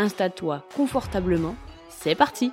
Installe-toi 0.00 0.64
confortablement, 0.76 1.56
c'est 1.88 2.14
parti 2.14 2.52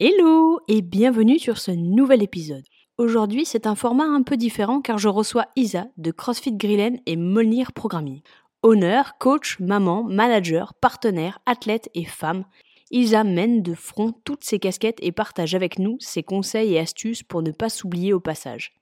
Hello 0.00 0.58
et 0.68 0.80
bienvenue 0.80 1.38
sur 1.38 1.58
ce 1.58 1.70
nouvel 1.70 2.22
épisode. 2.22 2.64
Aujourd'hui, 2.96 3.44
c'est 3.44 3.66
un 3.66 3.74
format 3.74 4.06
un 4.06 4.22
peu 4.22 4.38
différent 4.38 4.80
car 4.80 4.96
je 4.96 5.08
reçois 5.08 5.48
Isa 5.54 5.88
de 5.98 6.10
CrossFit 6.10 6.56
Grillen 6.56 6.98
et 7.04 7.16
Molnir 7.16 7.72
Programming. 7.72 8.22
Honneur, 8.62 9.18
coach, 9.18 9.60
maman, 9.60 10.02
manager, 10.02 10.72
partenaire, 10.72 11.40
athlète 11.44 11.90
et 11.94 12.06
femme, 12.06 12.46
Isa 12.90 13.22
mène 13.22 13.62
de 13.62 13.74
front 13.74 14.14
toutes 14.24 14.44
ses 14.44 14.58
casquettes 14.58 14.98
et 15.02 15.12
partage 15.12 15.54
avec 15.54 15.78
nous 15.78 15.98
ses 16.00 16.22
conseils 16.22 16.72
et 16.72 16.78
astuces 16.78 17.22
pour 17.22 17.42
ne 17.42 17.50
pas 17.50 17.68
s'oublier 17.68 18.14
au 18.14 18.20
passage. 18.20 18.72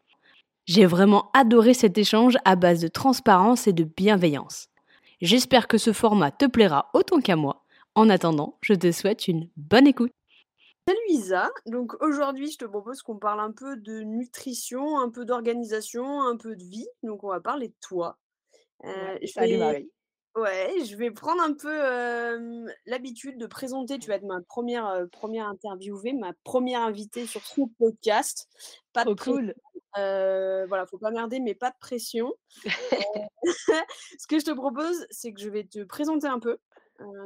J'ai 0.67 0.87
vraiment 0.87 1.31
adoré 1.33 1.75
cet 1.75 1.99
échange 1.99 2.37
à 2.45 2.55
base 2.55 2.81
de 2.81 2.89
transparence 2.89 3.67
et 3.67 3.73
de 3.73 3.85
bienveillance. 3.85 4.69
J'espère 5.21 5.69
que 5.69 5.79
ce 5.79 5.93
format 5.93 6.31
te 6.31 6.47
plaira 6.47 6.91
autant 6.95 7.21
qu'à 7.21 7.37
moi. 7.37 7.65
En 7.95 8.09
attendant, 8.09 8.59
je 8.63 8.75
te 8.75 8.93
souhaite 8.93 9.27
une 9.27 9.49
bonne 9.57 9.87
écoute. 9.87 10.13
Salut 10.87 10.99
Isa, 11.09 11.51
donc 11.67 12.01
aujourd'hui 12.03 12.51
je 12.51 12.59
te 12.59 12.65
propose 12.65 13.03
qu'on 13.03 13.19
parle 13.19 13.41
un 13.41 13.53
peu 13.53 13.77
de 13.77 14.01
nutrition, 14.01 14.99
un 14.99 15.11
peu 15.11 15.25
d'organisation, 15.25 16.23
un 16.23 16.37
peu 16.37 16.57
de 16.57 16.65
vie, 16.65 16.89
donc 17.03 17.23
on 17.23 17.29
va 17.29 17.41
parler 17.41 17.69
de 17.69 17.75
toi. 17.81 18.19
Euh, 18.85 19.19
salut 19.27 19.59
Marie. 19.59 19.91
Ouais, 20.37 20.73
je 20.85 20.97
vais 20.97 21.11
prendre 21.11 21.43
un 21.43 21.55
peu 21.55 22.71
l'habitude 22.87 23.37
de 23.37 23.47
présenter. 23.47 23.99
Tu 23.99 24.09
vas 24.09 24.15
être 24.15 24.25
ma 24.25 24.41
première, 24.43 25.05
première 25.11 25.49
interviewée, 25.49 26.13
ma 26.13 26.33
première 26.45 26.83
invitée 26.83 27.27
sur 27.27 27.45
ce 27.45 27.63
podcast. 27.79 28.49
Pas 28.93 29.05
de 29.05 29.15
cool. 29.15 29.55
Euh, 29.99 30.67
voilà, 30.67 30.87
faut 30.87 30.99
pas 30.99 31.11
merder, 31.11 31.41
mais 31.41 31.55
pas 31.55 31.71
de 31.71 31.77
pression. 31.81 32.33
ce 34.19 34.27
que 34.29 34.39
je 34.39 34.45
te 34.45 34.53
propose, 34.53 35.07
c'est 35.11 35.33
que 35.33 35.41
je 35.41 35.49
vais 35.49 35.65
te 35.65 35.83
présenter 35.85 36.27
un 36.27 36.41
peu 36.41 36.59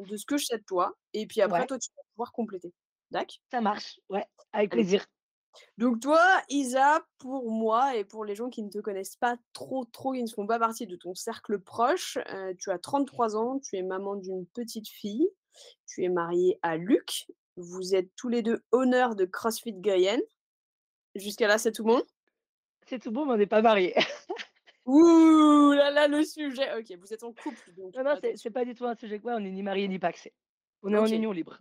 de 0.07 0.17
ce 0.17 0.25
que 0.25 0.37
je 0.37 0.47
sais 0.47 0.59
de 0.59 0.63
toi, 0.63 0.97
et 1.15 1.27
puis 1.27 1.41
après, 1.41 1.67
toi, 1.67 1.79
tu 1.79 1.91
vas 1.97 2.03
pouvoir 2.15 2.33
compléter. 2.33 2.73
D'accord? 3.11 3.37
Ça 3.51 3.61
marche, 3.61 3.99
ouais, 4.09 4.25
avec 4.53 4.71
plaisir. 4.71 5.05
Donc 5.79 6.01
toi, 6.01 6.21
Isa, 6.49 7.05
pour 7.19 7.51
moi 7.51 7.97
et 7.97 8.05
pour 8.05 8.25
les 8.25 8.35
gens 8.35 8.51
qui 8.51 8.63
ne 8.63 8.71
te 8.71 8.79
connaissent 8.79 9.17
pas 9.17 9.37
trop, 9.53 9.85
trop, 9.85 10.13
qui 10.13 10.23
ne 10.23 10.29
font 10.29 10.47
pas 10.47 10.59
partie 10.59 10.87
de 10.87 10.97
ton 10.97 11.15
cercle 11.15 11.59
proche, 11.59 12.19
euh, 12.33 12.55
tu 12.59 12.71
as 12.71 12.79
33 12.79 13.37
ans, 13.37 13.61
tu 13.61 13.77
es 13.77 13.83
maman 13.83 14.17
d'une 14.17 14.47
petite 14.47 14.89
fille, 14.89 15.29
tu 15.87 16.05
es 16.05 16.09
mariée 16.09 16.59
à 16.63 16.77
Luc, 16.77 17.27
vous 17.57 17.95
êtes 17.95 18.11
tous 18.17 18.29
les 18.29 18.43
deux 18.43 18.63
honneurs 18.73 19.15
de 19.15 19.25
CrossFit 19.25 19.75
Guyenne. 19.75 20.23
Jusqu'à 21.15 21.47
là, 21.47 21.59
c'est 21.59 21.73
tout 21.73 21.85
bon? 21.85 22.03
C'est 22.87 22.99
tout 22.99 23.11
bon, 23.11 23.27
mais 23.27 23.33
on 23.33 23.37
n'est 23.37 23.47
pas 23.47 23.63
mariés. 23.63 23.95
Ouh 24.87 25.73
là 25.73 25.91
là, 25.91 26.09
le 26.09 26.23
sujet. 26.25 26.77
Ok, 26.77 26.97
vous 26.99 27.13
êtes 27.13 27.23
en 27.23 27.33
couple. 27.33 27.73
Donc 27.77 27.95
non, 27.95 28.05
non, 28.05 28.19
c'est 28.37 28.51
pas 28.51 28.65
du 28.65 28.75
tout 28.75 28.85
un 28.85 28.95
sujet 28.95 29.19
quoi, 29.19 29.37
on 29.37 29.41
n'est 29.41 29.51
ni 29.51 29.63
mariés 29.63 29.89
ni 29.89 29.99
paxés. 29.99 30.35
On 30.83 30.93
est 30.93 30.99
en 30.99 31.07
union 31.07 31.33
libre. 31.33 31.59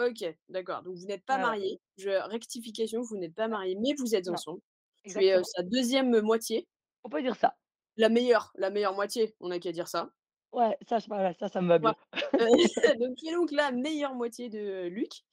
OK, 0.00 0.24
d'accord. 0.48 0.82
Donc 0.82 0.96
vous 0.96 1.06
n'êtes 1.06 1.24
pas 1.24 1.38
mariés. 1.38 1.80
Je 1.96 2.10
rectification, 2.28 3.02
vous 3.02 3.16
n'êtes 3.16 3.34
pas 3.34 3.46
mariés, 3.46 3.76
mais 3.80 3.94
vous 3.96 4.16
êtes 4.16 4.28
ensemble. 4.28 4.60
Tu 5.04 5.24
es, 5.24 5.40
sa 5.44 5.62
deuxième 5.62 6.20
moitié. 6.20 6.66
On 7.04 7.08
peut 7.08 7.22
dire 7.22 7.36
ça. 7.36 7.54
La 7.96 8.08
meilleure, 8.08 8.50
la 8.56 8.70
meilleure 8.70 8.94
moitié, 8.94 9.36
on 9.38 9.48
n'a 9.48 9.60
qu'à 9.60 9.70
dire 9.70 9.86
ça. 9.86 10.10
Ouais, 10.50 10.76
ça 10.88 10.98
ça 10.98 11.48
ça 11.48 11.60
me 11.60 11.68
va 11.68 11.78
bien. 11.78 11.94
donc 12.98 13.16
tu 13.16 13.28
es 13.28 13.32
donc 13.32 13.52
la 13.52 13.70
meilleure 13.70 14.14
moitié 14.14 14.48
de 14.48 14.88
Luc 14.88 15.24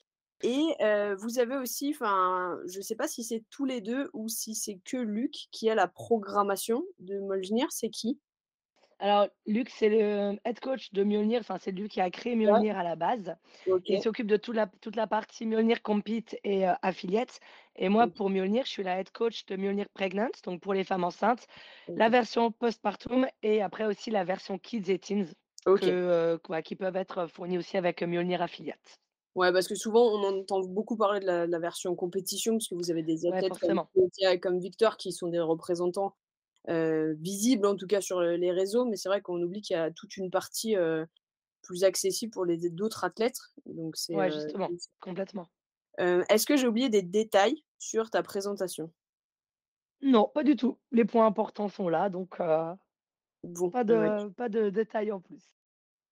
et 0.44 0.75
vous 1.19 1.40
avez 1.40 1.57
aussi 1.57 1.91
enfin, 1.96 2.57
je 2.68 2.81
sais 2.81 2.96
pas 2.96 3.07
si 3.07 3.24
c'est 3.24 3.44
tous 3.50 3.66
les 3.66 3.81
deux 3.81 4.09
ou 4.13 4.28
si 4.28 4.56
c'est 4.56 4.79
que 4.84 4.97
Luc 4.97 5.34
qui 5.52 5.69
a 5.69 5.75
la 5.75 5.88
programmation 5.88 6.84
de 7.00 7.19
Molnir, 7.19 7.68
c'est 7.72 7.90
qui? 7.90 8.19
Alors, 9.03 9.28
Luc, 9.47 9.69
c'est 9.69 9.90
le 9.90 10.38
head 10.46 10.59
coach 10.59 10.94
de 10.94 11.03
Mjolnir. 11.03 11.40
Enfin, 11.40 11.57
c'est 11.59 11.72
lui 11.72 11.90
qui 11.90 12.00
a 12.00 12.12
créé 12.12 12.35
Mjolnir 12.35 12.78
à 12.78 12.84
la 12.84 12.96
base. 12.96 13.35
Il 13.88 14.00
s'occupe 14.00 14.28
de 14.28 14.38
toute 14.38 14.56
la, 14.56 14.68
toute 14.68 14.96
la 14.96 15.07
partie 15.07 15.47
Mjolnir 15.47 15.81
Compete 15.81 16.38
et 16.44 16.66
affiliate. 16.84 17.40
Et 17.75 17.90
moi, 17.90 18.06
pour 18.08 18.29
Mjolnir, 18.29 18.63
je 18.66 18.69
suis 18.69 18.84
la 18.84 19.00
head 19.00 19.09
coach 19.12 19.46
de 19.47 19.56
Mjolnir 19.56 19.90
Pregnant, 19.90 20.29
donc 20.46 20.62
pour 20.62 20.75
les 20.75 20.84
femmes 20.84 21.03
enceintes, 21.03 21.47
la 21.96 22.09
version 22.09 22.52
postpartum 22.52 23.25
et 23.41 23.63
après 23.63 23.85
aussi 23.85 24.12
la 24.12 24.23
version 24.23 24.59
kids 24.59 24.91
et 24.91 25.00
teens, 25.00 25.25
qui 26.63 26.75
peuvent 26.75 26.96
être 26.96 27.25
fournies 27.25 27.58
aussi 27.58 27.78
avec 27.78 28.03
Mjolnir 28.03 28.44
Affiliate. 28.44 29.00
Ouais, 29.36 29.53
parce 29.53 29.68
que 29.68 29.75
souvent, 29.75 30.02
on 30.02 30.40
entend 30.40 30.59
beaucoup 30.62 30.97
parler 30.97 31.22
de 31.22 31.25
la, 31.25 31.59
version 31.59 31.96
compétition, 31.96 32.53
parce 32.53 32.68
que 32.68 32.75
vous 32.75 32.92
avez 32.92 33.03
des 33.03 33.25
athlètes 33.25 33.53
comme 34.42 34.59
Victor 34.59 34.97
qui 34.97 35.12
sont 35.12 35.28
des 35.28 35.40
représentants 35.40 36.16
visible 36.68 37.66
en 37.66 37.75
tout 37.75 37.88
cas 37.88 38.02
sur 38.02 38.22
les 38.22 38.52
réseaux, 38.52 38.86
mais 38.86 38.96
c'est 38.97 39.09
vrai 39.09 39.22
qu'on 39.22 39.41
oublie 39.41 39.62
qu'il 39.62 39.75
y 39.75 39.80
a 39.80 39.90
toute 39.91 40.18
une 40.18 40.30
partie 40.30 40.75
plus 41.62 41.84
accessible 41.84 42.31
pour 42.31 42.46
les 42.46 42.58
d'autres 42.70 43.03
athlètes. 43.03 43.40
Donc 43.66 43.96
c'est 43.96 44.16
ouais, 44.16 44.31
justement, 44.31 44.70
complètement. 45.00 45.47
Est-ce 45.97 46.46
que 46.46 46.58
j'ai 46.58 46.68
oublié 46.68 46.90
des 46.90 47.02
détails 47.02 47.64
sur 47.80 48.09
ta 48.09 48.24
présentation? 48.24 48.91
Non, 50.02 50.30
pas 50.34 50.44
du 50.44 50.56
tout. 50.56 50.78
Les 50.91 51.06
points 51.06 51.28
importants 51.28 51.70
sont 51.70 51.88
là, 51.88 52.09
donc 52.09 52.38
bon, 53.44 53.70
pas 53.70 53.84
de 53.84 54.30
pas 54.30 54.50
de 54.50 54.70
détails 54.70 55.12
en 55.12 55.22
plus. 55.22 55.56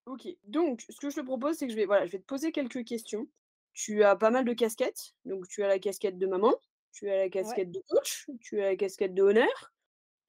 Ok, 0.10 0.28
donc 0.46 0.84
ce 0.90 1.00
que 1.00 1.12
je 1.12 1.18
te 1.18 1.22
propose, 1.22 1.58
c'est 1.58 1.68
que 1.68 1.72
je 1.72 1.78
vais 1.78 1.86
voilà, 1.86 2.08
je 2.08 2.12
vais 2.12 2.18
te 2.18 2.26
poser 2.26 2.52
quelques 2.52 2.84
questions. 2.84 3.28
Tu 3.74 4.04
as 4.04 4.16
pas 4.16 4.32
mal 4.32 4.44
de 4.44 4.54
casquettes, 4.54 5.14
donc 5.24 5.48
tu 5.48 5.64
as 5.64 5.68
la 5.68 5.78
casquette 5.78 6.18
de 6.18 6.26
maman, 6.26 6.56
tu 6.92 7.12
as 7.12 7.18
la 7.18 7.30
casquette 7.30 7.70
de 7.70 7.80
coach, 7.88 8.28
tu 8.42 8.60
as 8.60 8.70
la 8.70 8.76
casquette 8.76 9.14
de 9.14 9.22
honneur, 9.22 9.72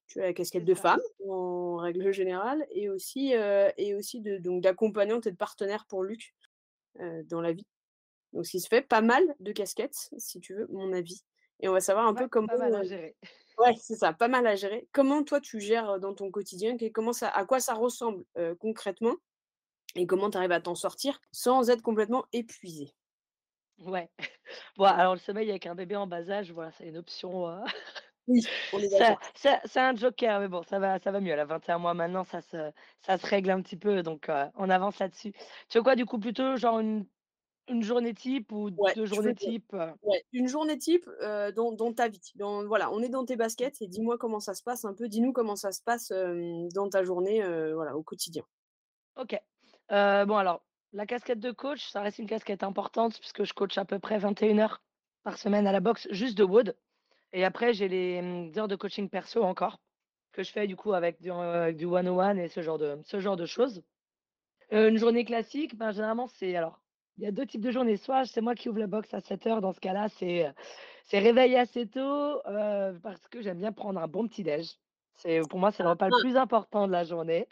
tu 0.05 0.21
as 0.21 0.27
la 0.27 0.33
casquette 0.33 0.65
de 0.65 0.75
femme 0.75 0.99
en 1.27 1.77
règle 1.77 2.11
générale 2.11 2.63
et 2.69 2.89
aussi, 2.89 3.33
et 3.77 3.95
aussi 3.95 4.21
de, 4.21 4.37
donc 4.37 4.61
d'accompagnante 4.61 5.25
et 5.25 5.31
de 5.31 5.35
partenaire 5.35 5.87
pour 5.87 6.03
Luc 6.03 6.35
dans 6.99 7.41
la 7.41 7.51
vie. 7.51 7.65
Donc 8.33 8.45
ce 8.45 8.51
qui 8.51 8.59
se 8.59 8.67
fait 8.67 8.83
pas 8.83 9.01
mal 9.01 9.23
de 9.39 9.51
casquettes, 9.51 10.11
si 10.15 10.39
tu 10.39 10.53
veux, 10.53 10.67
mon 10.67 10.93
avis. 10.93 11.23
Et 11.59 11.67
on 11.67 11.73
va 11.73 11.81
savoir 11.81 12.05
un 12.05 12.13
peu 12.13 12.27
comment. 12.27 12.47
Pas 12.47 12.57
mal 12.57 12.75
à 12.75 12.83
gérer. 12.83 13.15
Ouais, 13.57 13.73
c'est 13.81 13.95
ça, 13.95 14.13
pas 14.13 14.27
mal 14.27 14.45
à 14.45 14.55
gérer. 14.55 14.87
Comment 14.91 15.23
toi 15.23 15.41
tu 15.41 15.59
gères 15.59 15.99
dans 15.99 16.13
ton 16.13 16.29
quotidien 16.29 16.77
comment 16.93 17.13
ça, 17.13 17.29
À 17.29 17.45
quoi 17.45 17.59
ça 17.59 17.73
ressemble 17.73 18.23
concrètement 18.59 19.15
Et 19.95 20.05
comment 20.07 20.29
tu 20.29 20.37
arrives 20.37 20.51
à 20.51 20.61
t'en 20.61 20.75
sortir 20.75 21.19
sans 21.31 21.69
être 21.69 21.81
complètement 21.81 22.25
épuisé? 22.33 22.93
Ouais. 23.85 24.09
Bon, 24.77 24.85
alors 24.85 25.13
le 25.13 25.19
sommeil 25.19 25.49
avec 25.49 25.65
un 25.65 25.75
bébé 25.75 25.95
en 25.95 26.07
bas 26.07 26.29
âge, 26.29 26.51
voilà, 26.51 26.71
c'est 26.71 26.87
une 26.87 26.97
option. 26.97 27.63
Oui, 28.27 28.41
C'est 29.35 29.79
un 29.79 29.95
joker, 29.95 30.39
mais 30.39 30.47
bon, 30.47 30.61
ça 30.63 30.79
va, 30.79 30.99
ça 30.99 31.11
va 31.11 31.19
mieux. 31.19 31.31
Elle 31.31 31.39
a 31.39 31.45
21 31.45 31.79
mois 31.79 31.93
maintenant, 31.93 32.23
ça 32.23 32.41
se, 32.41 32.71
ça 33.05 33.17
se 33.17 33.25
règle 33.25 33.49
un 33.49 33.61
petit 33.61 33.77
peu, 33.77 34.03
donc 34.03 34.29
on 34.55 34.69
avance 34.69 34.99
là-dessus. 34.99 35.31
Tu 35.69 35.77
veux 35.77 35.83
quoi, 35.83 35.95
du 35.95 36.05
coup, 36.05 36.19
plutôt 36.19 36.55
genre 36.57 36.79
une, 36.79 37.05
une 37.69 37.81
journée 37.81 38.13
type 38.13 38.51
ou 38.51 38.69
deux 38.69 39.05
journées 39.05 39.35
type 39.35 39.73
Ouais, 40.03 40.23
une 40.33 40.47
journée 40.47 40.77
type 40.77 41.09
dans, 41.55 41.71
dans 41.71 41.93
ta 41.93 42.07
vie. 42.09 42.19
Dans, 42.35 42.65
voilà, 42.65 42.91
on 42.91 43.01
est 43.01 43.09
dans 43.09 43.25
tes 43.25 43.35
baskets 43.35 43.81
et 43.81 43.87
dis-moi 43.87 44.17
comment 44.17 44.39
ça 44.39 44.53
se 44.53 44.63
passe 44.63 44.85
un 44.85 44.93
peu. 44.93 45.07
Dis-nous 45.07 45.33
comment 45.33 45.55
ça 45.55 45.71
se 45.71 45.81
passe 45.81 46.11
dans 46.73 46.89
ta 46.89 47.03
journée, 47.03 47.41
voilà, 47.73 47.95
au 47.95 48.03
quotidien. 48.03 48.43
Ok. 49.15 49.41
Bon, 49.91 50.37
alors, 50.37 50.63
la 50.93 51.05
casquette 51.05 51.39
de 51.39 51.51
coach, 51.51 51.89
ça 51.89 52.01
reste 52.01 52.19
une 52.19 52.27
casquette 52.27 52.63
importante 52.63 53.19
puisque 53.19 53.43
je 53.43 53.53
coach 53.53 53.77
à 53.77 53.85
peu 53.85 53.99
près 53.99 54.17
21 54.17 54.59
heures 54.59 54.81
par 55.23 55.37
semaine 55.37 55.67
à 55.67 55.71
la 55.71 55.79
boxe, 55.79 56.07
juste 56.11 56.37
de 56.37 56.43
wood. 56.43 56.75
Et 57.33 57.45
après, 57.45 57.73
j'ai 57.73 57.87
les 57.87 58.21
mmh, 58.21 58.51
heures 58.57 58.67
de 58.67 58.75
coaching 58.75 59.09
perso 59.09 59.43
encore, 59.43 59.79
que 60.33 60.43
je 60.43 60.51
fais 60.51 60.67
du 60.67 60.75
coup 60.75 60.93
avec 60.93 61.21
du, 61.21 61.29
one-on-one 61.31 62.39
et 62.39 62.49
ce 62.49 62.61
genre 62.61 62.77
de, 62.77 62.99
ce 63.03 63.19
genre 63.19 63.37
de 63.37 63.45
choses. 63.45 63.83
une 64.71 64.97
journée 64.97 65.25
classique, 65.25 65.77
ben, 65.77 65.91
généralement, 65.91 66.27
c'est 66.27 66.55
alors, 66.55 66.81
il 67.17 67.23
y 67.23 67.27
a 67.27 67.31
deux 67.31 67.45
types 67.45 67.61
de 67.61 67.71
journées. 67.71 67.97
Soit 67.97 68.25
c'est 68.25 68.41
moi 68.41 68.55
qui 68.55 68.69
ouvre 68.69 68.79
la 68.79 68.87
box 68.87 69.13
à 69.13 69.21
7 69.21 69.47
heures. 69.47 69.61
Dans 69.61 69.73
ce 69.73 69.79
cas-là, 69.79 70.09
c'est 70.09 70.51
c'est 71.05 71.19
réveiller 71.19 71.59
assez 71.59 71.87
tôt 71.87 72.41
parce 73.03 73.27
que 73.29 73.41
j'aime 73.41 73.59
bien 73.59 73.71
prendre 73.71 73.99
un 73.99 74.07
bon 74.07 74.27
petit 74.27 74.43
déj. 74.43 74.77
C'est 75.15 75.41
pour 75.47 75.59
moi, 75.59 75.71
c'est 75.71 75.83
le 75.83 75.89
repas 75.89 76.07
le 76.07 76.13
plus 76.15 76.35
important 76.37 76.87
de 76.87 76.91
la 76.91 77.03
journée. 77.03 77.47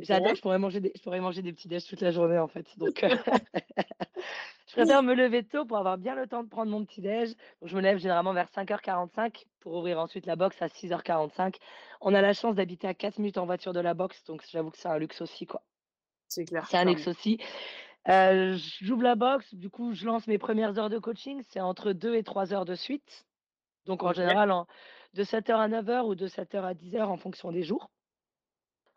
J'adore, 0.00 0.34
je 0.34 0.42
pourrais 0.42 0.58
manger 0.58 0.80
des, 0.80 0.92
je 0.94 1.02
pourrais 1.02 1.20
manger 1.20 1.42
des 1.42 1.52
petits 1.52 1.68
déj 1.68 1.86
toute 1.86 2.00
la 2.02 2.10
journée 2.10 2.38
en 2.38 2.48
fait. 2.48 2.78
Donc, 2.78 3.04
je 3.06 3.16
Je 4.66 4.72
préfère 4.74 5.02
me 5.02 5.14
lever 5.14 5.44
tôt 5.44 5.64
pour 5.66 5.76
avoir 5.78 5.98
bien 5.98 6.14
le 6.14 6.26
temps 6.26 6.42
de 6.42 6.48
prendre 6.48 6.70
mon 6.70 6.84
petit 6.84 7.00
déj. 7.00 7.30
Donc 7.60 7.68
je 7.70 7.76
me 7.76 7.80
lève 7.82 7.98
généralement 7.98 8.32
vers 8.34 8.48
5:45 8.48 9.46
pour 9.60 9.74
ouvrir 9.74 9.98
ensuite 10.00 10.26
la 10.26 10.36
box 10.36 10.60
à 10.62 10.68
6:45. 10.68 11.56
On 12.00 12.14
a 12.14 12.22
la 12.22 12.32
chance 12.34 12.54
d'habiter 12.56 12.86
à 12.88 12.94
4 12.94 13.18
minutes 13.18 13.38
en 13.38 13.46
voiture 13.46 13.72
de 13.72 13.80
la 13.80 13.94
box, 13.94 14.24
donc 14.24 14.42
j'avoue 14.50 14.70
que 14.70 14.78
c'est 14.78 14.88
un 14.88 14.98
luxe 14.98 15.20
aussi, 15.20 15.46
quoi. 15.46 15.62
C'est 16.28 16.44
clair, 16.44 16.68
C'est 16.68 16.78
un 16.78 16.84
luxe 16.84 17.06
aussi. 17.08 17.38
Heu, 18.08 18.56
j'ouvre 18.82 19.02
la 19.02 19.14
box, 19.16 19.54
du 19.54 19.70
coup, 19.70 19.92
je 19.94 20.06
lance 20.06 20.26
mes 20.28 20.38
premières 20.38 20.78
heures 20.78 20.90
de 20.90 20.98
coaching, 20.98 21.42
c'est 21.48 21.60
entre 21.60 21.92
2 21.92 22.14
et 22.16 22.24
3 22.24 22.52
heures 22.54 22.64
de 22.66 22.74
suite. 22.74 23.26
Donc 23.86 24.02
en 24.04 24.12
général, 24.12 24.50
en 24.52 24.66
de 25.14 25.24
7:00 25.24 25.60
à 25.60 25.68
9:00 25.68 26.06
ou 26.06 26.14
de 26.14 26.26
7:00 26.26 26.64
à 26.64 26.74
10:00 26.74 27.10
en 27.10 27.16
fonction 27.16 27.52
des 27.52 27.62
jours. 27.62 27.88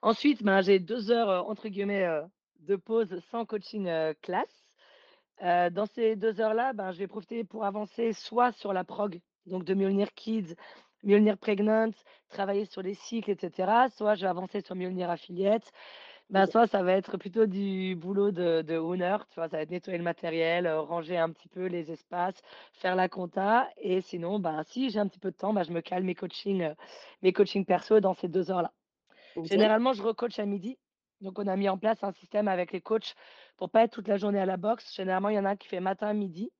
Ensuite, 0.02 0.44
ben, 0.44 0.62
j'ai 0.62 0.80
2 0.80 1.12
heures, 1.12 1.30
heu, 1.30 1.40
entre 1.40 1.69
guillemets, 1.69 2.08
de 2.60 2.75
pause 2.75 3.19
sans 3.31 3.46
coaching, 3.46 3.90
classe. 4.22 4.75
Dans 5.42 5.86
ces 5.94 6.16
2 6.16 6.40
heures-là, 6.42 6.74
ben, 6.74 6.92
je 6.92 7.00
vais 7.00 7.08
profiter 7.08 7.44
pour 7.44 7.66
avancer 7.66 8.14
soit 8.14 8.52
sur 8.54 8.74
la 8.74 8.84
prog, 8.84 9.19
donc 9.46 9.64
de 9.64 9.74
Mjolnir 9.74 10.14
Kids, 10.14 10.56
Mjolnir 11.04 11.38
Pregnant, 11.38 11.92
travailler 12.30 12.66
sur 12.66 12.81
les 12.81 12.96
cycles 12.96 13.31
et 13.31 13.38
cetera, 13.40 13.90
soit 13.90 14.16
je 14.16 14.22
vais 14.22 14.28
avancer 14.28 14.62
sur 14.62 14.75
Mjolnir 14.75 15.10
Affiliate. 15.10 15.72
Ben, 16.29 16.45
soit 16.45 16.68
ça 16.68 16.83
va 16.83 16.91
être 16.94 17.15
plutôt 17.18 17.45
du 17.45 17.95
boulot 17.95 18.31
de 18.31 18.62
de 18.62 18.75
owner, 18.75 19.15
tu 19.29 19.35
vois? 19.35 19.47
Ça 19.47 19.56
va 19.57 19.63
être 19.63 19.69
nettoyer 19.71 19.97
le 19.97 20.03
matériel, 20.03 20.68
heu, 20.68 20.79
ranger 20.81 21.18
un 21.18 21.31
petit 21.31 21.47
peu 21.47 21.68
les 21.68 21.89
espaces, 21.89 22.41
faire 22.74 22.97
la 22.97 23.07
compta 23.07 23.69
et 23.77 24.01
sinon, 24.01 24.38
ben, 24.39 24.62
si 24.63 24.89
j'ai 24.89 25.00
un 25.00 25.07
petit 25.07 25.19
peu 25.19 25.31
de 25.31 25.38
temps, 25.38 25.53
bah, 25.53 25.63
je 25.63 25.71
me 25.71 25.79
cale 25.79 26.03
mes 26.03 26.15
coachings, 26.15 26.63
heu, 26.63 26.75
mes 27.21 27.31
coachings 27.31 27.65
perso 27.65 28.01
dans 28.01 28.13
ces 28.13 28.27
2 28.27 28.51
heures-là. 28.51 28.74
Généralement, 29.44 29.94
je 29.94 30.03
recoach 30.03 30.39
à 30.39 30.45
midi. 30.45 30.79
Donc, 31.21 31.39
on 31.39 31.47
a 31.47 31.56
mis 31.57 31.69
en 31.69 31.77
place 31.79 32.03
un 32.03 32.12
système 32.13 32.47
avec 32.50 32.71
les 32.74 32.81
coachs 32.81 33.15
pour 33.57 33.69
pas 33.71 33.83
être 33.83 33.94
toute 33.94 34.07
la 34.09 34.18
journée 34.18 34.39
à 34.39 34.45
la 34.47 34.57
boxe. 34.57 34.95
Généralement, 34.95 35.29
il 35.29 35.35
y 35.35 35.39
en 35.39 35.45
a 35.45 35.51
un 35.51 35.57
qui 35.57 35.68
fait 35.69 35.79
matin, 35.81 36.13
midi, 36.13 36.51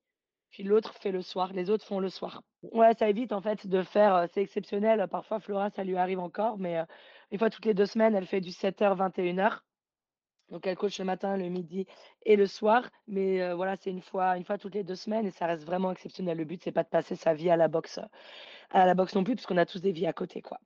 puis 0.52 0.64
l'autre 0.64 0.94
fait 0.96 1.12
le 1.12 1.22
soir. 1.24 1.54
Les 1.54 1.70
autres 1.72 1.86
font 1.86 2.00
le 2.02 2.10
soir. 2.10 2.44
Ouais, 2.64 2.94
ça 2.96 3.08
évite 3.10 3.32
en 3.34 3.42
fait 3.42 3.68
de 3.68 3.84
faire, 3.84 4.16
heu, 4.16 4.28
c'est 4.34 4.42
exceptionnel. 4.42 5.08
Parfois, 5.10 5.40
Flora, 5.40 5.70
ça 5.70 5.84
lui 5.84 5.96
arrive 5.96 6.20
encore, 6.20 6.58
mais, 6.58 6.84
une 7.32 7.40
fois 7.40 7.50
toutes 7.50 7.66
les 7.66 7.74
2 7.74 7.86
semaines, 7.86 8.16
elle 8.16 8.28
fait 8.28 8.42
du 8.42 8.52
7:00-21:00. 8.52 9.66
Donc 10.50 10.68
elle 10.68 10.78
coach 10.78 11.00
le 11.00 11.06
matin, 11.06 11.38
le 11.38 11.50
midi 11.50 11.88
et 12.26 12.36
le 12.38 12.48
soir. 12.48 12.90
Mais, 13.08 13.42
heu, 13.42 13.54
voilà, 13.54 13.76
c'est 13.78 13.92
une 13.92 14.02
fois 14.02 14.38
une 14.38 14.46
fois 14.46 14.58
toutes 14.60 14.76
les 14.76 14.84
2 14.86 14.96
semaines 14.96 15.28
et 15.28 15.32
ça 15.32 15.48
reste 15.48 15.66
vraiment 15.66 15.92
exceptionnel. 15.92 16.38
Le 16.38 16.46
but, 16.46 16.62
c'est 16.64 16.72
pas 16.74 16.84
de 16.84 16.90
passer 16.90 17.16
sa 17.18 17.34
vie 17.36 17.50
à 17.52 17.58
la 17.58 17.68
boxe, 17.70 18.00
à 18.72 18.86
la 18.88 18.96
boxe 18.96 19.16
non 19.16 19.24
plus, 19.26 19.36
parce 19.36 19.46
qu'on 19.48 19.58
a 19.58 19.66
tous 19.68 19.82
des 19.82 19.92
vies 19.94 20.08
à 20.08 20.14
côté, 20.14 20.42
quoi. 20.44 20.60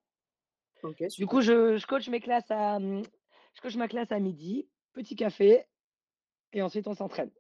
Du 1.18 1.25
coup, 1.28 1.42
je 1.42 1.78
je 1.78 1.86
coach 1.88 2.08
mes 2.10 2.19
classes 2.19 2.50
à, 2.52 2.80
mmh, 2.80 3.04
je 3.56 3.62
coach 3.62 3.75
ma 3.75 3.88
classe 3.88 4.12
à 4.12 4.19
midi, 4.19 4.69
petit 4.94 5.16
café 5.16 5.66
et 6.54 6.62
ensuite 6.63 6.88
on 6.88 6.96
s'entraîne. 6.96 7.31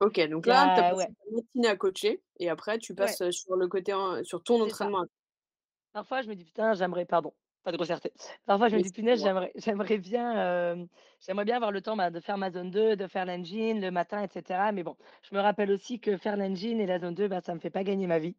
OK, 0.00 0.18
donc 0.28 0.46
là, 0.46 0.70
tu 0.70 0.80
as 0.80 0.84
passé 0.84 1.04
ouais, 1.04 1.10
matinée 1.30 1.68
à 1.68 1.76
coacher 1.76 2.22
et 2.38 2.48
après 2.48 2.78
tu 2.78 2.94
passes, 2.94 3.20
heu, 3.20 3.30
sur 3.32 3.54
le 3.56 3.68
côté 3.68 3.92
sur 4.24 4.42
ton 4.42 4.60
ça. 4.70 4.90
entraînement 4.90 5.04
Parfois, 5.92 6.22
je 6.22 6.28
me 6.28 6.34
dis: 6.34 6.44
«Putain, 6.44 6.74
j'aimerais» 6.74 7.06
pardon, 7.06 7.34
pas 7.62 7.72
de 7.72 7.76
grossièreté. 7.76 8.12
Parfois, 8.46 8.68
je 8.68 8.76
me 8.76 8.80
dis: 8.82 8.90
«Punaise, 8.90 9.22
j'aimerais 9.22 9.52
j'aimerais 9.56 9.98
bien, 9.98 10.32
hem, 10.72 10.88
j'aimerais 11.20 11.44
bien 11.44 11.56
avoir 11.56 11.72
le 11.72 11.82
temps, 11.82 11.96
bah, 11.96 12.10
de 12.10 12.20
faire 12.20 12.38
ma 12.38 12.50
zone 12.50 12.70
2, 12.70 12.96
de 12.96 13.06
faire 13.06 13.26
l'engine 13.26 13.80
le 13.80 13.90
matin 13.90 14.22
et 14.22 14.28
cetera». 14.28 14.72
Mais 14.72 14.82
bon, 14.82 14.96
je 15.22 15.34
me 15.34 15.40
rappelle 15.40 15.70
aussi 15.70 16.00
que 16.00 16.16
faire 16.16 16.36
l'engine 16.36 16.80
et 16.80 16.86
la 16.86 16.98
zone 16.98 17.14
2, 17.14 17.28
bah, 17.28 17.40
ça 17.40 17.54
me 17.54 17.60
fait 17.60 17.70
pas 17.70 17.84
gagner 17.84 18.06
ma 18.06 18.18
vie 18.18 18.36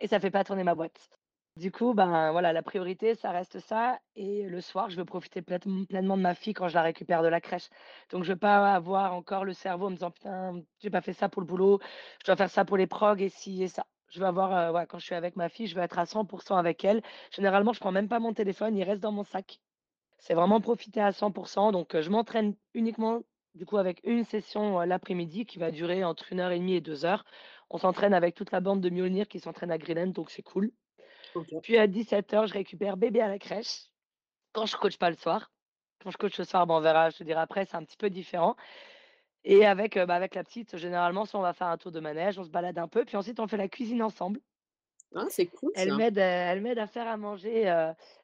et 0.00 0.08
ça 0.08 0.20
fait 0.20 0.30
pas 0.30 0.44
tourner 0.44 0.64
ma 0.64 0.74
boîte. 0.74 1.10
Du 1.56 1.70
coup, 1.72 1.94
ben, 1.94 2.32
voilà, 2.32 2.52
la 2.52 2.62
priorité, 2.62 3.14
ça 3.14 3.30
reste 3.32 3.60
ça 3.60 4.00
et 4.16 4.44
le 4.44 4.60
soir, 4.60 4.90
je 4.90 4.96
veux 4.96 5.04
profiter 5.04 5.42
pleinement 5.42 6.16
de 6.16 6.22
ma 6.22 6.34
fille 6.34 6.54
quand 6.54 6.68
je 6.68 6.74
la 6.74 6.82
récupère 6.82 7.22
de 7.22 7.28
la 7.28 7.40
crèche. 7.40 7.68
Donc 8.10 8.24
je 8.24 8.32
veux 8.32 8.38
pas 8.38 8.74
avoir 8.74 9.14
encore 9.14 9.44
le 9.44 9.52
cerveau 9.54 9.86
en 9.86 9.90
me 9.90 9.94
disant: 9.96 10.10
«Putain, 10.12 10.62
j'ai 10.80 10.90
pas 10.90 11.02
fait 11.02 11.12
ça 11.14 11.28
pour 11.28 11.42
le 11.42 11.46
boulot, 11.46 11.80
je 12.20 12.26
dois 12.26 12.36
faire 12.36 12.50
ça 12.50 12.64
pour 12.64 12.76
les 12.78 12.86
progs 12.86 13.22
et 13.22 13.28
ci 13.30 13.62
et 13.62 13.68
ça». 13.68 13.86
Je 14.12 14.20
veux 14.20 14.26
avoir, 14.26 14.72
ouais, 14.74 14.86
quand 14.86 14.98
je 14.98 15.06
suis 15.06 15.14
avec 15.14 15.36
ma 15.36 15.48
fille, 15.48 15.66
je 15.66 15.74
veux 15.74 15.80
être 15.82 15.98
à 15.98 16.04
100% 16.06 16.56
avec 16.56 16.84
elle. 16.84 17.02
Généralement, 17.34 17.72
je 17.72 17.80
prends 17.80 17.92
même 17.92 18.08
pas 18.08 18.18
mon 18.20 18.34
téléphone, 18.34 18.76
il 18.76 18.84
reste 18.84 19.00
dans 19.02 19.12
mon 19.12 19.24
sac. 19.24 19.60
C'est 20.18 20.34
vraiment 20.34 20.60
profiter 20.60 21.00
à 21.00 21.12
100% 21.12 21.72
donc 21.72 21.94
heu, 21.94 22.02
je 22.02 22.10
m'entraîne 22.10 22.56
uniquement, 22.74 23.22
du 23.54 23.66
coup, 23.66 23.78
avec 23.78 24.00
une 24.04 24.24
session, 24.24 24.80
heu, 24.82 24.86
l'après-midi 24.86 25.46
qui 25.46 25.58
va 25.58 25.70
durer 25.72 26.04
entre 26.04 26.32
une 26.32 26.40
heure 26.40 26.52
et 26.52 26.58
demie 26.60 26.74
et 26.76 26.82
2 26.82 27.04
heures. 27.06 27.24
On 27.70 27.78
s'entraîne 27.78 28.14
avec 28.14 28.34
toute 28.36 28.52
la 28.52 28.60
bande 28.60 28.80
de 28.82 28.90
Mjolnir 28.90 29.28
qui 29.28 29.40
s'entraîne 29.40 29.70
à 29.72 29.78
Greenland, 29.78 30.12
donc 30.12 30.30
c'est 30.30 30.42
cool. 30.42 30.72
Puis 31.62 31.78
à 31.78 31.86
17:00, 31.88 32.46
je 32.48 32.54
récupère 32.54 32.96
bébé 32.98 33.20
à 33.22 33.28
la 33.28 33.38
crèche, 33.38 33.86
quand 34.52 34.66
je 34.66 34.76
coach 34.76 34.98
pas 34.98 35.10
le 35.10 35.16
soir. 35.16 35.52
Quand 36.02 36.10
je 36.12 36.18
coach 36.18 36.38
le 36.38 36.44
soir, 36.44 36.66
on 36.68 36.80
verra, 36.80 37.10
je 37.10 37.18
te 37.18 37.24
dirai 37.24 37.40
après, 37.40 37.66
c'est 37.66 37.76
un 37.76 37.84
petit 37.84 37.96
peu 37.98 38.10
différent 38.10 38.56
et 39.44 39.66
avec, 39.66 39.96
bah, 39.98 40.14
avec 40.14 40.34
la 40.34 40.44
petite, 40.44 40.76
généralement, 40.76 41.24
soit 41.26 41.40
on 41.40 41.42
va 41.42 41.52
faire 41.54 41.68
un 41.68 41.78
tour 41.78 41.92
de 41.92 42.00
manège, 42.00 42.38
on 42.38 42.44
se 42.44 42.50
balade 42.50 42.78
un 42.78 42.88
peu, 42.88 43.04
puis 43.04 43.16
ensuite 43.16 43.40
on 43.40 43.48
fait 43.48 43.56
la 43.56 43.68
cuisine 43.68 44.02
ensemble. 44.02 44.40
Ah, 45.14 45.26
c'est 45.30 45.46
cool 45.46 45.72
Elle 45.74 45.92
m'aide, 45.94 46.18
elle 46.18 46.60
m'aide 46.60 46.78
à 46.78 46.86
faire 46.86 47.06
à 47.08 47.16
manger, 47.16 47.64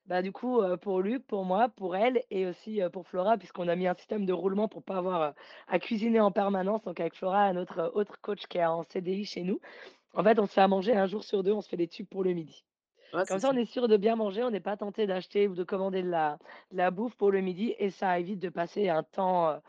bah, 0.06 0.20
du 0.23 0.32
coup, 0.32 0.61
pour 0.82 1.00
Luc, 1.00 1.26
pour 1.26 1.44
moi, 1.44 1.69
pour 1.70 1.97
elle 1.97 2.23
et 2.31 2.47
aussi, 2.47 2.81
pour 2.93 3.06
Flora 3.09 3.38
puisqu'on 3.38 3.69
a 3.69 3.76
mis 3.76 3.87
un 3.87 3.94
système 3.94 4.26
de 4.26 4.32
roulement 4.35 4.69
pour 4.69 4.82
pas 4.82 4.99
avoir, 4.99 5.35
à 5.67 5.79
cuisiner 5.79 6.20
en 6.20 6.31
permanence. 6.31 6.82
Donc 6.85 7.00
avec 7.00 7.15
Flora, 7.15 7.53
notre 7.55 7.91
autre 7.94 8.21
coach 8.21 8.47
qui 8.47 8.59
est 8.59 8.64
en 8.67 8.82
CDI 8.82 9.25
chez 9.25 9.43
nous, 9.44 9.61
en 10.14 10.25
fait, 10.25 10.38
on 10.41 10.47
se 10.47 10.55
fait 10.55 10.62
à 10.62 10.69
manger 10.69 10.94
un 10.97 11.06
jour 11.06 11.25
sur 11.25 11.43
2, 11.44 11.53
on 11.53 11.62
se 11.62 11.69
fait 11.71 11.76
des 11.79 11.88
tubes 11.88 12.09
pour 12.09 12.25
le 12.25 12.32
midi. 12.35 12.64
Ouais, 13.12 13.25
Comme 13.29 13.41
ça, 13.41 13.50
on 13.53 13.56
est 13.56 13.67
sûr 13.67 13.88
de 13.88 13.97
bien 13.99 14.17
manger, 14.17 14.44
on 14.44 14.50
n'est 14.50 14.61
pas 14.61 14.76
tenté 14.76 15.06
d'acheter 15.06 15.49
ou 15.49 15.55
de 15.55 15.64
commander 15.64 16.03
de 16.03 16.11
la 16.11 16.38
de 16.73 16.76
la 16.79 16.91
bouffe 16.91 17.17
pour 17.17 17.31
le 17.32 17.41
midi 17.43 17.75
et 17.79 17.91
ça 17.91 18.19
évite 18.21 18.41
de 18.41 18.49
passer 18.50 18.88
un 18.91 19.03
temps, 19.05 19.61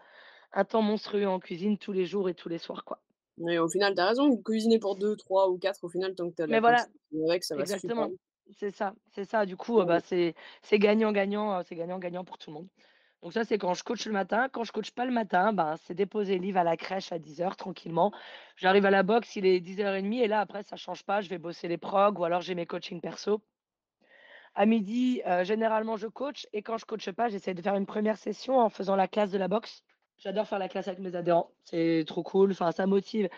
un 0.53 0.65
temps 0.65 0.81
monstrueux 0.81 1.27
en 1.27 1.39
cuisine 1.39 1.77
tous 1.77 1.91
les 1.91 2.05
jours 2.05 2.29
et 2.29 2.33
tous 2.33 2.49
les 2.49 2.57
soirs, 2.57 2.83
quoi. 2.83 2.99
Mais 3.37 3.57
au 3.57 3.69
final, 3.69 3.95
tu 3.95 4.01
as 4.01 4.07
raison, 4.07 4.35
cuisiner 4.37 4.79
pour 4.79 4.97
2, 4.97 5.15
3 5.15 5.49
ou 5.49 5.57
4 5.57 5.83
au 5.83 5.89
final, 5.89 6.13
tant 6.13 6.29
que 6.29 6.35
tu 6.35 6.41
as 6.41 6.47
Mais 6.47 6.55
la 6.55 6.59
voilà, 6.59 6.85
avec, 7.27 7.43
ça 7.43 7.55
va 7.55 7.61
exactement, 7.61 8.09
c'est 8.51 8.71
ça, 8.71 8.93
c'est 9.13 9.25
ça. 9.25 9.45
Du 9.45 9.55
coup, 9.55 9.83
bah, 9.83 9.99
c'est 10.01 10.33
gagnant-gagnant, 10.73 11.63
c'est 11.63 11.75
gagnant-gagnant 11.75 12.25
pour 12.25 12.37
tout 12.37 12.49
le 12.49 12.55
monde. 12.55 12.67
Donc 13.21 13.33
ça, 13.33 13.43
c'est 13.43 13.57
quand 13.57 13.73
je 13.73 13.83
coach 13.83 14.05
le 14.05 14.13
matin. 14.13 14.47
Quand 14.49 14.63
je 14.63 14.71
coach 14.71 14.91
pas 14.91 15.05
le 15.05 15.11
matin, 15.11 15.53
ben, 15.53 15.75
c'est 15.77 15.93
déposer 15.93 16.39
Liv 16.39 16.57
à 16.57 16.63
la 16.63 16.77
crèche 16.77 17.11
à 17.11 17.19
dix 17.19 17.41
heures 17.41 17.57
tranquillement. 17.57 18.11
J'arrive 18.55 18.85
à 18.85 18.91
la 18.91 19.03
boxe, 19.03 19.35
il 19.35 19.45
est 19.45 19.59
10:30 19.59 20.21
et 20.21 20.27
là, 20.27 20.39
après, 20.39 20.63
ça 20.63 20.75
change 20.77 21.03
pas, 21.03 21.21
je 21.21 21.29
vais 21.29 21.37
bosser 21.37 21.67
les 21.67 21.77
progs 21.77 22.17
ou 22.19 22.23
alors 22.23 22.41
j'ai 22.41 22.55
mes 22.55 22.65
coachings 22.65 23.01
perso. 23.01 23.41
À 24.55 24.65
midi, 24.65 25.21
généralement, 25.43 25.95
je 25.97 26.07
coach 26.07 26.47
et 26.53 26.61
quand 26.61 26.77
je 26.77 26.85
coache 26.85 27.11
pas, 27.11 27.29
j'essaie 27.29 27.53
de 27.53 27.61
faire 27.61 27.75
une 27.75 27.85
première 27.85 28.17
session 28.17 28.57
en 28.59 28.69
faisant 28.69 28.95
la 28.95 29.07
classe 29.07 29.31
de 29.31 29.37
la 29.37 29.47
boxe. 29.47 29.83
J'adore 30.21 30.47
faire 30.47 30.59
la 30.59 30.67
classe 30.67 30.87
avec 30.89 30.99
mes 30.99 31.15
adhérents, 31.15 31.51
c'est 31.63 32.03
trop 32.05 32.23
cool, 32.23 32.51
enfin 32.51 32.73
ça 32.73 32.85
motive, 32.85 33.29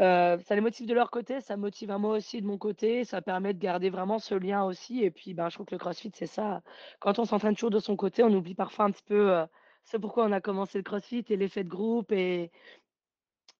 heu, 0.00 0.38
ça 0.46 0.54
les 0.56 0.60
motive 0.62 0.86
de 0.88 0.94
leur 0.94 1.10
côté, 1.10 1.40
ça 1.40 1.56
me 1.56 1.62
motive 1.62 1.90
à 1.90 1.98
moi 1.98 2.16
aussi 2.18 2.42
de 2.42 2.46
mon 2.46 2.58
côté, 2.58 3.04
ça 3.04 3.22
permet 3.22 3.54
de 3.54 3.58
garder 3.60 3.90
vraiment 3.90 4.18
ce 4.20 4.34
lien 4.34 4.64
aussi 4.64 5.02
et 5.04 5.10
puis, 5.10 5.34
ben, 5.34 5.48
je 5.50 5.56
trouve 5.56 5.66
que 5.66 5.74
le 5.74 5.80
crossfit, 5.80 6.12
c'est 6.14 6.26
ça, 6.26 6.62
quand 7.00 7.18
on 7.20 7.24
s'entraîne 7.26 7.54
toujours 7.54 7.70
de 7.70 7.80
son 7.80 7.96
côté, 7.96 8.22
on 8.24 8.34
oublie 8.34 8.54
parfois 8.54 8.86
un 8.86 8.92
petit 8.92 9.04
peu, 9.04 9.30
heu, 9.32 9.46
ce 9.84 9.96
pourquoi 9.98 10.26
on 10.26 10.32
a 10.32 10.40
commencé 10.42 10.78
le 10.78 10.84
crossfit 10.84 11.24
et 11.30 11.36
l'effet 11.36 11.64
de 11.64 11.70
groupe 11.70 12.12
et 12.12 12.50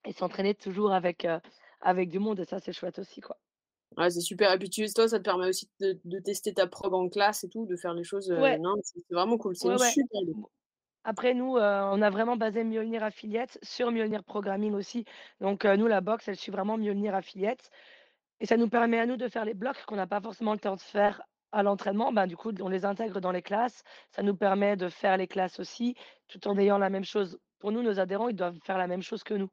et 0.05 0.13
s'entraîner 0.13 0.55
toujours 0.55 0.93
avec, 0.93 1.25
heu, 1.25 1.41
avec 1.81 2.11
du 2.11 2.19
monde 2.19 2.41
et 2.41 2.45
ça, 2.45 2.61
c'est 2.61 2.75
chouette 2.75 2.99
aussi, 2.99 3.23
quoi. 3.23 3.39
Ouais, 3.97 4.09
c'est 4.11 4.21
super 4.21 4.53
et 4.53 4.59
puis 4.59 4.71
tu 4.71 4.87
toi, 4.95 5.09
ça 5.09 5.19
te 5.19 5.25
permet 5.25 5.49
aussi 5.49 5.69
de 5.81 5.99
de 6.05 6.19
tester 6.21 6.55
ta 6.55 6.67
prog 6.69 6.95
en 6.95 7.09
classe 7.09 7.43
et 7.45 7.49
tout, 7.49 7.67
de 7.67 7.77
faire 7.77 7.93
les 7.93 8.05
choses, 8.05 8.31
Ouais, 8.35 8.61
non, 8.61 8.75
c'est 8.85 9.01
vraiment 9.11 9.37
cool, 9.37 9.57
c'est 9.57 9.69
ouais, 9.69 9.69
une 9.69 9.79
ouais. 9.79 9.97
super 9.97 10.23
idée. 10.23 10.35
Après 11.05 11.35
nous, 11.35 11.57
heu, 11.57 11.61
on 11.63 12.03
a 12.03 12.11
vraiment 12.11 12.37
basé 12.37 12.65
Mjolnir 12.65 13.03
Affiliate 13.03 13.59
sur 13.63 13.91
Mjolnir 13.91 14.23
Programming 14.25 14.75
aussi. 14.75 15.05
Donc, 15.41 15.65
heu, 15.65 15.77
nous, 15.77 15.87
la 15.87 16.01
boxe, 16.01 16.29
elle 16.29 16.37
suit 16.37 16.53
vraiment 16.53 16.77
Mjolnir 16.79 17.15
Affiliate 17.15 17.71
et 18.41 18.47
ça 18.47 18.57
nous 18.57 18.69
permet 18.69 18.99
à 19.01 19.07
nous 19.07 19.17
de 19.17 19.29
faire 19.29 19.45
les 19.45 19.55
blocs 19.55 19.85
qu'on 19.87 19.97
n'a 19.97 20.07
pas 20.07 20.21
forcément 20.21 20.53
le 20.55 20.61
temps 20.61 20.77
de 20.77 20.81
faire 20.81 21.23
à 21.53 21.63
l'entraînement. 21.63 22.13
Ben, 22.13 22.27
du 22.27 22.37
coup, 22.37 22.53
on 22.61 22.69
les 22.69 22.85
intègre 22.85 23.21
dans 23.21 23.33
les 23.33 23.43
classes. 23.43 23.83
Ça 24.11 24.23
nous 24.23 24.37
permet 24.37 24.77
de 24.77 24.89
faire 24.89 25.17
les 25.17 25.29
classes 25.29 25.61
aussi, 25.61 25.97
tout 26.29 26.47
en 26.49 26.59
ayant 26.59 26.79
la 26.79 26.91
même 26.91 27.05
chose. 27.05 27.39
Pour 27.59 27.73
nous, 27.73 27.83
nos 27.83 28.01
adhérents, 28.01 28.29
ils 28.29 28.37
doivent 28.37 28.59
faire 28.65 28.79
la 28.79 28.87
même 28.87 29.03
chose 29.03 29.23
que 29.25 29.35
nous. 29.35 29.51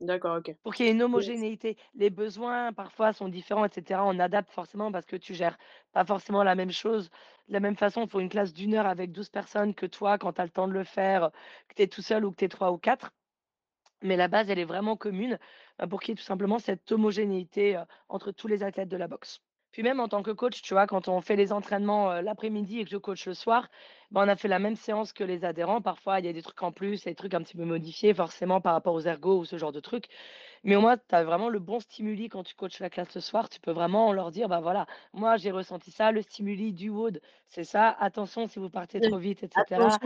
D'accord, 0.00 0.38
OK. 0.38 0.54
Pour 0.62 0.74
qu'il 0.74 0.86
y 0.86 0.88
ait 0.88 0.92
une 0.92 1.02
homogénéité. 1.02 1.76
Les 1.94 2.10
besoins 2.10 2.72
parfois 2.72 3.12
sont 3.12 3.28
différents 3.28 3.64
et 3.66 3.70
cetera. 3.72 4.04
On 4.04 4.18
adapte 4.18 4.50
forcément 4.50 4.92
parce 4.92 5.06
que 5.06 5.16
tu 5.16 5.34
gères 5.34 5.58
pas 5.92 6.04
forcément 6.04 6.42
la 6.42 6.54
même 6.54 6.70
chose 6.72 7.10
de 7.48 7.52
la 7.54 7.60
même 7.60 7.76
façon 7.76 8.06
pour 8.06 8.20
une 8.20 8.28
classe 8.28 8.52
d'une 8.52 8.74
heure 8.74 8.86
avec 8.86 9.10
12 9.12 9.28
personnes 9.30 9.74
que 9.74 9.86
toi 9.86 10.18
quand 10.18 10.34
tu 10.34 10.40
as 10.40 10.44
le 10.44 10.50
temps 10.50 10.68
de 10.68 10.72
le 10.72 10.84
faire, 10.84 11.30
que 11.68 11.74
tu 11.74 11.82
es 11.82 11.86
tout 11.88 12.02
seul 12.02 12.24
ou 12.24 12.30
que 12.30 12.36
tu 12.36 12.44
es 12.46 12.48
3 12.48 12.72
ou 12.72 12.78
4. 12.78 13.10
Mais 14.02 14.16
la 14.16 14.28
base, 14.28 14.50
elle 14.50 14.58
est 14.60 14.64
vraiment 14.66 14.96
commune, 14.96 15.38
bah, 15.78 15.86
pour 15.88 16.00
qu'il 16.00 16.12
y 16.12 16.14
ait 16.14 16.16
tout 16.16 16.24
simplement 16.24 16.58
cette 16.60 16.90
homogénéité, 16.92 17.76
heu, 17.76 17.82
entre 18.08 18.32
tous 18.32 18.48
les 18.48 18.62
athlètes 18.64 18.88
de 18.90 18.96
la 18.98 19.08
boxe. 19.08 19.40
Puis 19.72 19.82
même 19.82 20.00
en 20.00 20.08
tant 20.08 20.22
que 20.22 20.30
coach, 20.32 20.62
tu 20.62 20.74
vois, 20.74 20.86
quand 20.86 21.08
on 21.08 21.20
fait 21.20 21.36
les 21.36 21.52
entraînements, 21.52 22.12
heu, 22.12 22.20
l'après-midi 22.22 22.80
et 22.80 22.84
que 22.84 22.90
je 22.90 22.96
coach 22.96 23.26
le 23.26 23.34
soir, 23.34 23.68
bah, 24.10 24.22
on 24.24 24.28
a 24.28 24.36
fait 24.36 24.48
la 24.48 24.58
même 24.58 24.74
séance 24.76 25.12
que 25.12 25.22
les 25.24 25.44
adhérents. 25.44 25.80
Parfois, 25.80 26.18
il 26.20 26.26
y 26.26 26.28
a 26.28 26.32
des 26.32 26.42
trucs 26.42 26.62
en 26.62 26.72
plus, 26.72 27.04
des 27.04 27.14
trucs 27.14 27.34
un 27.34 27.42
petit 27.42 27.56
peu 27.56 27.64
modifiés 27.64 28.12
forcément 28.14 28.60
par 28.60 28.72
rapport 28.74 28.94
aux 28.94 29.00
ergos 29.02 29.38
ou 29.38 29.44
ce 29.44 29.58
genre 29.58 29.72
de 29.72 29.80
trucs. 29.80 30.06
Mais 30.64 30.76
au 30.76 30.82
moins, 30.82 30.96
tu 30.98 31.14
as 31.14 31.24
vraiment 31.24 31.48
le 31.50 31.58
bon 31.60 31.80
stimuli 31.80 32.28
quand 32.28 32.44
tu 32.44 32.54
coaches 32.54 32.80
la 32.80 32.90
classe 32.90 33.14
le 33.16 33.20
soir. 33.22 33.48
Tu 33.50 33.60
peux 33.60 33.72
vraiment 33.72 34.12
leur 34.12 34.30
dire, 34.30 34.48
bah 34.48 34.60
voilà, 34.60 34.86
moi 35.14 35.36
j'ai 35.38 35.50
ressenti 35.52 35.90
ça, 35.92 36.12
le 36.12 36.22
stimuli 36.22 36.72
du 36.72 36.90
WOD, 36.90 37.20
c'est 37.48 37.64
ça. 37.64 37.90
Attention 38.00 38.46
si 38.48 38.58
vous 38.60 38.70
partez 38.70 39.00
trop 39.02 39.18
vite, 39.18 39.42
etc. 39.44 39.98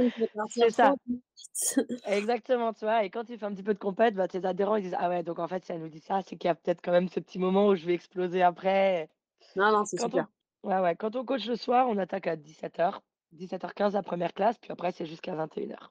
C'est 0.49 0.71
ça. 0.71 0.95
Exactement, 2.07 2.73
tu 2.73 2.85
vois. 2.85 3.05
Et 3.05 3.11
quand 3.11 3.25
tu 3.25 3.37
fais 3.39 3.47
un 3.47 3.53
petit 3.55 3.63
peu 3.63 3.75
de 3.75 3.79
compète, 3.79 4.15
bah, 4.15 4.29
tes 4.29 4.45
adhérents 4.45 4.77
ils 4.77 4.83
disent, 4.85 4.97
ah 4.99 5.09
ouais, 5.09 5.23
donc 5.23 5.39
en 5.39 5.49
fait, 5.49 5.65
si 5.65 5.73
elle 5.73 5.81
nous 5.81 5.89
dit 5.89 6.01
ça, 6.01 6.23
c'est 6.23 6.37
qu'il 6.37 6.49
y 6.49 6.51
a 6.51 6.55
peut-être 6.55 6.83
quand 6.83 6.93
même 6.93 7.09
ce 7.09 7.21
petit 7.21 7.39
moment 7.39 7.69
où 7.69 7.75
je 7.77 7.87
vais 7.87 7.95
exploser 7.95 8.43
après. 8.43 9.09
Non, 9.57 9.73
non, 9.73 9.85
c'est 9.85 10.01
super. 10.01 10.27
Ouais, 10.63 10.79
ouais. 10.81 10.97
Quand 10.97 11.15
on 11.17 11.25
coach 11.25 11.47
le 11.47 11.57
soir, 11.57 11.89
on 11.89 11.99
attaque 11.99 12.27
à 12.27 12.37
17h. 12.37 13.01
17h15 13.35 13.93
la 13.95 14.03
première 14.03 14.33
classe, 14.33 14.59
puis 14.59 14.71
après 14.71 14.93
c'est 14.93 15.07
jusqu'à 15.07 15.35
21h. 15.35 15.91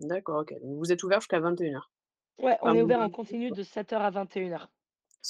D'accord, 0.00 0.40
OK. 0.40 0.52
Donc 0.62 0.78
vous 0.78 0.90
êtes 0.90 1.02
ouvert 1.02 1.20
jusqu'à 1.20 1.38
21h? 1.38 1.80
Ouais, 2.38 2.56
on 2.62 2.74
est 2.74 2.82
ouvert 2.82 3.00
en 3.00 3.10
continu 3.10 3.50
de 3.50 3.62
7h 3.62 3.96
à 3.96 4.10
21h. 4.10 4.68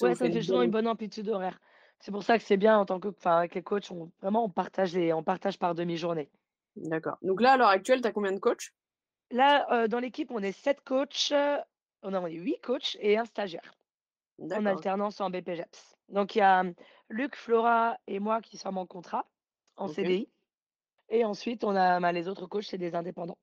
Ouais, 0.03 0.15
ça 0.15 0.15
fait 0.15 0.33
justement 0.33 0.63
une 0.63 0.71
bonne 0.71 0.87
amplitude 0.87 1.29
horaire. 1.29 1.59
C'est 2.01 2.13
pour 2.13 2.23
ça 2.23 2.39
que 2.39 2.45
c'est 2.45 2.57
bien 2.57 2.79
en 2.79 2.87
tant 2.87 3.01
que 3.01 3.09
enfin 3.09 3.39
avec 3.39 3.57
les 3.57 3.63
coachs, 3.63 3.91
on 3.91 4.11
vraiment 4.21 4.45
on 4.45 4.51
partage 4.51 4.95
les 4.95 5.13
on 5.13 5.25
partage 5.25 5.59
par 5.59 5.75
demi-journée. 5.75 6.31
D'accord. 6.77 7.19
Donc 7.23 7.41
là, 7.41 7.53
à 7.53 7.57
l'heure 7.57 7.69
actuelle, 7.69 8.01
tu 8.01 8.07
as 8.07 8.13
combien 8.13 8.31
de 8.31 8.39
coachs? 8.39 8.73
Là, 9.33 9.67
heu, 9.73 9.89
dans 9.89 9.99
l'équipe, 9.99 10.31
on 10.31 10.39
est 10.39 10.53
7 10.53 10.83
coachs, 10.83 11.33
on 12.03 12.15
a 12.15 12.21
on 12.21 12.27
est 12.27 12.35
8 12.35 12.61
coachs 12.61 12.97
et 13.01 13.19
un 13.19 13.25
stagiaire. 13.25 13.75
En 14.41 14.65
alternance 14.65 15.21
en 15.21 15.31
BPJEPS. 15.31 15.98
Donc 16.09 16.35
il 16.35 16.39
y 16.39 16.43
a, 16.43 16.65
Luc, 17.09 17.37
Flora 17.37 17.99
et 18.07 18.19
moi 18.21 18.41
qui 18.41 18.57
sommes 18.57 18.79
en 18.79 18.87
contrat, 18.87 19.27
en 19.77 19.89
CDI 19.89 20.29
et 21.11 21.25
ensuite 21.25 21.65
on 21.65 21.75
a, 21.75 22.01
bah, 22.01 22.13
les 22.13 22.29
autres 22.29 22.47
coachs, 22.47 22.65
c'est 22.65 22.79
des 22.79 22.95
indépendants. 22.95 23.39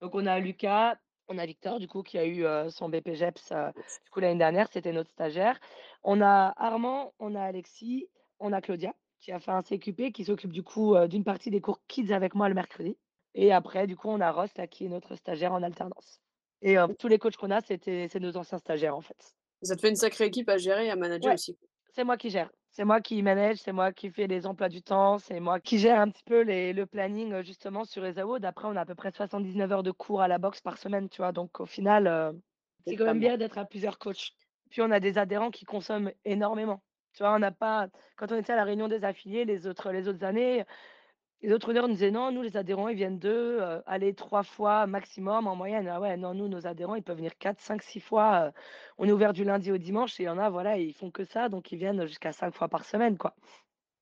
Donc 0.00 0.14
on 0.14 0.26
a 0.26 0.38
Lucas, 0.38 0.96
on 1.28 1.38
a 1.38 1.46
Victor 1.46 1.78
du 1.78 1.88
coup 1.88 2.02
qui 2.02 2.18
a 2.18 2.26
eu, 2.26 2.44
son 2.70 2.88
du 2.88 3.02
coup 3.02 4.20
l'année 4.20 4.38
dernière, 4.38 4.68
c'était 4.70 4.92
notre 4.92 5.10
stagiaire. 5.10 5.58
On 6.02 6.20
a 6.20 6.52
Armand, 6.56 7.14
on 7.18 7.34
a 7.34 7.42
Alexis, 7.42 8.08
on 8.38 8.52
a 8.52 8.60
Claudia 8.60 8.94
qui 9.20 9.32
a 9.32 9.40
fait 9.40 9.50
un 9.50 9.62
CQP, 9.62 10.12
qui 10.12 10.24
s'occupe 10.26 10.52
du 10.52 10.62
coup, 10.62 10.94
d'une 11.08 11.24
partie 11.24 11.50
des 11.50 11.60
cours 11.60 11.80
kids 11.88 12.12
avec 12.12 12.34
moi 12.34 12.48
le 12.48 12.54
mercredi 12.54 12.98
et 13.34 13.52
après 13.52 13.86
du 13.86 13.96
coup 13.96 14.08
on 14.08 14.20
a 14.20 14.30
Ross 14.30 14.50
là 14.56 14.66
qui 14.66 14.86
est 14.86 14.88
notre 14.88 15.14
stagiaire 15.14 15.52
en 15.52 15.62
alternance 15.62 16.20
et 16.62 16.76
tous 16.98 17.08
les 17.08 17.18
coachs 17.18 17.36
qu'on 17.36 17.50
a, 17.50 17.60
c'était 17.60 18.08
c'est 18.08 18.20
nos 18.20 18.36
anciens 18.36 18.58
stagiaires 18.58 18.96
en 18.96 19.00
fait. 19.00 19.34
Ça 19.62 19.74
te 19.74 19.80
fait 19.80 19.88
une 19.88 19.96
sacrée 19.96 20.26
équipe 20.26 20.48
à 20.48 20.58
gérer 20.58 20.86
et 20.86 20.90
à 20.90 20.96
manager 20.96 21.34
aussi? 21.34 21.58
C'est 21.96 22.04
moi 22.04 22.18
qui 22.18 22.28
gère. 22.28 22.50
C'est 22.72 22.84
moi 22.84 23.00
qui 23.00 23.22
manage, 23.22 23.56
c'est 23.56 23.72
moi 23.72 23.90
qui 23.90 24.10
fais 24.10 24.26
les 24.26 24.46
emplois 24.46 24.68
du 24.68 24.82
temps, 24.82 25.18
c'est 25.18 25.40
moi 25.40 25.60
qui 25.60 25.78
gère 25.78 25.98
un 25.98 26.10
petit 26.10 26.24
peu 26.24 26.42
les 26.42 26.74
le 26.74 26.84
planning, 26.84 27.42
justement 27.42 27.86
sur 27.86 28.02
les 28.02 28.18
AWOD. 28.18 28.44
Après, 28.44 28.68
on 28.68 28.76
a 28.76 28.82
à 28.82 28.84
peu 28.84 28.94
près 28.94 29.10
79 29.10 29.72
heures 29.72 29.82
de 29.82 29.92
cours 29.92 30.20
à 30.20 30.28
la 30.28 30.36
boxe 30.36 30.60
par 30.60 30.76
semaine, 30.76 31.08
tu 31.08 31.22
vois? 31.22 31.32
Donc 31.32 31.58
au 31.58 31.64
final, 31.64 32.34
c'est 32.86 32.96
quand 32.96 33.06
même 33.06 33.18
bien 33.18 33.38
d'être 33.38 33.56
à 33.56 33.64
plusieurs 33.64 33.98
coachs. 33.98 34.32
Puis 34.68 34.82
on 34.82 34.90
a 34.90 35.00
des 35.00 35.16
adhérents 35.16 35.50
qui 35.50 35.64
consomment 35.64 36.12
énormément. 36.26 36.82
Tu 37.14 37.22
vois? 37.22 37.34
On 37.34 37.38
n'a 37.38 37.50
pas 37.50 37.88
quand 38.18 38.30
on 38.30 38.36
était 38.36 38.52
à 38.52 38.56
la 38.56 38.64
réunion 38.64 38.88
des 38.88 39.02
affiliés 39.02 39.46
les 39.46 39.66
autres 39.66 39.90
les 39.90 40.06
autres 40.06 40.22
années, 40.22 40.66
les 41.42 41.52
autres 41.52 41.70
honneurs 41.70 41.88
nous 41.88 41.94
disaient: 41.94 42.10
«Non, 42.10 42.30
nous 42.32 42.42
les 42.42 42.56
adhérents, 42.56 42.88
ils 42.88 42.96
viennent 42.96 43.18
2, 43.18 43.58
heu, 43.60 43.82
allez 43.86 44.14
3 44.14 44.42
fois 44.42 44.86
maximum 44.86 45.46
en 45.46 45.56
moyenne». 45.56 45.88
Ah 45.88 46.00
ouais, 46.00 46.16
non, 46.16 46.34
nous, 46.34 46.48
nos 46.48 46.66
adhérents, 46.66 46.94
ils 46.96 47.02
peuvent 47.02 47.16
venir 47.16 47.36
4, 47.38 47.60
5, 47.60 47.82
6 47.82 48.00
fois, 48.00 48.48
heu, 48.48 48.52
on 48.98 49.06
est 49.08 49.12
ouvert 49.12 49.32
du 49.32 49.44
lundi 49.44 49.70
au 49.72 49.78
dimanche 49.78 50.18
et 50.20 50.24
il 50.24 50.26
y 50.26 50.28
en 50.28 50.38
a, 50.38 50.50
voilà, 50.50 50.78
ils 50.78 50.92
font 50.94 51.10
que 51.10 51.24
ça, 51.24 51.48
donc 51.48 51.72
ils 51.72 51.78
viennent 51.78 52.06
jusqu'à 52.06 52.32
5 52.32 52.54
fois 52.54 52.68
par 52.68 52.84
semaine, 52.84 53.16
quoi. 53.18 53.34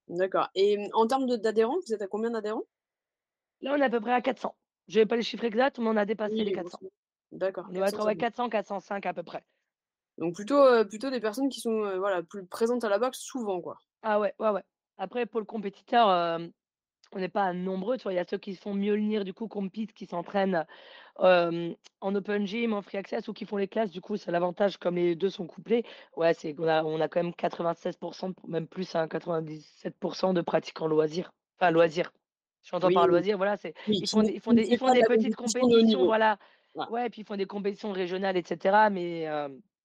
D'accord 0.09 0.49
et 0.55 0.79
mmh, 0.79 0.89
en 0.95 1.07
termes 1.07 1.27
de 1.27 1.37
d'adhérents, 1.37 1.77
vous 1.87 1.93
êtes 1.93 2.01
à 2.01 2.07
combien 2.07 2.31
d'adhérents? 2.31 2.65
Là, 3.63 3.73
on 3.75 3.81
est 3.81 3.85
à 3.85 3.91
peu 3.91 4.01
près 4.01 4.13
à 4.13 4.21
400. 4.21 4.57
J'ai 4.87 5.07
pas 5.07 5.17
les 5.17 5.23
chiffres 5.25 5.43
exacts, 5.45 5.79
mais 5.81 5.89
on 5.89 5.97
a 5.97 6.05
dépassé 6.07 6.45
les 6.45 6.53
400. 6.53 6.79
D'accord, 7.33 7.69
On 7.69 7.73
doit 7.75 7.89
être, 7.89 8.05
ouais, 8.07 8.17
400-405 8.17 9.07
à 9.07 9.15
peu 9.15 9.23
près. 9.25 9.45
Donc 10.19 10.35
plutôt, 10.35 10.57
heu, 10.61 10.89
plutôt 10.89 11.09
des 11.11 11.21
personnes 11.21 11.49
qui 11.49 11.61
sont, 11.61 11.85
heu, 11.85 11.99
voilà, 11.99 12.25
plus 12.25 12.45
présentes 12.47 12.83
à 12.83 12.89
la 12.89 12.99
boxe 12.99 13.21
souvent, 13.21 13.61
quoi? 13.61 13.79
Ah 14.03 14.21
ouais, 14.21 14.35
ouais, 14.39 14.51
ouais. 14.51 14.63
Après 14.99 15.27
pour 15.27 15.41
le 15.41 15.47
compétiteur, 15.47 16.09
on 17.15 17.21
n'est 17.21 17.29
pas 17.29 17.53
nombreux, 17.53 17.97
tu 17.97 18.03
vois? 18.05 18.13
Il 18.13 18.17
y 18.17 18.19
a 18.19 18.25
ceux 18.29 18.39
qui 18.39 18.55
font 18.57 18.75
Mjolnir, 18.75 19.25
du 19.25 19.33
coup, 19.33 19.49
compete, 19.49 19.93
qui 19.93 20.07
s'entraînent, 20.07 20.67
en 21.19 22.15
open 22.15 22.47
gym, 22.47 22.73
en 22.75 22.83
free 22.83 22.99
access 22.99 23.29
ou 23.29 23.33
qui 23.33 23.47
font 23.47 23.57
les 23.57 23.69
classes. 23.69 23.91
Du 23.91 24.01
coup, 24.01 24.17
c'est 24.17 24.31
l'avantage 24.31 24.77
comme 24.77 24.97
les 24.97 25.15
2 25.15 25.31
sont 25.31 25.47
couplés. 25.47 25.85
Ouais, 26.17 26.35
c'est 26.35 26.55
qu'on 26.55 26.69
a 26.69 26.83
on 26.85 27.01
a 27.01 27.09
quand 27.09 27.23
même 27.23 27.33
96% 27.33 28.35
même 28.49 28.67
plus, 28.67 28.95
hein, 28.95 29.07
97% 29.07 30.35
de 30.35 30.41
pratiques 30.41 30.81
en 30.83 30.87
loisir. 30.89 31.33
Enfin, 31.59 31.71
loisir. 31.71 32.13
J'entends 32.63 32.91
par 32.91 33.07
loisir, 33.07 33.37
voilà, 33.37 33.57
c'est 33.59 33.75
ils 33.87 34.09
font 34.09 34.23
des 34.23 34.33
ils 34.33 34.41
font 34.41 34.53
des 34.55 34.67
ils 34.67 34.79
font 34.79 34.93
des 34.93 35.03
petites 35.03 35.37
compétitions, 35.37 36.05
voilà. 36.07 36.39
Ouais, 36.91 37.11
puis 37.11 37.21
ils 37.21 37.25
font 37.25 37.37
des 37.37 37.47
compétitions 37.47 37.93
régionales 37.93 38.37
et 38.37 38.43
cetera, 38.45 38.91
mais 38.91 39.29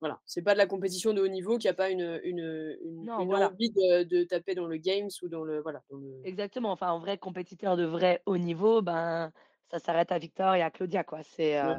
voilà, 0.01 0.22
c'est 0.25 0.41
pas 0.44 0.53
de 0.53 0.58
la 0.60 0.68
compétition 0.68 1.13
de 1.13 1.22
haut 1.22 1.27
niveau 1.27 1.58
qui 1.58 1.68
a 1.68 1.74
pas 1.74 1.89
une 1.89 2.20
une 2.24 2.77
une 2.84 3.34
envie 3.36 3.72
de 3.72 4.03
de 4.03 4.24
taper 4.24 4.56
dans 4.56 4.68
le 4.68 4.77
games 4.77 5.10
ou 5.24 5.29
dans 5.29 5.44
le 5.44 5.62
voilà, 5.62 5.84
dans 5.89 5.98
le 5.98 6.10
Exactement, 6.24 6.72
enfin, 6.74 6.91
en 6.91 7.00
vrai 7.00 7.18
compétiteur 7.18 7.77
de 7.77 7.86
vrai 7.86 8.22
haut 8.25 8.38
niveau, 8.38 8.82
ben, 8.82 9.32
ça 9.72 9.79
s'arrête 9.79 10.12
à 10.12 10.20
Victor 10.20 10.53
et 10.56 10.62
à 10.62 10.70
Claudia, 10.70 11.06
quoi. 11.06 11.24
C'est, 11.24 11.58
heu, 11.62 11.77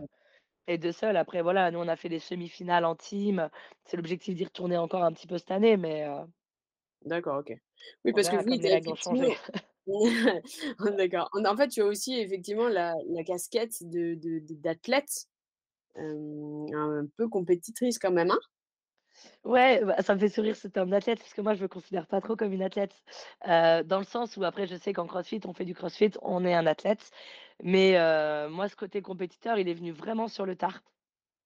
les 0.69 0.79
2 0.79 0.93
seuls. 0.93 1.17
Après 1.17 1.43
voilà, 1.43 1.71
nous 1.71 1.81
on 1.81 1.89
a 1.89 1.97
fait 1.97 2.09
les 2.11 2.21
semi-finales 2.21 2.85
en 2.87 2.97
team, 2.97 3.50
c'est 3.85 3.97
l'objectif 3.99 4.35
d'y 4.37 4.45
retourner 4.45 4.79
encore 4.79 5.05
un 5.05 5.12
petit 5.12 5.27
peu 5.29 5.39
cette 5.39 5.50
année, 5.53 5.77
mais 5.77 6.07
heu 6.09 6.27
D'accord, 7.05 7.39
OK. 7.39 7.53
Oui, 8.05 8.12
parce 8.12 8.29
que 8.29 8.37
vous, 8.37 8.53
les 8.59 8.69
règles 8.69 8.91
ont 8.91 8.95
changé. 8.95 9.37
d'accord. 10.97 11.31
En 11.35 11.57
fait, 11.57 11.69
tu 11.69 11.81
as 11.83 11.87
aussi 11.87 12.15
effectivement 12.21 12.69
la 12.69 12.95
la 13.09 13.25
casquette 13.25 13.83
de 13.83 14.15
de 14.15 14.41
d'athlète 14.55 15.27
un 15.97 17.06
peu 17.16 17.28
compétitrice 17.28 17.99
quand 17.99 18.12
même, 18.12 18.30
hein? 18.30 18.38
Ouais, 19.44 19.85
bah, 19.85 19.97
ça 20.02 20.14
me 20.14 20.20
fait 20.20 20.28
sourire 20.28 20.56
ce 20.56 20.68
terme 20.68 20.90
d'athlète 20.90 21.18
parce 21.18 21.35
que 21.35 21.40
moi 21.40 21.54
je 21.54 21.62
me 21.62 21.68
considère 21.68 22.06
pas 22.06 22.20
trop 22.20 22.37
comme 22.37 22.52
une 22.52 22.62
athlète, 22.62 22.94
dans 23.44 23.99
le 23.99 24.04
sens 24.04 24.37
où 24.37 24.44
après 24.44 24.66
je 24.66 24.76
sais 24.76 24.92
qu'en 24.92 25.06
CrossFit, 25.06 25.40
on 25.44 25.52
fait 25.52 25.64
du 25.64 25.75
CrossFit, 25.75 26.12
on 26.23 26.44
est 26.44 26.54
un 26.54 26.66
athlète, 26.66 27.11
mais 27.62 27.92
moi 28.49 28.68
ce 28.68 28.76
côté 28.76 29.02
compétiteur, 29.02 29.59
il 29.59 29.68
est 29.68 29.75
venu 29.75 29.92
vraiment 29.92 30.28
sur 30.28 30.47
le 30.47 30.56
tard. 30.56 30.82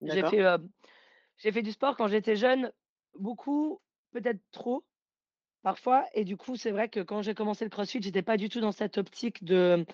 J'ai 0.02 0.22
fait, 0.24 0.44
j'ai 1.38 1.52
fait 1.52 1.62
du 1.62 1.72
sport 1.72 1.96
quand 1.96 2.08
j'étais 2.08 2.36
jeune, 2.36 2.70
beaucoup, 3.18 3.80
peut-être 4.12 4.40
trop, 4.50 4.84
parfois 5.62 6.04
et 6.12 6.24
du 6.24 6.36
coup, 6.36 6.56
c'est 6.56 6.70
vrai 6.70 6.88
que 6.88 7.00
quand 7.00 7.22
j'ai 7.22 7.34
commencé 7.34 7.64
le 7.64 7.70
CrossFit, 7.70 8.02
j'étais 8.02 8.22
pas 8.22 8.36
du 8.36 8.48
tout 8.48 8.60
dans 8.60 8.72
cette 8.72 8.98
optique 8.98 9.42
de 9.44 9.86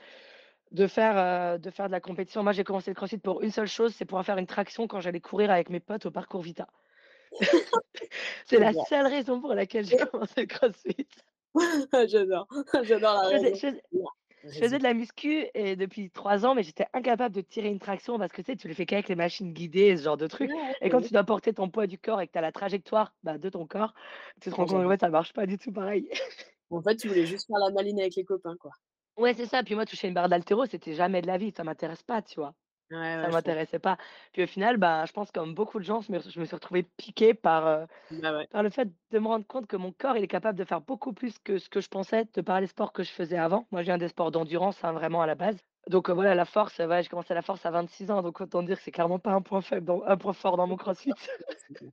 de 0.73 0.87
faire, 0.87 1.55
heu, 1.55 1.59
de 1.59 1.71
faire 1.71 1.87
de 1.87 1.93
la 1.93 2.01
compétition. 2.01 2.43
Moi, 2.43 2.53
j'ai 2.53 2.65
commencé 2.65 2.91
le 2.91 2.95
CrossFit 2.95 3.19
pour 3.19 3.43
une 3.43 3.51
seule 3.51 3.67
chose, 3.67 3.95
c'est 3.95 4.05
pour 4.05 4.23
faire 4.25 4.39
une 4.39 4.47
traction 4.47 4.87
quand 4.87 5.01
j'allais 5.01 5.21
courir 5.21 5.51
avec 5.51 5.71
mes 5.71 5.81
potes 5.81 6.07
au 6.07 6.11
parcours 6.11 6.43
Vita. 6.43 6.69
C'est 8.47 8.59
la 8.59 8.73
seule 8.73 9.07
raison 9.07 9.41
pour 9.41 9.55
laquelle 9.55 9.85
j'ai 9.85 9.97
commencé 10.11 10.43
le 10.43 10.47
CrossFit. 10.47 11.07
J'adore, 12.09 12.47
j'adore 12.85 13.29
la 13.29 13.39
je 13.39 13.55
faisais 13.55 13.83
je 14.45 14.59
faisais 14.59 14.79
de 14.79 14.83
la 14.83 14.95
muscu 14.95 15.47
et 15.53 15.77
depuis 15.77 16.11
3 16.11 16.47
ans, 16.47 16.55
mais 16.55 16.63
j'étais 16.63 16.87
incapable 16.93 17.35
de 17.35 17.41
tirer 17.41 17.69
une 17.69 17.79
traction 17.79 18.19
parce 18.19 18.33
que 18.33 18.41
tu 18.41 18.53
sais, 18.53 18.57
tu 18.57 18.69
le 18.69 18.75
fais 18.75 18.87
qu'avec 18.87 19.09
les 19.09 19.17
machines 19.17 19.53
guidées 19.53 19.89
et 19.89 19.97
ce 19.97 20.05
genre 20.05 20.17
de 20.17 20.27
trucs 20.27 20.51
et 20.81 20.89
quand 20.89 21.03
tu 21.03 21.13
dois 21.13 21.25
porter 21.25 21.53
ton 21.53 21.69
poids 21.69 21.87
du 21.87 21.99
corps 21.99 22.21
et 22.21 22.27
que 22.27 22.33
tu 22.33 22.39
as 22.39 22.43
la 22.43 22.53
trajectoire, 22.53 23.15
bah, 23.23 23.37
de 23.37 23.49
ton 23.49 23.67
corps, 23.67 23.95
tu 24.41 24.51
te 24.51 24.55
rends 24.55 24.67
compte, 24.67 24.87
ouais, 24.87 24.97
ça 24.99 25.11
marche 25.11 25.33
pas 25.33 25.47
du 25.47 25.59
tout 25.59 25.73
pareil. 25.73 26.09
En 26.71 26.81
fait, 26.83 26.97
tu 26.97 27.09
voulais 27.09 27.27
juste 27.27 27.49
faire 27.49 27.59
la 27.59 27.71
maline 27.71 28.01
avec 28.01 28.15
les 28.15 28.25
copains, 28.25 28.57
quoi. 28.57 28.71
Ouais, 29.21 29.35
c'est 29.35 29.47
ça. 29.47 29.63
Puis 29.63 29.75
moi, 29.75 29.87
toucher 29.87 30.09
une 30.09 30.15
barre 30.15 30.29
d'haltéro, 30.29 30.67
c'était 30.67 30.95
jamais 30.95 31.21
de 31.23 31.27
la 31.27 31.39
vie, 31.39 31.53
ça 31.57 31.65
m'intéresse 31.65 32.03
pas, 32.03 32.23
tu 32.23 32.37
vois? 32.41 32.55
Ouais, 32.91 32.97
Ça 33.23 33.31
je 33.31 33.31
m'intéressait 33.31 33.79
pas. 33.81 33.99
Puis 34.33 34.45
au 34.45 34.49
final, 34.49 34.79
bah, 34.79 35.07
je 35.07 35.13
pense 35.13 35.33
comme 35.33 35.55
beaucoup 35.55 35.79
de 35.81 35.85
gens, 35.85 36.01
je 36.03 36.13
me 36.13 36.21
je 36.21 36.41
me 36.41 36.47
suis 36.47 36.55
retrouvée 36.57 36.85
piquée 36.85 37.35
par, 37.35 37.89
Bah, 38.11 38.33
ouais. 38.37 38.49
par 38.51 38.63
le 38.63 38.71
fait 38.71 38.89
de 39.13 39.19
me 39.21 39.29
rendre 39.29 39.47
compte 39.47 39.67
que 39.69 39.77
mon 39.77 39.93
corps, 39.93 40.17
il 40.17 40.25
est 40.25 40.29
capable 40.29 40.59
de 40.59 40.65
faire 40.65 40.81
beaucoup 40.83 41.13
plus 41.15 41.39
que 41.41 41.59
ce 41.59 41.69
que 41.71 41.81
je 41.81 41.89
pensais 41.89 42.27
de 42.35 42.41
par 42.43 42.61
les 42.61 42.69
sports 42.69 42.93
que 42.93 43.03
je 43.05 43.13
faisais 43.13 43.39
avant. 43.39 43.69
Moi, 43.73 43.83
je 43.83 43.87
viens 43.87 43.99
des 43.99 44.09
sports 44.09 44.31
d'endurance, 44.33 44.85
hein, 44.85 44.93
vraiment 44.93 45.23
à 45.23 45.27
la 45.29 45.37
base. 45.37 45.59
Donc 45.89 46.11
voilà, 46.11 46.35
la 46.35 46.45
force, 46.47 46.79
ouais, 46.81 47.03
j'ai 47.03 47.09
commencé 47.11 47.35
la 47.35 47.43
force 47.43 47.67
à 47.67 47.71
26 47.73 48.11
ans, 48.11 48.23
donc 48.23 48.41
autant 48.41 48.63
dire 48.63 48.79
que 48.79 48.83
c'est 48.85 48.93
clairement 48.93 49.19
pas 49.21 49.33
un 49.33 49.43
point 49.43 49.63
faible 49.63 49.87
dans 49.87 50.03
un 50.05 50.17
point 50.19 50.35
fort 50.35 50.57
dans 50.57 50.67
mon 50.69 50.77
CrossFit. 50.77 51.15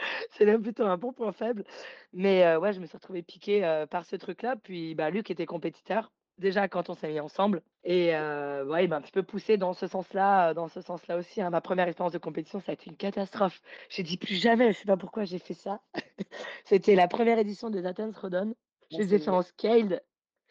C'est 0.30 0.44
même 0.46 0.62
plutôt 0.62 0.84
un 0.86 0.96
bon 0.96 1.12
point 1.12 1.32
faible. 1.32 1.64
Mais 2.12 2.44
heu, 2.44 2.58
ouais, 2.58 2.72
je 2.72 2.80
me 2.80 2.86
suis 2.86 2.96
retrouvée 2.96 3.22
piquée, 3.22 3.84
par 3.90 4.04
ce 4.04 4.16
truc-là. 4.16 4.56
Puis, 4.56 4.94
bah, 4.94 5.10
Luc 5.10 5.30
était 5.30 5.46
compétiteur, 5.46 6.12
déjà 6.42 6.68
quand 6.68 6.90
on 6.90 6.94
s'est 6.94 7.08
mis 7.10 7.20
ensemble 7.20 7.62
et 7.84 8.14
heu, 8.14 8.64
ouais, 8.68 8.86
m'a 8.88 8.96
un 8.96 9.00
petit 9.00 9.12
peu 9.12 9.22
poussée 9.24 9.56
dans 9.56 9.72
ce 9.72 9.86
sens-là, 9.88 10.50
heu, 10.50 10.54
dans 10.54 10.68
ce 10.68 10.80
sens-là 10.82 11.16
aussi, 11.18 11.40
hein. 11.42 11.50
Ma 11.50 11.60
première 11.62 11.88
expérience 11.88 12.12
de 12.12 12.18
compétition, 12.18 12.60
ça 12.60 12.72
a 12.72 12.74
été 12.74 12.90
une 12.90 12.96
catastrophe. 12.96 13.60
J'ai 13.88 14.02
dit: 14.04 14.16
«Plus 14.18 14.34
jamais», 14.36 14.72
je 14.72 14.78
sais 14.78 14.84
pas 14.86 14.96
pourquoi 14.98 15.24
j'ai 15.24 15.38
fait 15.38 15.54
ça. 15.54 15.80
C'était 16.64 16.94
la 16.96 17.08
première 17.08 17.38
édition 17.38 17.70
des 17.70 17.86
Athens 17.86 18.16
Rodon. 18.18 18.54
Je 18.90 19.00
Ouais, 19.00 19.02
les 19.02 19.14
ai 19.14 19.18
fait 19.18 19.30
en 19.30 19.42
scaled. 19.42 20.02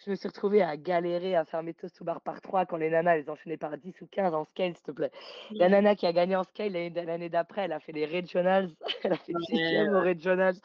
Je 0.03 0.09
me 0.11 0.15
suis 0.15 0.27
retrouvée 0.29 0.63
à 0.63 0.77
galérer 0.77 1.35
à 1.35 1.45
faire 1.45 1.63
mes 1.63 1.73
toasts 1.75 1.97
to 1.97 2.03
bar 2.05 2.21
par 2.21 2.41
3 2.41 2.65
quand 2.65 2.77
les 2.77 2.89
nanas, 2.89 3.17
elles 3.17 3.29
enchaînaient 3.29 3.57
par 3.57 3.77
10 3.77 3.99
ou 4.01 4.07
15 4.07 4.33
en 4.33 4.45
scale, 4.45 4.73
s'il 4.75 4.83
te 4.83 4.91
plaît. 4.91 5.11
La 5.59 5.69
nana 5.69 5.95
qui 5.95 6.07
a 6.07 6.13
gagné 6.13 6.35
en 6.35 6.43
scale 6.43 6.71
l'année 6.73 7.29
d'après, 7.29 7.63
elle 7.63 7.71
a 7.73 7.79
fait 7.79 7.91
les 7.91 8.05
regionals, 8.07 8.69
elle 9.03 9.13
a 9.13 9.17
fait 9.17 9.33
ouais, 9.33 9.49
5e 9.49 9.89
aux 9.93 10.01
ouais. 10.01 10.03
regionals. 10.03 10.55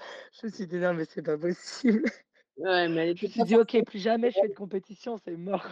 Je 0.40 0.46
me 0.46 0.52
suis 0.52 0.66
dit: 0.66 0.76
«Non, 0.78 0.94
mais 0.94 1.04
c'est 1.04 1.22
pas 1.22 1.38
possible». 1.38 2.04
Ouais, 2.56 2.88
mais 2.88 3.14
suis 3.14 3.28
pas 3.28 3.44
dit: 3.44 3.54
«OK, 3.56 3.76
plus 3.84 3.98
jamais 3.98 4.30
je 4.30 4.38
fais 4.38 4.48
de 4.48 4.54
compétition, 4.54 5.18
c'est 5.18 5.36
mort». 5.36 5.66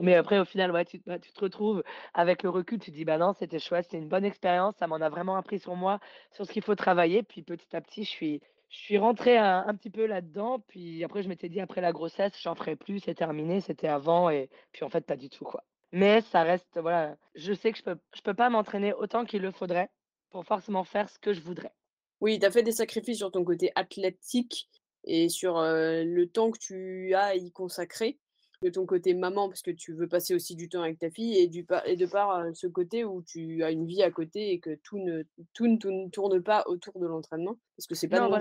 Mais 0.00 0.14
après, 0.14 0.38
au 0.38 0.44
final, 0.44 0.70
ouais, 0.72 0.84
tu, 0.84 1.00
bah, 1.06 1.18
tu 1.18 1.32
te 1.32 1.40
retrouves 1.40 1.82
avec 2.14 2.42
le 2.42 2.50
recul, 2.50 2.78
tu 2.78 2.90
te 2.90 2.96
dis, 2.96 3.04
bah 3.04 3.18
non, 3.18 3.32
c'était 3.32 3.58
chouette, 3.58 3.84
c'était 3.84 3.98
une 3.98 4.08
bonne 4.08 4.24
expérience, 4.24 4.76
ça 4.78 4.86
m'en 4.86 4.96
a 4.96 5.08
vraiment 5.08 5.36
appris 5.36 5.58
sur 5.58 5.74
moi, 5.76 6.00
sur 6.32 6.46
ce 6.46 6.52
qu'il 6.52 6.62
faut 6.62 6.74
travailler. 6.76 7.22
Puis 7.22 7.42
petit 7.42 7.74
à 7.74 7.80
petit, 7.80 8.04
je 8.04 8.10
suis, 8.10 8.40
je 8.68 8.78
suis 8.78 8.98
rentrée 8.98 9.36
un, 9.38 9.64
un 9.66 9.74
petit 9.74 9.90
peu 9.90 10.06
là-dedans. 10.06 10.60
Puis 10.60 11.02
après, 11.04 11.22
je 11.22 11.28
m'étais 11.28 11.48
dit, 11.48 11.60
après 11.60 11.80
la 11.80 11.92
grossesse, 11.92 12.40
j'en 12.40 12.54
ferai 12.54 12.76
plus, 12.76 13.00
c'est 13.00 13.14
terminé, 13.14 13.60
c'était 13.60 13.88
avant. 13.88 14.30
Et 14.30 14.50
puis 14.72 14.84
en 14.84 14.88
fait, 14.90 15.06
pas 15.06 15.16
du 15.16 15.28
tout, 15.28 15.44
quoi. 15.44 15.64
Mais 15.92 16.20
ça 16.22 16.42
reste, 16.42 16.78
voilà, 16.80 17.16
je 17.34 17.52
sais 17.52 17.72
que 17.72 17.78
je 17.78 17.84
peux, 17.84 17.96
je 18.14 18.22
peux 18.22 18.34
pas 18.34 18.50
m'entraîner 18.50 18.92
autant 18.92 19.24
qu'il 19.24 19.42
le 19.42 19.50
faudrait 19.52 19.90
pour 20.30 20.44
forcément 20.44 20.84
faire 20.84 21.08
ce 21.08 21.18
que 21.18 21.32
je 21.32 21.40
voudrais. 21.40 21.72
Oui, 22.20 22.38
tu 22.38 22.46
as 22.46 22.50
fait 22.50 22.62
des 22.62 22.72
sacrifices 22.72 23.18
sur 23.18 23.30
ton 23.30 23.44
côté 23.44 23.70
athlétique 23.76 24.68
et 25.04 25.28
sur 25.28 25.60
le 25.60 26.24
temps 26.24 26.50
que 26.50 26.58
tu 26.58 27.14
as 27.14 27.26
à 27.26 27.34
y 27.34 27.50
consacrer, 27.52 28.18
de 28.62 28.70
ton 28.70 28.86
côté 28.86 29.12
maman, 29.12 29.48
parce 29.48 29.62
que 29.62 29.70
tu 29.70 29.92
veux 29.92 30.08
passer 30.08 30.34
aussi 30.34 30.56
du 30.56 30.68
temps 30.68 30.82
avec 30.82 30.98
ta 30.98 31.10
fille, 31.10 31.36
et, 31.38 31.48
du 31.48 31.66
et 31.84 31.96
de 31.96 32.06
par 32.06 32.44
ce 32.54 32.66
côté 32.66 33.04
où 33.04 33.22
tu 33.22 33.62
as 33.62 33.70
une 33.70 33.86
vie 33.86 34.02
à 34.02 34.10
côté 34.10 34.52
et 34.52 34.58
que 34.58 34.74
tout 34.76 34.98
ne, 34.98 35.22
tout 35.52 35.66
ne, 35.66 36.08
tourne 36.08 36.42
pas 36.42 36.64
autour 36.66 36.98
de 36.98 37.06
l'entraînement, 37.06 37.58
parce 37.76 37.86
que 37.86 37.94
c'est 37.94 38.08
pas 38.08 38.20
non, 38.20 38.38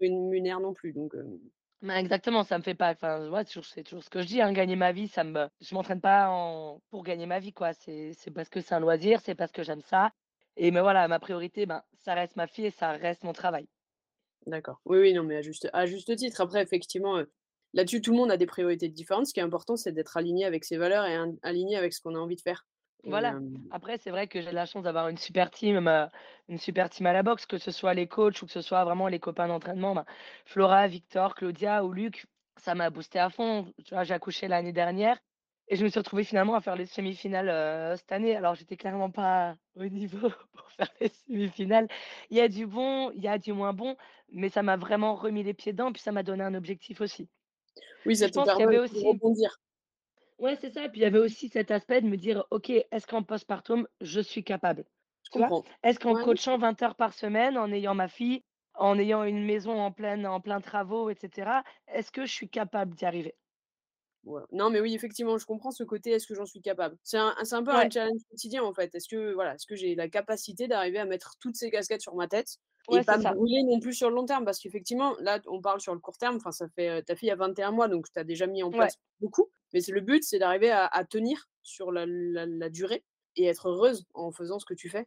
une 0.00 0.28
munère 0.28 0.60
non 0.60 0.72
plus. 0.72 0.92
Donc, 0.92 1.14
bah, 1.82 2.00
exactement, 2.00 2.42
ça 2.42 2.58
me 2.58 2.62
fait 2.62 2.74
pas. 2.74 2.92
Enfin, 2.92 3.28
ouais, 3.28 3.44
c'est 3.46 3.82
toujours 3.82 4.02
ce 4.02 4.10
que 4.10 4.22
je 4.22 4.26
dis. 4.26 4.40
Hein, 4.40 4.52
gagner 4.52 4.76
ma 4.76 4.92
vie, 4.92 5.08
ça 5.08 5.24
me. 5.24 5.48
Je 5.60 5.74
m'entraîne 5.74 6.00
pas 6.00 6.30
en... 6.30 6.80
pour 6.90 7.04
gagner 7.04 7.26
ma 7.26 7.38
vie, 7.38 7.52
quoi. 7.52 7.72
C'est 7.74 8.14
parce 8.34 8.48
que 8.48 8.60
c'est 8.60 8.74
un 8.74 8.80
loisir, 8.80 9.20
c'est 9.20 9.34
parce 9.34 9.52
que 9.52 9.62
j'aime 9.62 9.82
ça. 9.82 10.10
Et 10.56 10.70
mais 10.70 10.80
voilà, 10.80 11.06
ma 11.06 11.18
priorité, 11.20 11.66
ben, 11.66 11.82
ça 11.98 12.14
reste 12.14 12.36
ma 12.36 12.46
fille 12.46 12.66
et 12.66 12.70
ça 12.70 12.92
reste 12.92 13.24
mon 13.24 13.34
travail. 13.34 13.68
D'accord. 14.46 14.80
Oui, 14.84 14.98
oui, 14.98 15.12
non, 15.12 15.24
mais 15.24 15.36
à 15.36 15.42
juste, 15.42 15.68
à 15.72 15.86
juste 15.86 16.14
titre. 16.16 16.40
Après, 16.40 16.62
effectivement, 16.62 17.22
là-dessus, 17.72 18.00
tout 18.00 18.12
le 18.12 18.16
monde 18.16 18.30
a 18.30 18.36
des 18.36 18.46
priorités 18.46 18.88
différentes. 18.88 19.26
Ce 19.26 19.34
qui 19.34 19.40
est 19.40 19.44
important, 19.44 19.76
c'est 19.76 19.92
d'être 19.92 20.16
aligné 20.16 20.44
avec 20.44 20.64
ses 20.64 20.76
valeurs 20.76 21.04
et 21.04 21.16
aligné 21.42 21.76
avec 21.76 21.92
ce 21.92 22.00
qu'on 22.00 22.14
a 22.14 22.18
envie 22.18 22.36
de 22.36 22.40
faire. 22.40 22.66
Voilà. 23.04 23.38
Après, 23.70 23.98
c'est 23.98 24.10
vrai 24.10 24.26
que 24.26 24.40
j'ai 24.40 24.50
la 24.50 24.66
chance 24.66 24.82
d'avoir 24.82 25.08
une 25.08 25.16
super 25.16 25.50
team, 25.50 25.88
une 26.48 26.58
super 26.58 26.90
team 26.90 27.06
à 27.06 27.12
la 27.12 27.22
boxe, 27.22 27.46
que 27.46 27.58
ce 27.58 27.70
soit 27.70 27.94
les 27.94 28.08
coachs 28.08 28.42
ou 28.42 28.46
que 28.46 28.52
ce 28.52 28.60
soit 28.62 28.84
vraiment 28.84 29.06
les 29.06 29.20
copains 29.20 29.46
d'entraînement. 29.46 29.94
Ben, 29.94 30.04
Flora, 30.44 30.88
Victor, 30.88 31.34
Claudia 31.34 31.84
ou 31.84 31.92
Luc, 31.92 32.26
ça 32.56 32.74
m'a 32.74 32.90
boosté 32.90 33.18
à 33.18 33.30
fond. 33.30 33.72
Tu 33.84 33.94
vois, 33.94 34.02
j'ai 34.02 34.14
accouché 34.14 34.48
l'année 34.48 34.72
dernière 34.72 35.18
et 35.68 35.76
je 35.76 35.84
me 35.84 35.88
suis 35.88 35.98
retrouvée 35.98 36.24
finalement 36.24 36.54
à 36.54 36.60
faire 36.60 36.76
les 36.76 36.86
semi-finales 36.86 37.96
cette 37.96 38.12
année. 38.12 38.36
Alors, 38.36 38.54
j'étais 38.54 38.76
clairement 38.76 39.10
pas 39.10 39.56
au 39.76 39.84
niveau 39.84 40.30
pour 40.52 40.70
faire 40.72 40.90
les 41.00 41.08
semi-finales. 41.08 41.88
Il 42.30 42.36
y 42.36 42.40
a 42.40 42.48
du 42.48 42.66
bon, 42.66 43.10
il 43.12 43.22
y 43.22 43.28
a 43.28 43.38
du 43.38 43.52
moins 43.52 43.72
bon, 43.72 43.96
mais 44.30 44.48
ça 44.48 44.62
m'a 44.62 44.76
vraiment 44.76 45.14
remis 45.14 45.42
les 45.42 45.54
pieds 45.54 45.72
dedans, 45.72 45.92
puis 45.92 46.02
ça 46.02 46.12
m'a 46.12 46.22
donné 46.22 46.44
un 46.44 46.54
objectif 46.54 47.00
aussi. 47.00 47.28
Oui, 48.04 48.16
ça 48.16 48.28
te 48.28 48.44
permet 48.44 48.78
aussi... 48.78 49.02
de 49.02 49.08
rebondir. 49.08 49.58
Ouais, 50.38 50.56
c'est 50.60 50.70
ça. 50.70 50.84
Et 50.84 50.88
puis 50.88 51.00
il 51.00 51.02
y 51.02 51.06
avait 51.06 51.18
aussi 51.18 51.48
cet 51.48 51.70
aspect 51.70 52.00
de 52.00 52.06
me 52.06 52.16
dire, 52.16 52.44
OK, 52.50 52.70
est-ce 52.70 53.06
qu'en 53.06 53.22
postpartum, 53.22 53.88
je 54.00 54.20
suis 54.20 54.44
capable? 54.44 54.84
Est-ce 55.82 55.98
qu'en 55.98 56.14
coachant 56.14 56.58
20 56.58 56.82
heures 56.82 56.94
par 56.94 57.12
semaine, 57.12 57.58
en 57.58 57.72
ayant 57.72 57.94
ma 57.94 58.08
fille, 58.08 58.44
en 58.74 58.98
ayant 58.98 59.24
une 59.24 59.44
maison 59.44 59.80
en 59.80 59.90
plein, 59.90 60.24
en 60.24 60.40
plein 60.40 60.60
travaux, 60.60 61.10
etc., 61.10 61.50
est-ce 61.88 62.12
que 62.12 62.26
je 62.26 62.32
suis 62.32 62.48
capable 62.48 62.94
d'y 62.94 63.04
arriver? 63.04 63.34
Non, 64.52 64.70
mais 64.70 64.80
oui, 64.80 64.94
effectivement, 64.94 65.38
je 65.38 65.46
comprends 65.46 65.70
ce 65.70 65.84
côté. 65.84 66.10
Est-ce 66.10 66.26
que 66.26 66.34
j'en 66.34 66.46
suis 66.46 66.60
capable? 66.60 66.96
C'est 67.02 67.18
un, 67.18 67.34
un, 67.38 67.62
peu 67.62 67.70
un 67.70 67.88
challenge 67.88 68.20
quotidien 68.30 68.64
en 68.64 68.72
fait. 68.72 68.94
Est-ce 68.94 69.08
que 69.08 69.32
voilà, 69.34 69.54
est-ce 69.54 69.66
que 69.66 69.76
j'ai 69.76 69.94
la 69.94 70.08
capacité 70.08 70.66
d'arriver 70.68 70.98
à 70.98 71.04
mettre 71.04 71.36
toutes 71.40 71.56
ces 71.56 71.70
casquettes 71.70 72.00
sur 72.00 72.14
ma 72.14 72.26
tête 72.26 72.56
et 72.92 73.02
pas 73.02 73.18
me 73.18 73.34
brûler 73.34 73.62
non 73.64 73.80
plus 73.80 73.94
sur 73.94 74.08
le 74.10 74.16
long 74.16 74.26
terme? 74.26 74.44
Parce 74.44 74.58
qu'effectivement 74.58 75.14
là 75.20 75.40
on 75.46 75.60
parle 75.60 75.80
sur 75.80 75.94
le 75.94 76.00
court 76.00 76.18
terme 76.18 76.36
enfin 76.36 76.52
ça 76.52 76.68
fait 76.68 77.02
ta 77.02 77.16
fille 77.16 77.30
a 77.30 77.36
21 77.36 77.70
mois 77.72 77.88
donc 77.88 78.06
tu 78.12 78.18
as 78.18 78.24
déjà 78.24 78.46
mis 78.46 78.62
en 78.62 78.70
place 78.70 78.96
beaucoup 79.20 79.48
mais 79.72 79.80
c'est 79.80 79.92
le 79.92 80.00
but 80.00 80.22
c'est 80.22 80.38
d'arriver 80.38 80.70
à, 80.70 81.04
tenir 81.04 81.48
sur 81.62 81.92
la, 81.92 82.06
durée 82.70 83.04
et 83.36 83.46
être 83.46 83.68
heureuse 83.68 84.06
en 84.14 84.30
faisant 84.32 84.58
ce 84.58 84.66
que 84.66 84.74
tu 84.74 84.88
fais 84.88 85.06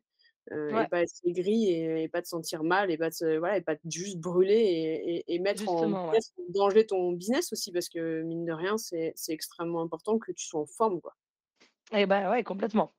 et 0.51 0.87
pas 0.89 1.01
être 1.01 1.13
aigri 1.25 1.71
et, 1.71 2.07
pas 2.07 2.21
te 2.21 2.27
sentir 2.27 2.63
mal 2.63 2.91
et 2.91 2.97
pas 2.97 3.09
voilà 3.39 3.57
et 3.57 3.61
pas 3.61 3.75
juste 3.85 4.19
brûler 4.19 5.23
et, 5.27 5.39
mettre 5.39 5.67
en, 5.69 6.11
danger 6.49 6.85
ton 6.85 7.11
business 7.11 7.53
aussi 7.53 7.71
parce 7.71 7.89
que 7.89 8.21
mine 8.23 8.45
de 8.45 8.53
rien 8.53 8.77
c'est 8.77 9.13
extrêmement 9.29 9.81
important 9.81 10.17
que 10.17 10.31
tu 10.31 10.45
sois 10.45 10.61
en 10.61 10.65
forme 10.65 11.01
quoi 11.01 11.15
et 11.91 12.01
eh 12.01 12.05
ben 12.05 12.29
ouais 12.29 12.43
complètement 12.43 12.93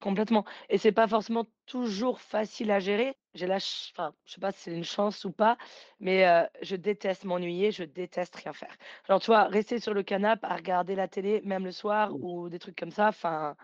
Complètement 0.00 0.44
et 0.68 0.76
c'est 0.76 0.92
pas 0.92 1.08
forcément 1.08 1.46
toujours 1.64 2.20
facile 2.20 2.70
à 2.70 2.80
gérer. 2.80 3.16
J'ai 3.34 3.46
la 3.46 3.56
enfin, 3.56 4.14
je 4.26 4.34
sais 4.34 4.40
pas 4.40 4.52
si 4.52 4.60
c'est 4.60 4.72
une 4.72 4.84
chance 4.84 5.24
ou 5.24 5.32
pas, 5.32 5.56
mais 6.00 6.26
je 6.60 6.76
déteste 6.76 7.24
m'ennuyer, 7.24 7.70
je 7.72 7.82
déteste 7.82 8.36
rien 8.36 8.52
faire. 8.52 8.76
Genre, 9.08 9.20
tu 9.20 9.26
vois, 9.26 9.44
rester 9.44 9.80
sur 9.80 9.94
le 9.94 10.02
canapé 10.02 10.46
à 10.46 10.56
regarder 10.56 10.94
la 10.96 11.08
télé, 11.08 11.40
même 11.44 11.64
le 11.64 11.72
soir 11.72 12.10
mmh. 12.10 12.24
ou 12.24 12.48
des 12.50 12.58
trucs 12.58 12.76
comme 12.76 12.90
ça, 12.90 13.08
enfin, 13.08 13.56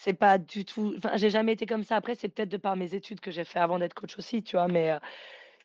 c'est 0.00 0.14
pas 0.14 0.38
du 0.38 0.64
tout 0.64 0.94
enfin, 0.98 1.16
j'ai 1.16 1.30
jamais 1.30 1.52
été 1.52 1.66
comme 1.66 1.84
ça. 1.84 1.96
Après, 1.96 2.14
c'est 2.14 2.28
peut-être 2.28 2.48
de 2.48 2.56
par 2.56 2.76
mes 2.76 2.94
études 2.94 3.20
que 3.20 3.30
j'ai 3.30 3.44
fait 3.44 3.58
avant 3.58 3.78
d'être 3.78 3.94
coach 3.94 4.16
aussi, 4.18 4.42
tu 4.42 4.56
vois? 4.56 4.68
Mais 4.68 4.98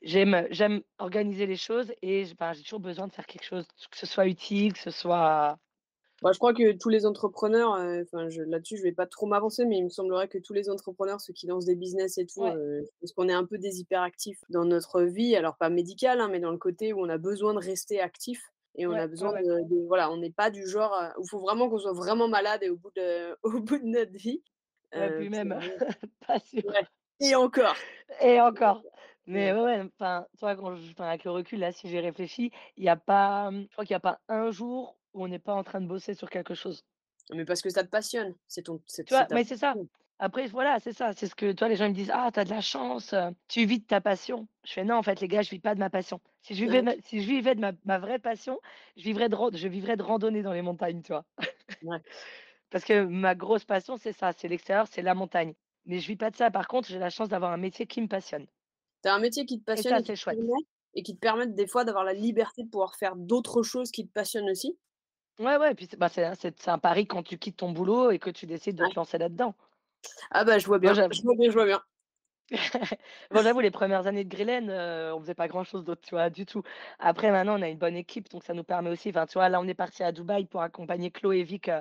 j'aime 0.01 0.47
j'aime 0.51 0.81
organiser 0.99 1.45
les 1.47 1.55
choses 1.57 1.93
et 2.01 2.25
j'ai 2.25 2.63
toujours 2.63 2.79
besoin 2.79 3.07
de 3.07 3.13
faire 3.13 3.27
quelque 3.27 3.45
chose, 3.45 3.67
que 3.91 3.97
ce 3.97 4.05
soit 4.05 4.27
utile, 4.27 4.73
que 4.73 4.79
ce 4.79 4.91
soit 4.91 5.57
bah, 6.21 6.31
je 6.31 6.37
crois 6.37 6.53
que 6.53 6.71
tous 6.77 6.87
les 6.87 7.05
entrepreneurs, 7.05 7.71
enfin, 7.71 8.29
là-dessus, 8.47 8.77
je 8.77 8.83
vais 8.83 8.93
pas 8.93 9.05
trop 9.05 9.25
m'avancer, 9.25 9.65
mais 9.65 9.77
il 9.77 9.83
me 9.83 9.89
semblerait 9.89 10.29
que 10.29 10.37
tous 10.37 10.53
les 10.53 10.69
entrepreneurs, 10.69 11.19
ceux 11.19 11.33
qui 11.33 11.47
lancent 11.47 11.65
des 11.65 11.75
business 11.75 12.17
et 12.17 12.25
tout, 12.25 12.43
parce 13.01 13.11
qu'on 13.13 13.27
est 13.27 13.33
un 13.33 13.43
peu 13.43 13.57
des 13.57 13.81
hyperactifs 13.81 14.39
dans 14.47 14.63
notre 14.63 15.01
vie, 15.01 15.35
alors 15.35 15.57
pas 15.57 15.69
médical, 15.69 16.21
hein, 16.21 16.29
mais 16.31 16.39
dans 16.39 16.51
le 16.51 16.57
côté 16.57 16.93
où 16.93 17.01
on 17.01 17.09
a 17.09 17.17
besoin 17.17 17.53
de 17.53 17.59
rester 17.59 17.99
actif 17.99 18.52
et 18.75 18.87
on 18.87 18.93
a 18.93 19.07
besoin 19.07 19.33
de, 19.33 19.87
voilà, 19.87 20.11
on 20.11 20.17
n'est 20.17 20.31
pas 20.31 20.49
du 20.49 20.67
genre 20.67 20.93
où 21.17 21.23
il 21.23 21.29
faut 21.29 21.39
vraiment 21.39 21.69
qu'on 21.69 21.77
soit 21.77 21.93
vraiment 21.93 22.27
malade 22.27 22.63
et 22.63 22.69
au 22.69 22.77
bout 22.77 22.91
de, 22.95 23.37
au 23.43 23.59
bout 23.59 23.77
de 23.77 23.85
notre 23.85 24.11
vie. 24.11 24.41
puis 24.91 25.29
même, 25.29 25.59
pas 26.27 26.39
sûr. 26.39 26.63
Et 27.19 27.35
encore. 27.35 27.75
Et 28.21 28.41
encore. 28.41 28.81
Mais 29.25 29.53
ouais, 29.53 29.81
enfin, 29.81 30.27
toi, 30.37 30.55
quand 30.55 30.75
avec 30.99 31.23
le 31.23 31.31
recul, 31.31 31.59
là, 31.59 31.71
si 31.71 31.87
j'ai 31.87 32.01
réfléchi, 32.01 32.51
il 32.75 32.83
n'y 32.83 32.89
a 32.89 32.97
pas, 32.97 33.49
je 33.51 33.71
crois 33.71 33.85
qu'il 33.85 33.93
n'y 33.93 33.97
a 33.97 34.01
pas 34.01 34.19
un 34.27 34.51
jour 34.51 34.97
où 35.13 35.23
on 35.23 35.27
n'est 35.27 35.39
pas 35.39 35.53
en 35.53 35.63
train 35.63 35.79
de 35.79 35.87
bosser 35.87 36.13
sur 36.13 36.29
quelque 36.29 36.55
chose. 36.55 36.83
Mais 37.31 37.45
parce 37.45 37.61
que 37.61 37.69
ça 37.69 37.83
te 37.83 37.89
passionne, 37.89 38.35
c'est 38.47 38.63
ton. 38.63 38.79
Tu 38.87 39.03
vois, 39.09 39.27
mais 39.31 39.45
c'est 39.45 39.57
ça. 39.57 39.75
Après, 40.19 40.47
voilà, 40.47 40.79
c'est 40.79 40.93
ça. 40.93 41.13
C'est 41.13 41.27
ce 41.27 41.35
que 41.35 41.51
toi, 41.51 41.67
les 41.67 41.75
gens 41.75 41.89
me 41.89 41.93
disent 41.93 42.11
Ah, 42.13 42.29
t'as 42.31 42.45
de 42.45 42.49
la 42.49 42.61
chance, 42.61 43.13
tu 43.47 43.65
vis 43.65 43.79
de 43.79 43.85
ta 43.85 43.99
passion. 44.01 44.47
Je 44.63 44.73
fais 44.73 44.83
Non, 44.83 44.95
en 44.95 45.03
fait, 45.03 45.19
les 45.19 45.27
gars, 45.27 45.41
je 45.41 45.49
vis 45.49 45.59
pas 45.59 45.75
de 45.75 45.79
ma 45.79 45.89
passion. 45.89 46.21
Si 46.41 46.55
je 46.55 46.63
vivais, 46.65 46.97
si 47.01 47.21
je 47.21 47.27
vivais 47.27 47.55
de 47.55 47.61
ma, 47.83 47.97
vraie 47.99 48.19
passion, 48.19 48.59
je 48.95 49.03
vivrais 49.03 49.29
de, 49.29 49.37
je 49.53 49.67
vivrais 49.67 49.97
de 49.97 50.03
randonnée 50.03 50.41
dans 50.41 50.53
les 50.53 50.61
montagnes, 50.61 51.01
tu 51.01 51.11
vois. 51.11 51.25
Parce 52.69 52.85
que 52.85 53.03
ma 53.05 53.35
grosse 53.35 53.65
passion, 53.65 53.97
c'est 53.97 54.13
ça 54.13 54.31
c'est 54.35 54.47
l'extérieur, 54.47 54.87
c'est 54.89 55.01
la 55.01 55.13
montagne. 55.13 55.53
Mais 55.85 55.99
je 55.99 56.07
vis 56.07 56.15
pas 56.15 56.31
de 56.31 56.35
ça. 56.35 56.49
Par 56.49 56.67
contre, 56.67 56.87
j'ai 56.87 56.99
la 56.99 57.09
chance 57.09 57.29
d'avoir 57.29 57.51
un 57.51 57.57
métier 57.57 57.85
qui 57.85 58.01
me 58.01 58.07
passionne. 58.07 58.47
Tu 59.03 59.09
as 59.09 59.13
un 59.13 59.19
métier 59.19 59.45
qui 59.45 59.59
te 59.59 59.65
passionne 59.65 60.03
et, 60.07 60.15
chouette. 60.15 60.39
et 60.95 61.03
qui 61.03 61.15
te 61.15 61.19
permet 61.19 61.47
des 61.47 61.67
fois 61.67 61.83
d'avoir 61.83 62.03
la 62.03 62.13
liberté 62.13 62.63
de 62.63 62.69
pouvoir 62.69 62.95
faire 62.95 63.15
d'autres 63.15 63.61
choses 63.63 63.91
qui 63.91 64.07
te 64.07 64.11
passionnent 64.13 64.49
aussi? 64.49 64.77
Ouais, 65.39 65.57
ouais, 65.57 65.71
et 65.71 65.75
puis 65.75 65.87
c'est 65.89 65.97
bah, 65.97 66.09
c'est 66.09 66.67
un 66.67 66.77
pari 66.77 67.07
quand 67.07 67.23
tu 67.23 67.37
quittes 67.37 67.57
ton 67.57 67.71
boulot 67.71 68.11
et 68.11 68.19
que 68.19 68.29
tu 68.29 68.45
décides 68.45 68.75
de 68.75 68.85
te 68.85 68.95
lancer 68.95 69.17
là-dedans. 69.17 69.55
Ah 70.31 70.43
bah 70.43 70.59
je 70.59 70.65
vois 70.65 70.79
bien, 70.79 70.93
je 70.93 71.01
vois 71.01 71.35
bien, 71.35 71.49
je 71.49 71.53
vois 71.53 71.65
bien. 71.65 71.81
Bon, 73.31 73.41
j'avoue, 73.41 73.61
les 73.61 73.71
premières 73.71 74.05
années 74.05 74.23
de 74.23 74.29
Grillen, 74.29 74.69
on 74.69 75.19
faisait 75.19 75.33
pas 75.33 75.47
grand-chose 75.47 75.83
d'autre, 75.83 76.01
tu 76.01 76.13
vois, 76.15 76.29
du 76.29 76.45
tout. 76.45 76.61
Après, 76.99 77.31
maintenant, 77.31 77.57
on 77.57 77.61
a 77.61 77.69
une 77.69 77.77
bonne 77.77 77.95
équipe, 77.95 78.29
donc 78.29 78.43
ça 78.43 78.53
nous 78.53 78.63
permet 78.63 78.89
aussi, 78.89 79.09
enfin, 79.09 79.25
tu 79.25 79.33
vois, 79.33 79.49
là, 79.49 79.59
on 79.59 79.67
est 79.67 79.73
parti 79.73 80.03
à 80.03 80.11
Dubaï 80.11 80.45
pour 80.45 80.61
accompagner 80.61 81.09
Chloé 81.09 81.39
et 81.39 81.43
Vic 81.43 81.71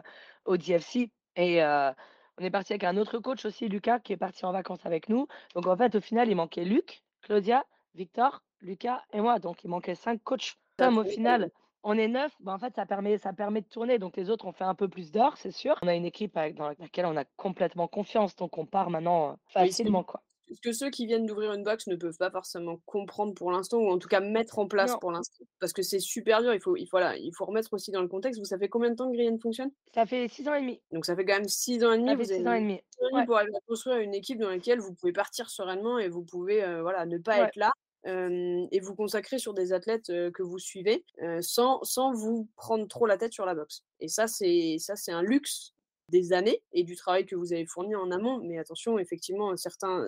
au 0.44 0.56
DFC. 0.56 1.10
Et 1.36 1.62
on 1.62 2.44
est 2.44 2.50
parti 2.50 2.72
avec 2.72 2.84
un 2.84 2.96
autre 2.96 3.18
coach 3.18 3.44
aussi, 3.44 3.68
Lucas, 3.68 3.98
qui 4.00 4.12
est 4.12 4.16
parti 4.16 4.46
en 4.46 4.52
vacances 4.52 4.86
avec 4.86 5.08
nous. 5.08 5.26
Donc, 5.54 5.66
en 5.66 5.76
fait, 5.76 5.94
au 5.94 6.00
final, 6.00 6.28
il 6.28 6.36
manquait 6.36 6.64
Luc, 6.64 7.02
Claudia, 7.22 7.64
Victor, 7.94 8.42
Lucas 8.60 9.02
et 9.12 9.20
moi. 9.20 9.38
Donc, 9.40 9.64
il 9.64 9.68
manquait 9.68 9.94
cinq 9.94 10.22
coachs. 10.22 10.54
Comme 10.78 10.96
au 10.96 11.04
final, 11.04 11.50
on 11.84 11.98
est 11.98 12.08
neuf, 12.08 12.32
bah, 12.40 12.52
en 12.52 12.58
fait, 12.58 12.74
ça 12.74 12.86
permet, 12.86 13.18
ça 13.18 13.32
permet 13.32 13.60
de 13.60 13.66
tourner. 13.66 13.98
Donc, 13.98 14.16
les 14.16 14.30
autres 14.30 14.46
ont 14.46 14.52
fait 14.52 14.64
un 14.64 14.74
peu 14.74 14.88
plus 14.88 15.10
d'or, 15.10 15.36
c'est 15.36 15.50
sûr. 15.50 15.76
On 15.82 15.88
a 15.88 15.94
une 15.94 16.04
équipe 16.04 16.34
dans 16.34 16.68
laquelle 16.78 17.06
on 17.06 17.16
a 17.16 17.24
complètement 17.36 17.88
confiance. 17.88 18.36
Donc, 18.36 18.58
on 18.58 18.66
part 18.66 18.90
maintenant 18.90 19.36
facilement. 19.46 20.04
quoi. 20.04 20.22
Ce 20.50 20.60
que 20.60 20.72
ceux 20.72 20.90
qui 20.90 21.06
viennent 21.06 21.24
d'ouvrir 21.24 21.54
une 21.54 21.64
box 21.64 21.86
ne 21.86 21.96
peuvent 21.96 22.18
pas 22.18 22.30
forcément 22.30 22.76
comprendre 22.84 23.32
pour 23.32 23.50
l'instant, 23.50 23.78
ou 23.78 23.88
en 23.90 23.98
tout 23.98 24.08
cas 24.08 24.20
mettre 24.20 24.58
en 24.58 24.68
place 24.68 24.94
pour 25.00 25.10
l'instant. 25.10 25.44
Parce 25.60 25.72
que 25.72 25.80
c'est 25.80 25.98
super 25.98 26.42
dur. 26.42 26.52
Il 26.52 26.60
faut, 26.60 26.76
il, 26.76 26.86
faut, 26.86 26.98
il 26.98 27.32
faut 27.34 27.46
remettre 27.46 27.72
aussi 27.72 27.90
dans 27.90 28.02
le 28.02 28.08
contexte. 28.08 28.38
Vous 28.38 28.44
savez 28.44 28.68
combien 28.68 28.90
de 28.90 28.96
temps 28.96 29.10
que 29.10 29.14
Grienne 29.14 29.40
fonctionne? 29.40 29.70
Ça 29.94 30.04
fait 30.04 30.28
six 30.28 30.46
ans 30.48 30.54
et 30.54 30.60
demi. 30.60 30.80
Donc, 30.92 31.06
ça 31.06 31.16
fait 31.16 31.24
quand 31.24 31.34
même 31.34 31.48
six 31.48 31.82
ans 31.84 31.92
et 31.92 31.98
demi. 31.98 32.10
Ça 32.10 32.16
fait 32.18 32.24
six 32.24 32.46
ans 32.46 32.52
et 32.52 32.60
demi. 32.60 32.80
Pour 33.26 33.40
construire 33.66 33.98
une 33.98 34.14
équipe 34.14 34.38
dans 34.38 34.50
laquelle 34.50 34.78
vous 34.78 34.92
pouvez 34.92 35.12
partir 35.12 35.48
sereinement 35.48 35.98
et 35.98 36.08
vous 36.08 36.22
pouvez 36.22 36.58
voilà, 36.82 37.06
ne 37.06 37.18
pas 37.18 37.38
être 37.38 37.56
là 37.56 37.72
et 38.04 38.80
vous 38.80 38.94
consacrer 38.94 39.38
sur 39.38 39.54
des 39.54 39.72
athlètes 39.72 40.06
que 40.06 40.42
vous 40.42 40.58
suivez 40.58 41.04
sans, 41.40 41.82
sans 41.82 42.12
vous 42.12 42.48
prendre 42.56 42.86
trop 42.88 43.06
la 43.06 43.16
tête 43.16 43.32
sur 43.32 43.46
la 43.46 43.54
boxe. 43.54 43.84
Et 44.00 44.08
ça, 44.08 44.26
c'est 44.26 44.76
ça 44.78 44.96
c'est 44.96 45.12
un 45.12 45.22
luxe 45.22 45.74
des 46.08 46.32
années 46.32 46.62
et 46.72 46.84
du 46.84 46.94
travail 46.96 47.26
que 47.26 47.34
vous 47.36 47.52
avez 47.52 47.66
fourni 47.66 47.94
en 47.94 48.10
amont. 48.10 48.38
Mais 48.42 48.58
attention, 48.58 48.98
effectivement, 48.98 49.56
certains, 49.56 50.04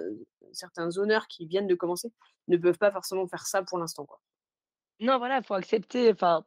certains 0.52 0.96
honneurs 0.98 1.26
qui 1.28 1.46
viennent 1.46 1.66
de 1.66 1.74
commencer 1.74 2.12
ne 2.48 2.56
peuvent 2.56 2.78
pas 2.78 2.92
forcément 2.92 3.26
faire 3.26 3.46
ça 3.46 3.62
pour 3.62 3.78
l'instant. 3.78 4.06
Non, 5.00 5.18
voilà, 5.18 5.38
il 5.38 5.44
faut 5.44 5.54
accepter. 5.54 6.12
Enfin, 6.12 6.44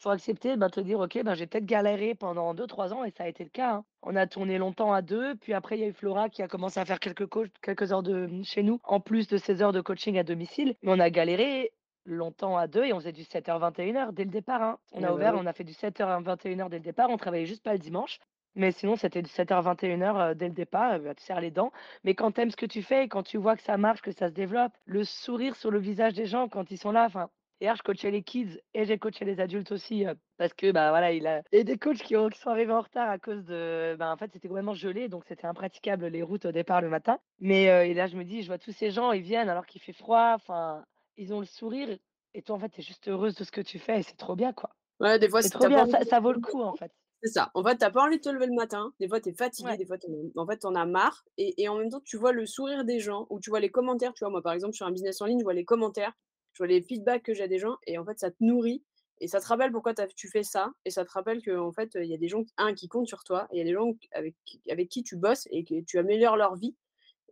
faut 0.00 0.10
accepter, 0.10 0.56
bah, 0.56 0.70
te 0.70 0.80
dire: 0.80 0.98
«OK, 1.00 1.22
bah, 1.22 1.34
j'ai 1.34 1.46
peut-être 1.46 1.66
galéré 1.66 2.14
pendant 2.14 2.54
2-3 2.54 2.92
ans» 2.92 3.04
et 3.04 3.10
ça 3.10 3.24
a 3.24 3.28
été 3.28 3.44
le 3.44 3.50
cas, 3.50 3.72
hein. 3.74 3.84
On 4.02 4.16
a 4.16 4.26
tourné 4.26 4.56
longtemps 4.56 4.92
à 4.94 5.02
2, 5.02 5.36
puis 5.36 5.52
après 5.52 5.76
il 5.76 5.80
y 5.82 5.84
a 5.84 5.88
eu 5.88 5.92
Flora 5.92 6.30
qui 6.30 6.42
a 6.42 6.48
commencé 6.48 6.80
à 6.80 6.86
faire 6.86 7.00
quelques 7.00 7.28
quelques 7.60 7.92
heures 7.92 8.02
de 8.02 8.26
mmh, 8.26 8.44
chez 8.44 8.62
nous, 8.62 8.80
en 8.84 8.98
plus 9.00 9.28
de 9.28 9.36
ses 9.36 9.60
heures 9.62 9.72
de 9.72 9.82
coaching 9.82 10.16
à 10.18 10.22
domicile. 10.22 10.74
Mais 10.82 10.92
on 10.92 10.98
a 11.00 11.10
galéré 11.10 11.72
longtemps 12.06 12.56
à 12.56 12.66
2 12.66 12.84
et 12.84 12.92
on 12.94 12.98
faisait 13.00 13.12
du 13.12 13.24
7:00-21:00 13.24 14.14
dès 14.14 14.24
le 14.24 14.30
départ, 14.30 14.62
hein. 14.62 14.78
On 14.92 15.02
Ah 15.02 15.04
a 15.04 15.12
bah 15.12 15.14
ouvert, 15.14 15.34
on 15.36 15.44
a 15.46 15.52
fait 15.52 15.64
du 15.64 15.74
7:00 15.74 16.08
à 16.08 16.18
21:00 16.20 16.70
dès 16.70 16.78
le 16.78 16.82
départ, 16.82 17.10
on 17.10 17.18
travaillait 17.18 17.44
juste 17.46 17.62
pas 17.62 17.72
le 17.74 17.78
dimanche. 17.78 18.18
Mais 18.54 18.72
sinon, 18.72 18.96
c'était 18.96 19.22
de 19.22 19.28
7:00-21:00, 19.28 20.18
heu, 20.18 20.34
dès 20.34 20.48
le 20.48 20.54
départ, 20.54 20.98
tu 21.16 21.22
serres 21.24 21.40
les 21.42 21.50
dents. 21.50 21.72
Mais 22.04 22.14
quand 22.14 22.32
tu 22.32 22.40
aimes 22.40 22.50
ce 22.50 22.56
que 22.56 22.66
tu 22.66 22.82
fais 22.82 23.04
et 23.04 23.08
quand 23.08 23.22
tu 23.22 23.36
vois 23.36 23.54
que 23.56 23.62
ça 23.62 23.76
marche, 23.76 24.00
que 24.00 24.12
ça 24.12 24.28
se 24.28 24.32
développe, 24.32 24.72
le 24.86 25.04
sourire 25.04 25.56
sur 25.56 25.70
le 25.70 25.78
visage 25.78 26.14
des 26.14 26.26
gens 26.26 26.48
quand 26.48 26.70
ils 26.70 26.78
sont 26.78 26.90
là, 26.90 27.04
enfin, 27.04 27.28
hier, 27.60 27.76
je 27.76 27.82
coachais 27.82 28.10
les 28.10 28.22
kids 28.22 28.60
et 28.74 28.84
j'ai 28.84 28.98
coaché 28.98 29.24
les 29.24 29.40
adultes 29.40 29.72
aussi, 29.72 30.04
heu, 30.06 30.14
parce 30.36 30.54
que, 30.54 30.70
bah, 30.72 30.90
voilà, 30.90 31.12
il 31.12 31.26
a 31.26 31.42
a 31.52 31.62
des 31.64 31.78
coachs 31.78 31.98
qui 32.02 32.16
ont 32.16 32.28
qui 32.28 32.38
sont 32.38 32.50
arrivés 32.50 32.72
en 32.72 32.80
retard 32.80 33.08
à 33.10 33.18
cause 33.18 33.44
de 33.44 33.96
bah, 33.98 34.12
en 34.12 34.16
fait, 34.16 34.32
c'était 34.32 34.48
complètement 34.48 34.74
gelé, 34.74 35.08
donc 35.08 35.24
c'était 35.26 35.46
impraticable 35.46 36.06
les 36.06 36.22
routes 36.22 36.44
au 36.46 36.52
départ 36.52 36.80
le 36.80 36.88
matin. 36.88 37.18
Mais, 37.38 37.68
heu, 37.70 37.84
et 37.90 37.94
là, 37.94 38.06
je 38.06 38.16
me 38.16 38.24
dis: 38.24 38.42
«Je 38.42 38.46
vois 38.48 38.58
tous 38.58 38.72
ces 38.72 38.90
gens, 38.90 39.12
ils 39.12 39.22
viennent 39.22 39.48
alors 39.48 39.66
qu'il 39.66 39.80
fait 39.80 39.92
froid», 39.92 40.32
enfin, 40.34 40.84
ils 41.16 41.32
ont 41.34 41.40
le 41.40 41.46
sourire 41.46 41.96
et 42.34 42.42
toi, 42.42 42.56
en 42.56 42.58
fait, 42.60 42.70
tu 42.70 42.80
es 42.80 42.84
juste 42.84 43.08
heureuse 43.08 43.34
de 43.34 43.44
ce 43.44 43.50
que 43.52 43.60
tu 43.60 43.78
fais 43.78 44.00
et 44.00 44.02
c'est 44.02 44.16
trop 44.16 44.36
bien, 44.36 44.52
quoi. 44.52 44.70
Ouais, 45.00 45.18
des 45.18 45.28
fois, 45.28 45.42
C'est 45.42 45.50
trop 45.50 45.66
bien, 45.66 45.86
ça 45.86 46.04
ça 46.04 46.20
vaut 46.20 46.32
le 46.32 46.38
coup, 46.38 46.62
en 46.62 46.74
fait. 46.74 46.92
c'est 47.22 47.32
ça. 47.32 47.50
En 47.54 47.62
fait, 47.62 47.76
tu 47.78 47.90
pas 47.92 48.02
envie 48.04 48.16
de 48.16 48.22
te 48.22 48.28
lever 48.30 48.46
le 48.46 48.54
matin, 48.54 48.92
des 48.98 49.08
fois, 49.08 49.20
tu 49.20 49.28
es 49.30 49.34
fatigué, 49.34 49.76
Ouais. 49.76 49.78
des 49.78 49.84
fois, 49.86 49.96
en 50.36 50.46
fait, 50.46 50.58
tu 50.58 50.66
en 50.66 50.74
as 50.74 50.86
marre 50.86 51.24
et 51.36 51.62
et 51.62 51.68
en 51.68 51.76
même 51.78 51.90
temps, 51.90 52.00
tu 52.04 52.16
vois 52.16 52.32
le 52.32 52.46
sourire 52.46 52.84
des 52.84 52.98
gens 53.00 53.26
ou 53.30 53.40
tu 53.40 53.50
vois 53.50 53.60
les 53.60 53.70
commentaires, 53.70 54.14
tu 54.14 54.24
vois? 54.24 54.30
Moi, 54.30 54.42
par 54.42 54.52
exemple, 54.54 54.74
sur 54.74 54.86
un 54.86 54.90
business 54.92 55.20
en 55.20 55.26
ligne, 55.26 55.38
je 55.40 55.44
vois 55.44 55.52
les 55.54 55.64
commentaires, 55.64 56.12
les 56.64 56.82
feedbacks 56.82 57.22
que 57.24 57.34
j'ai 57.34 57.48
des 57.48 57.58
gens 57.58 57.76
et 57.86 57.98
en 57.98 58.04
fait, 58.04 58.18
ça 58.18 58.30
te 58.30 58.36
nourrit 58.40 58.84
et 59.20 59.28
ça 59.28 59.40
te 59.40 59.46
rappelle 59.46 59.72
pourquoi 59.72 59.94
tu 59.94 60.02
tu 60.16 60.28
fais 60.28 60.42
ça 60.44 60.72
et 60.84 60.90
ça 60.90 61.04
te 61.04 61.10
rappelle 61.12 61.42
qu'en 61.44 61.72
fait, 61.72 61.90
il 61.96 62.06
y 62.06 62.14
a 62.14 62.18
des 62.18 62.28
gens, 62.28 62.44
un, 62.58 62.74
qui 62.74 62.88
comptent 62.88 63.08
sur 63.08 63.24
toi 63.24 63.46
et 63.52 63.56
il 63.56 63.58
y 63.58 63.62
a 63.62 63.64
des 63.64 63.74
gens 63.74 63.92
avec 64.12 64.36
qui 64.46 64.60
avec 64.70 64.88
qui 64.88 65.02
tu 65.02 65.16
bosses 65.16 65.46
et 65.50 65.64
que 65.64 65.80
tu 65.82 65.98
améliores 65.98 66.36
leur 66.36 66.56
vie 66.56 66.76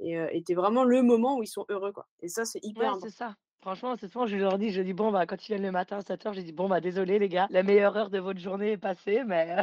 et 0.00 0.16
heu 0.18 0.28
et 0.32 0.42
tu 0.44 0.52
es 0.52 0.56
vraiment 0.56 0.84
le 0.84 1.02
moment 1.02 1.38
où 1.38 1.42
ils 1.44 1.48
sont 1.48 1.66
heureux, 1.70 1.92
quoi 1.92 2.08
et 2.22 2.28
ça, 2.28 2.44
c'est 2.46 2.60
hyper 2.64 2.76
Ouais, 2.76 2.94
c'est 2.94 3.10
ça. 3.10 3.34
Franchement, 3.60 3.96
c'est 3.96 4.06
souvent 4.08 4.26
je 4.26 4.36
leur 4.36 4.56
dis, 4.58 4.70
je 4.70 4.80
dis: 4.82 4.92
«Bon, 4.92 5.10
bah, 5.10 5.26
quand 5.26 5.42
ils 5.44 5.52
viennent 5.52 5.62
le 5.62 5.72
matin 5.72 5.98
à 5.98 6.00
7:00, 6.02 6.32
je 6.34 6.40
dis: 6.40 6.52
«Bon, 6.52 6.68
bah, 6.68 6.80
désolé 6.80 7.18
les 7.18 7.28
gars, 7.28 7.46
la 7.50 7.62
meilleure 7.62 7.96
heure 7.96 8.10
de 8.10 8.18
votre 8.18 8.38
journée 8.38 8.72
est 8.72 8.76
passée, 8.78 9.24
mais 9.24 9.56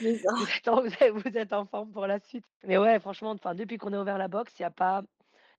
ça. 0.00 0.30
vous 0.36 0.44
êtes 0.46 0.68
en 0.68 0.82
vous 0.82 0.88
êtes 1.00 1.12
vous 1.14 1.38
êtes 1.38 1.52
en 1.52 1.66
forme 1.66 1.92
pour 1.92 2.06
la 2.06 2.20
suite». 2.20 2.46
Mais 2.64 2.78
ouais, 2.78 2.98
franchement, 3.00 3.30
enfin, 3.32 3.54
depuis 3.54 3.78
qu'on 3.78 3.92
a 3.92 4.00
ouvert 4.02 4.18
la 4.18 4.28
box, 4.28 4.58
il 4.58 4.62
y 4.62 4.64
a 4.66 4.70
pas 4.70 5.02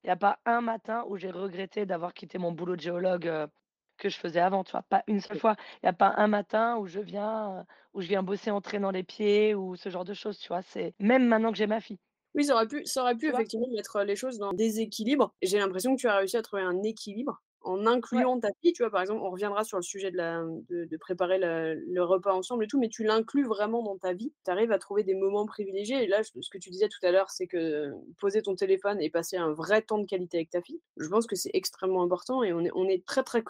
il 0.08 0.10
y 0.10 0.14
a 0.14 0.16
pas 0.16 0.40
un 0.46 0.62
matin 0.62 1.04
où 1.08 1.18
j'ai 1.18 1.30
regretté 1.32 1.86
d'avoir 1.86 2.14
quitté 2.14 2.38
mon 2.40 2.52
boulot 2.54 2.76
de 2.76 2.82
géologue, 2.82 3.30
que 3.98 4.10
je 4.10 4.18
faisais 4.18 4.40
avant, 4.40 4.64
tu 4.64 4.72
vois? 4.72 4.84
Pas 4.84 5.04
une 5.08 5.20
seule 5.22 5.38
fois. 5.38 5.56
Il 5.84 5.86
y 5.88 5.90
a 5.90 5.94
pas 5.94 6.14
un 6.18 6.28
matin 6.28 6.78
où 6.78 6.88
je 6.88 7.00
viens, 7.00 7.66
où 7.94 8.02
je 8.02 8.08
viens 8.08 8.24
bosser 8.24 8.52
en 8.52 8.62
traînant 8.62 8.92
les 8.92 9.04
pieds 9.04 9.54
ou 9.56 9.76
ce 9.76 9.90
genre 9.90 10.06
de 10.06 10.14
choses, 10.14 10.40
tu 10.40 10.48
vois? 10.50 10.62
C'est 10.62 10.96
même 11.00 11.28
maintenant 11.28 11.52
que 11.52 11.58
j'ai 11.58 11.68
ma 11.68 11.82
fille, 11.82 12.00
Oui, 12.36 12.46
ça 12.46 12.54
aurait 12.56 12.68
pu 12.68 12.86
ça 12.86 13.02
aurait 13.02 13.16
pu 13.16 13.28
effectivement 13.28 13.68
mettre, 13.76 14.02
les 14.04 14.16
choses 14.16 14.38
dans 14.38 14.50
un 14.50 14.54
déséquilibre 14.54 15.34
j'ai 15.42 15.58
l'impression 15.60 15.96
que 15.96 16.02
tu 16.02 16.08
as 16.08 16.18
réussi 16.18 16.38
à 16.38 16.42
trouver 16.42 16.62
un 16.62 16.84
équilibre 16.84 17.42
en 17.68 17.86
Ouais, 18.12 18.26
incluant 18.26 18.40
ta 18.40 18.50
fille, 18.62 18.74
tu 18.74 18.84
vois? 18.84 18.92
Par 18.92 19.02
exemple, 19.02 19.22
on 19.22 19.30
reviendra 19.32 19.64
sur 19.64 19.78
le 19.78 19.84
sujet 19.84 20.12
de 20.12 20.18
la 20.18 20.44
de 20.70 20.86
de 20.86 20.98
préparer 20.98 21.38
le 21.40 21.76
le 21.76 22.04
repas 22.04 22.34
ensemble 22.34 22.64
et 22.66 22.68
tout, 22.68 22.80
mais 22.80 22.90
tu 22.90 23.04
l'inclus 23.04 23.46
vraiment 23.46 23.84
dans 23.84 23.98
ta 23.98 24.14
vie. 24.14 24.34
Tu 24.46 24.52
arrives 24.52 24.72
à 24.72 24.80
trouver 24.80 25.04
des 25.04 25.16
moments 25.16 25.46
privilégiés 25.46 26.04
et 26.04 26.08
là, 26.08 26.24
ce 26.24 26.32
que 26.52 26.58
tu 26.58 26.70
disais 26.70 26.88
tout 26.90 27.06
à 27.06 27.12
l'heure, 27.12 27.30
c'est 27.30 27.48
que 27.48 27.92
poser 28.20 28.42
ton 28.42 28.56
téléphone 28.56 29.02
et 29.02 29.10
passer 29.10 29.38
un 29.38 29.52
vrai 29.54 29.82
temps 29.82 30.00
de 30.00 30.06
qualité 30.06 30.38
avec 30.38 30.50
ta 30.50 30.62
fille, 30.62 30.82
je 30.98 31.08
pense 31.08 31.28
que 31.28 31.36
c'est 31.36 31.52
extrêmement 31.54 32.04
important 32.04 32.44
et 32.44 32.54
on 32.54 32.62
est 32.62 32.72
on 32.76 32.88
est 32.88 33.06
très, 33.06 33.24
très 33.24 33.44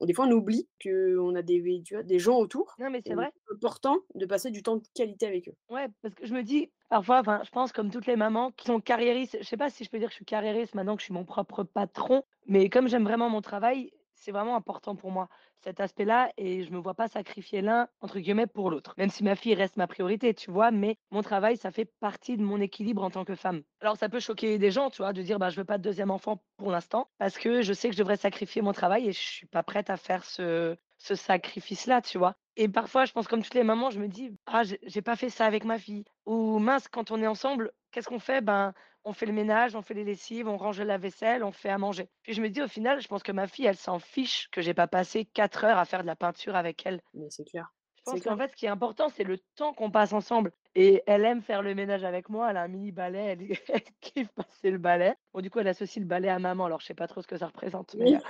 Des 0.00 0.12
fois, 0.12 0.26
on 0.26 0.32
oublie 0.32 0.68
qu'on 0.82 1.34
a 1.34 1.42
des 1.42 1.82
tu 1.84 1.94
vois, 1.94 2.02
des 2.02 2.18
gens 2.18 2.38
autour 2.38 2.76
non, 2.78 2.90
mais 2.90 3.02
c'est 3.06 3.14
vrai. 3.14 3.32
c'est 3.46 3.54
important 3.54 3.98
de 4.14 4.26
passer 4.26 4.50
du 4.50 4.62
temps 4.62 4.76
de 4.76 4.82
qualité 4.94 5.26
avec 5.26 5.48
eux. 5.48 5.54
Ouais, 5.70 5.88
parce 6.02 6.14
que 6.14 6.26
je 6.26 6.34
me 6.34 6.42
dis, 6.42 6.70
parfois, 6.90 7.20
enfin, 7.20 7.40
je 7.44 7.50
pense 7.50 7.72
comme 7.72 7.90
toutes 7.90 8.06
les 8.06 8.16
mamans 8.16 8.50
qui 8.52 8.66
sont 8.66 8.80
carriéristes, 8.80 9.38
je 9.40 9.46
sais 9.46 9.56
pas 9.56 9.70
si 9.70 9.84
je 9.84 9.90
peux 9.90 9.98
dire 9.98 10.08
que 10.08 10.12
je 10.12 10.16
suis 10.16 10.24
carriériste 10.24 10.74
maintenant 10.74 10.96
que 10.96 11.00
je 11.00 11.06
suis 11.06 11.14
mon 11.14 11.24
propre 11.24 11.62
patron, 11.64 12.22
mais 12.46 12.68
comme 12.68 12.88
j'aime 12.88 13.04
vraiment 13.04 13.30
mon 13.30 13.40
travail, 13.40 13.92
c'est 14.24 14.32
vraiment 14.32 14.56
important 14.56 14.96
pour 14.96 15.10
moi, 15.10 15.28
cet 15.62 15.80
aspect-là, 15.80 16.32
et 16.38 16.64
je 16.64 16.70
me 16.70 16.78
vois 16.78 16.94
pas 16.94 17.08
sacrifier 17.08 17.60
l'un, 17.60 17.88
entre 18.00 18.18
guillemets, 18.18 18.46
pour 18.46 18.70
l'autre. 18.70 18.94
Même 18.96 19.10
si 19.10 19.22
ma 19.22 19.36
fille 19.36 19.54
reste 19.54 19.76
ma 19.76 19.86
priorité, 19.86 20.32
tu 20.32 20.50
vois, 20.50 20.70
mais 20.70 20.96
mon 21.10 21.22
travail, 21.22 21.56
ça 21.56 21.70
fait 21.70 21.90
partie 22.00 22.36
de 22.36 22.42
mon 22.42 22.60
équilibre 22.60 23.02
en 23.02 23.10
tant 23.10 23.24
que 23.24 23.34
femme. 23.34 23.62
Alors, 23.80 23.96
ça 23.96 24.08
peut 24.08 24.20
choquer 24.20 24.58
des 24.58 24.70
gens, 24.70 24.88
tu 24.90 25.02
vois, 25.02 25.12
de 25.12 25.22
dire, 25.22 25.38
bah, 25.38 25.50
je 25.50 25.56
veux 25.56 25.64
pas 25.64 25.78
de 25.78 25.82
deuxième 25.82 26.10
enfant 26.10 26.42
pour 26.56 26.70
l'instant, 26.70 27.10
parce 27.18 27.36
que 27.38 27.62
je 27.62 27.72
sais 27.72 27.88
que 27.88 27.94
je 27.94 27.98
devrais 28.00 28.16
sacrifier 28.16 28.62
mon 28.62 28.72
travail 28.72 29.08
et 29.08 29.12
je 29.12 29.20
suis 29.20 29.46
pas 29.46 29.62
prête 29.62 29.90
à 29.90 29.96
faire 29.96 30.24
ce, 30.24 30.76
ce 30.98 31.14
sacrifice-là, 31.14 32.00
tu 32.00 32.16
vois. 32.18 32.34
Et 32.56 32.68
parfois, 32.68 33.04
je 33.04 33.12
pense 33.12 33.26
comme 33.28 33.42
toutes 33.42 33.54
les 33.54 33.64
mamans, 33.64 33.90
je 33.90 33.98
me 33.98 34.08
dis: 34.08 34.30
«Ah 34.46 34.62
j'ai 34.64 35.02
pas 35.02 35.16
fait 35.16 35.28
ça 35.28 35.44
avec 35.44 35.64
ma 35.64 35.78
fille» 35.78 36.04
ou 36.24 36.58
«Mince, 36.58 36.88
quand 36.88 37.10
on 37.10 37.20
est 37.20 37.26
ensemble, 37.26 37.72
qu'est-ce 37.94 38.08
qu'on 38.08 38.18
fait?» 38.18 38.40
ben, 38.42 38.74
on 39.04 39.12
fait 39.12 39.26
le 39.26 39.32
ménage, 39.32 39.74
on 39.76 39.82
fait 39.82 39.94
les 39.94 40.04
lessives, 40.04 40.48
on 40.48 40.56
range 40.56 40.80
la 40.80 40.98
vaisselle, 40.98 41.44
on 41.44 41.52
fait 41.52 41.70
à 41.70 41.78
manger. 41.78 42.10
Puis 42.22 42.34
je 42.34 42.42
me 42.42 42.50
dis: 42.50 42.62
«Au 42.62 42.68
final, 42.68 43.00
je 43.00 43.08
pense 43.08 43.22
que 43.22 43.32
ma 43.32 43.46
fille, 43.46 43.66
elle 43.66 43.76
s'en 43.76 43.98
fiche 43.98 44.48
que 44.50 44.60
j'ai 44.62 44.74
pas 44.74 44.88
passé 44.88 45.24
4 45.26 45.64
heures 45.64 45.78
à 45.78 45.84
faire 45.84 46.02
de 46.02 46.06
la 46.06 46.16
peinture 46.16 46.56
avec 46.56 46.84
elle». 46.86 47.00
Mais 47.14 47.30
c'est 47.30 47.44
clair, 47.44 47.72
pense 48.04 48.20
qu'en 48.22 48.36
fait, 48.36 48.50
ce 48.50 48.56
qui 48.56 48.66
est 48.66 48.68
important, 48.68 49.08
c'est 49.08 49.24
le 49.24 49.38
temps 49.56 49.72
qu'on 49.74 49.90
passe 49.90 50.12
ensemble 50.12 50.52
et 50.74 51.02
elle 51.06 51.24
aime 51.24 51.42
faire 51.42 51.62
le 51.62 51.74
ménage 51.74 52.04
avec 52.04 52.28
moi, 52.28 52.50
elle 52.50 52.56
a 52.56 52.62
un 52.62 52.68
mini 52.68 52.92
balai, 52.92 53.18
elle 53.20 53.42
elle 53.68 53.82
kiffe 54.00 54.32
passer 54.32 54.70
le 54.70 54.78
balai. 54.78 55.14
Bon, 55.32 55.40
du 55.40 55.50
coup, 55.50 55.60
elle 55.60 55.68
associe 55.68 56.02
le 56.02 56.08
balai 56.08 56.28
à 56.28 56.38
maman, 56.38 56.66
alors 56.66 56.80
je 56.80 56.86
sais 56.86 56.94
pas 56.94 57.06
trop 57.08 57.22
ce 57.22 57.26
que 57.28 57.36
ça 57.38 57.46
représente, 57.46 57.94
mais, 57.94 58.14
heu, 58.14 58.20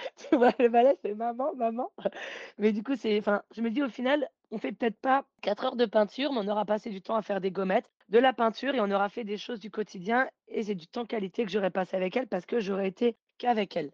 tu 0.16 0.36
vois? 0.36 0.52
Le 0.58 0.68
balai, 0.68 0.96
c'est 1.04 1.14
maman, 1.14 1.54
maman. 1.54 1.92
Mais 2.58 2.72
du 2.72 2.82
coup, 2.82 2.96
c'est 2.96 3.18
enfin, 3.18 3.42
je 3.54 3.62
me 3.62 3.70
dis 3.70 3.82
au 3.82 3.88
final, 3.88 4.28
on 4.50 4.58
fait 4.58 4.72
peut-être 4.72 5.00
pas 5.00 5.26
4 5.42 5.64
heures 5.64 5.76
de 5.76 5.86
peinture, 5.86 6.32
mais 6.32 6.40
on 6.42 6.48
aura 6.48 6.64
passé 6.66 6.90
du 6.90 7.02
temps 7.02 7.16
à 7.16 7.22
faire 7.22 7.40
des 7.40 7.50
gommettes, 7.52 7.90
de 8.08 8.18
la 8.18 8.32
peinture 8.32 8.74
et 8.74 8.80
on 8.80 8.90
aura 8.90 9.08
fait 9.08 9.24
des 9.24 9.38
choses 9.38 9.60
du 9.60 9.70
quotidien 9.70 10.28
et 10.48 10.62
c'est 10.64 10.74
du 10.74 10.86
temps 10.88 11.06
qualité 11.06 11.44
que 11.44 11.50
j'aurais 11.50 11.70
passé 11.70 11.96
avec 11.96 12.16
elle 12.16 12.28
parce 12.28 12.46
que 12.46 12.60
j'aurais 12.60 12.88
été 12.88 13.18
qu'avec 13.38 13.76
elle. 13.76 13.92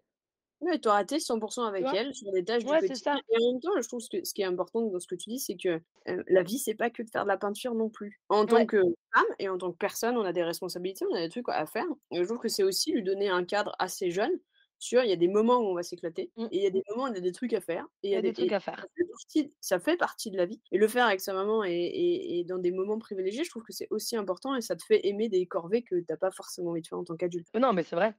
Ouais, 0.61 0.77
tu 0.79 0.89
auras 0.89 1.03
été 1.03 1.19
100 1.21 1.39
Tu 1.77 1.83
avec 1.83 1.87
vois? 1.87 1.93
elle 1.93 2.13
sur 2.13 2.29
les 2.33 2.43
tâches 2.43 2.65
du 2.65 2.75
Ouais, 2.75 2.81
c'est 2.85 2.97
quotidien 2.97 3.19
et 3.29 3.37
en 3.43 3.53
même 3.53 3.61
temps, 3.61 3.71
je 3.81 3.87
trouve 3.87 4.01
que 4.11 4.25
ce 4.25 4.33
qui 4.33 4.41
est 4.41 4.45
important 4.45 4.81
dans 4.87 4.99
ce 4.99 5.07
que 5.07 5.15
tu 5.15 5.29
dis, 5.29 5.39
c'est 5.39 5.55
que, 5.55 5.81
la 6.27 6.43
vie, 6.43 6.59
c'est 6.59 6.75
pas 6.75 6.89
que 6.89 7.01
de 7.01 7.09
faire 7.09 7.23
de 7.23 7.29
la 7.29 7.37
peinture 7.37 7.75
non 7.75 7.89
plus. 7.89 8.19
En 8.29 8.45
tant 8.45 8.65
Ouais, 8.65 8.65
que 8.65 8.81
femme 9.13 9.25
et 9.39 9.47
en 9.49 9.57
tant 9.57 9.71
que 9.71 9.77
personne, 9.77 10.17
on 10.17 10.23
a 10.25 10.33
des 10.33 10.43
responsabilités, 10.43 11.05
on 11.09 11.15
a 11.15 11.21
des 11.21 11.29
trucs 11.29 11.47
à 11.49 11.65
faire 11.65 11.85
et 12.11 12.17
je 12.17 12.23
trouve 12.23 12.39
que 12.39 12.49
c'est 12.49 12.63
aussi 12.63 12.91
lui 12.91 13.03
donner 13.03 13.29
un 13.29 13.45
cadre 13.45 13.73
assez 13.79 14.11
jeune 14.11 14.33
sur 14.79 15.03
il 15.03 15.09
y 15.09 15.13
a 15.13 15.15
des 15.15 15.27
moments 15.29 15.59
où 15.59 15.65
on 15.67 15.75
va 15.75 15.83
s'éclater 15.83 16.31
mmh, 16.37 16.49
et 16.51 16.57
il 16.57 16.63
y 16.63 16.67
a 16.67 16.69
des 16.71 16.83
moments 16.89 17.03
où 17.03 17.07
on 17.07 17.15
a 17.15 17.19
des 17.21 17.31
trucs 17.31 17.53
à 17.53 17.61
faire 17.61 17.85
et 18.03 18.09
il 18.09 18.11
il 18.11 18.13
y 18.13 18.15
y 18.15 18.17
a 18.17 18.19
a 18.19 18.21
des 18.21 18.33
des 18.33 18.33
trucs 18.33 18.51
à 18.51 18.59
ça 18.81 18.87
faire. 18.87 18.89
fait 18.95 19.05
partie 19.05 19.55
ça 19.61 19.79
fait 19.79 19.97
partie 19.97 20.31
de 20.31 20.37
la 20.37 20.45
vie 20.45 20.61
et 20.71 20.77
le 20.77 20.87
faire 20.87 21.05
avec 21.05 21.21
sa 21.21 21.33
maman 21.33 21.63
et 21.63 21.71
et 21.73 22.39
et 22.39 22.43
dans 22.45 22.57
des 22.59 22.71
moments 22.71 22.99
privilégiés, 22.99 23.43
je 23.43 23.49
trouve 23.49 23.63
que 23.63 23.73
c'est 23.73 23.87
aussi 23.91 24.15
important 24.17 24.55
et 24.55 24.61
ça 24.61 24.75
te 24.75 24.83
fait 24.83 25.07
aimer 25.07 25.29
des 25.29 25.45
corvées 25.47 25.83
que 25.83 25.95
tu 26.01 26.13
as 26.13 26.17
pas 26.17 26.31
forcément 26.31 26.71
envie 26.71 26.81
de 26.81 26.87
faire 26.87 26.97
en 26.99 27.03
tant 27.05 27.15
qu'adulte. 27.17 27.47
Non, 27.53 27.73
mais 27.73 27.83
c'est 27.83 27.95
vrai, 27.95 28.15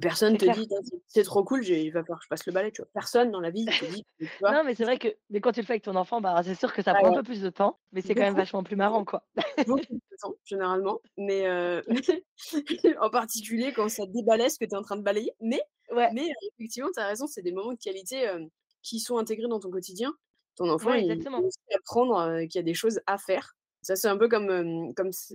personne 0.00 0.36
te 0.38 0.44
clair. 0.44 0.56
dit: 0.56 0.66
«Tiens, 0.68 0.78
c'est 1.06 1.22
trop 1.24 1.44
cool, 1.44 1.66
il 1.66 1.90
va 1.92 2.02
falloir 2.02 2.18
que 2.20 2.24
je 2.24 2.28
passe 2.28 2.46
le 2.46 2.52
balai», 2.52 2.72
tu 2.72 2.82
vois? 2.82 2.90
Personne 2.94 3.30
dans 3.30 3.40
la 3.40 3.50
vie 3.50 3.72
te 3.74 3.84
dit, 3.84 4.04
tu 4.20 4.28
vois? 4.40 4.54
Non, 4.54 4.64
mais 4.64 4.74
c'est 4.74 4.84
vrai 4.84 4.98
que 4.98 5.08
mais 5.30 5.40
quand 5.40 5.52
tu 5.52 5.60
le 5.60 5.66
fais 5.66 5.74
avec 5.74 5.84
ton 5.84 5.96
enfant, 5.96 6.20
bah, 6.20 6.40
c'est 6.42 6.54
sûr 6.54 6.72
que 6.72 6.82
ça 6.82 6.94
Ouais, 6.94 7.00
prend 7.00 7.08
un 7.08 7.12
peu 7.12 7.22
plus 7.22 7.40
de 7.42 7.50
temps, 7.50 7.80
mais 7.92 8.00
c'est 8.02 8.14
quand 8.14 8.24
même 8.24 8.34
vachement 8.34 8.62
plus 8.62 8.76
marrant, 8.76 9.04
quoi. 9.04 9.26
beaucoup 9.66 9.94
de 9.94 10.16
temps 10.20 10.34
généralement, 10.44 11.00
mais 11.16 11.46
heu, 11.48 11.82
en 13.00 13.10
particulier 13.10 13.72
quand 13.72 13.88
ça 13.88 14.06
débalaie 14.06 14.50
ce 14.50 14.58
que 14.58 14.64
tu 14.64 14.72
es 14.72 14.76
en 14.76 14.82
train 14.82 14.96
de 14.96 15.02
balayer, 15.02 15.32
mais 15.40 15.60
Ouais, 15.90 16.14
mais 16.14 16.22
heu, 16.28 16.48
effectivement, 16.58 16.90
tu 16.94 17.00
as 17.00 17.06
raison, 17.08 17.26
c'est 17.26 17.42
des 17.42 17.52
moments 17.52 17.72
de 17.72 17.78
qualité, 17.78 18.18
hem, 18.24 18.48
qui 18.82 19.00
sont 19.00 19.16
intégrés 19.18 19.48
dans 19.48 19.60
ton 19.60 19.70
quotidien. 19.70 20.12
Ton 20.56 20.68
enfant, 20.70 20.92
ouais, 20.92 21.04
il 21.04 21.26
peut 21.34 21.42
aussi 21.42 21.58
apprendre, 21.74 22.40
qu'il 22.42 22.56
y 22.56 22.58
a 22.58 22.62
des 22.62 22.74
choses 22.74 23.00
à 23.06 23.18
faire. 23.18 23.56
Ça, 23.84 23.96
c'est 23.96 24.08
un 24.08 24.16
peu 24.16 24.28
comme, 24.28 24.92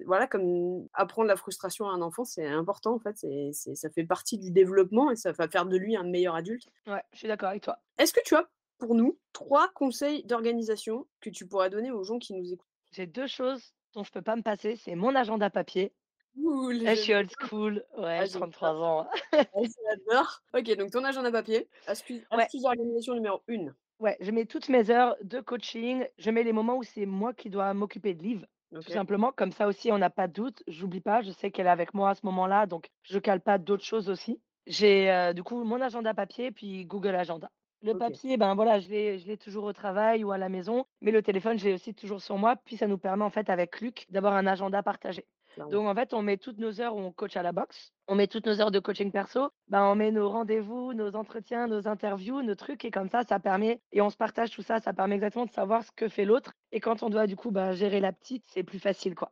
voilà, 0.07 0.25
comme 0.25 0.88
apprendre 0.93 1.27
la 1.27 1.35
frustration 1.35 1.88
à 1.88 1.93
un 1.93 2.01
enfant, 2.01 2.25
c'est 2.25 2.47
important 2.47 2.95
en 2.95 2.99
fait, 2.99 3.15
c'est 3.15 3.51
c'est 3.53 3.75
ça 3.75 3.91
fait 3.91 4.03
partie 4.03 4.39
du 4.39 4.49
développement 4.49 5.12
et 5.12 5.15
ça 5.15 5.31
va 5.31 5.47
faire 5.47 5.67
de 5.67 5.77
lui 5.77 5.95
un 5.95 6.03
meilleur 6.03 6.33
adulte. 6.33 6.67
Ouais, 6.88 7.03
je 7.13 7.19
suis 7.19 7.27
d'accord 7.27 7.49
avec 7.49 7.62
toi. 7.62 7.77
Est-ce 7.99 8.12
que 8.12 8.21
tu 8.25 8.35
as, 8.35 8.49
pour 8.79 8.95
nous, 8.95 9.19
3 9.33 9.69
conseils 9.75 10.23
d'organisation 10.23 11.05
que 11.21 11.29
tu 11.29 11.45
pourrais 11.45 11.69
donner 11.69 11.91
aux 11.91 12.03
gens 12.03 12.17
qui 12.17 12.33
nous 12.33 12.51
écoutent? 12.51 12.67
J'ai 12.91 13.05
2 13.05 13.27
choses 13.27 13.75
dont 13.93 14.03
je 14.03 14.12
peux 14.12 14.23
pas 14.23 14.35
me 14.35 14.41
passer, 14.41 14.75
c'est 14.75 14.95
mon 14.95 15.13
agenda 15.13 15.51
papier. 15.51 15.93
Cool, 16.35 16.79
je 16.88 16.95
suis 16.95 17.13
old 17.13 17.29
school, 17.39 17.85
ouais, 17.97 18.19
ah 18.21 18.25
j'ai 18.25 18.31
j'adore, 18.31 18.49
33 18.51 18.69
ans. 18.81 19.07
j'adore. 19.31 20.41
OK, 20.55 20.75
donc 20.77 20.89
ton 20.91 21.03
agenda 21.03 21.31
papier, 21.31 21.67
astuce 21.85 22.21
Ouais. 22.31 22.43
astuce 22.43 22.63
d'organisation 22.63 23.13
numéro 23.13 23.41
1. 23.47 23.67
Ouais, 23.99 24.15
je 24.21 24.31
mets 24.31 24.45
toutes 24.45 24.69
mes 24.69 24.89
heures 24.91 25.15
de 25.23 25.41
coaching, 25.41 26.05
je 26.17 26.31
mets 26.31 26.43
les 26.43 26.53
moments 26.53 26.77
où 26.77 26.83
c'est 26.83 27.05
moi 27.05 27.33
qui 27.33 27.49
dois 27.49 27.73
m'occuper 27.73 28.13
de 28.13 28.23
Liv, 28.23 28.47
tout 28.81 28.91
simplement. 28.91 29.33
Comme 29.33 29.51
ça 29.51 29.67
aussi, 29.67 29.91
on 29.91 29.97
n'a 29.97 30.09
pas 30.09 30.27
de 30.27 30.33
doute. 30.33 30.63
J'oublie 30.67 31.01
pas, 31.01 31.21
je 31.21 31.31
sais 31.31 31.51
qu'elle 31.51 31.67
est 31.67 31.69
avec 31.69 31.93
moi 31.93 32.12
à 32.12 32.15
ce 32.15 32.25
moment-là, 32.25 32.65
donc 32.65 32.88
je 33.03 33.19
cale 33.19 33.41
pas 33.41 33.57
d'autres 33.57 33.83
choses 33.83 34.09
aussi. 34.09 34.41
J'ai 34.67 35.12
euh, 35.12 35.33
du 35.33 35.43
coup 35.43 35.63
mon 35.65 35.81
agenda 35.81 36.13
papier, 36.13 36.51
puis 36.51 36.85
Google 36.85 37.15
Agenda. 37.15 37.51
Le 37.81 37.93
papier, 37.93 38.38
ben 38.38 38.55
voilà, 38.55 38.79
je 38.79 38.89
l'ai, 38.89 39.19
je 39.19 39.27
l'ai 39.27 39.38
toujours 39.38 39.63
au 39.65 39.73
travail 39.73 40.23
ou 40.23 40.31
à 40.31 40.38
la 40.38 40.49
maison, 40.49 40.85
mais 41.01 41.12
le 41.12 41.21
téléphone, 41.21 41.57
je 41.57 41.65
l'ai 41.65 41.73
aussi 41.73 41.93
toujours 41.93 42.21
sur 42.21 42.38
moi. 42.38 42.55
Puis 42.57 42.77
ça 42.77 42.88
nous 42.88 42.97
permet 42.97 43.23
en 43.23 43.29
fait 43.29 43.49
avec 43.49 43.81
Luc 43.81 44.05
d'avoir 44.09 44.33
un 44.33 44.47
agenda 44.47 44.81
partagé. 44.83 45.25
Donc 45.57 45.88
en 45.88 45.95
fait, 45.95 46.13
on 46.13 46.21
met 46.21 46.38
toutes 46.38 46.57
nos 46.57 46.81
heures 46.81 46.95
où 46.95 46.99
on 46.99 47.12
coach 47.12 47.35
à 47.38 47.43
la 47.43 47.51
boxe, 47.51 47.91
on 48.07 48.15
met 48.15 48.27
toutes 48.27 48.45
nos 48.45 48.62
heures 48.62 48.71
de 48.71 48.79
coaching 48.79 49.12
perso, 49.12 49.49
ben, 49.67 49.83
on 49.83 49.95
met 49.95 50.12
nos 50.12 50.29
rendez-vous, 50.29 50.93
nos 50.93 51.15
entretiens, 51.15 51.67
nos 51.67 51.88
interviews, 51.88 52.41
nos 52.41 52.55
trucs 52.55 52.85
et 52.85 52.91
comme 52.91 53.09
ça, 53.09 53.23
ça 53.23 53.39
permet 53.39 53.81
et 53.91 54.01
on 54.01 54.09
se 54.09 54.17
partage 54.17 54.51
tout 54.51 54.62
ça, 54.63 54.79
ça 54.79 54.93
permet 54.93 55.15
exactement 55.15 55.45
de 55.45 55.51
savoir 55.51 55.83
ce 55.83 55.91
que 55.91 56.07
fait 56.09 56.25
l'autre 56.25 56.53
et 56.71 56.79
quand 56.79 57.03
on 57.03 57.09
doit 57.09 57.27
du 57.27 57.35
coup, 57.35 57.51
bah, 57.51 57.73
gérer 57.73 57.99
la 57.99 58.13
petite, 58.13 58.45
c'est 58.47 58.63
plus 58.63 58.79
facile, 58.79 59.15
quoi. 59.15 59.31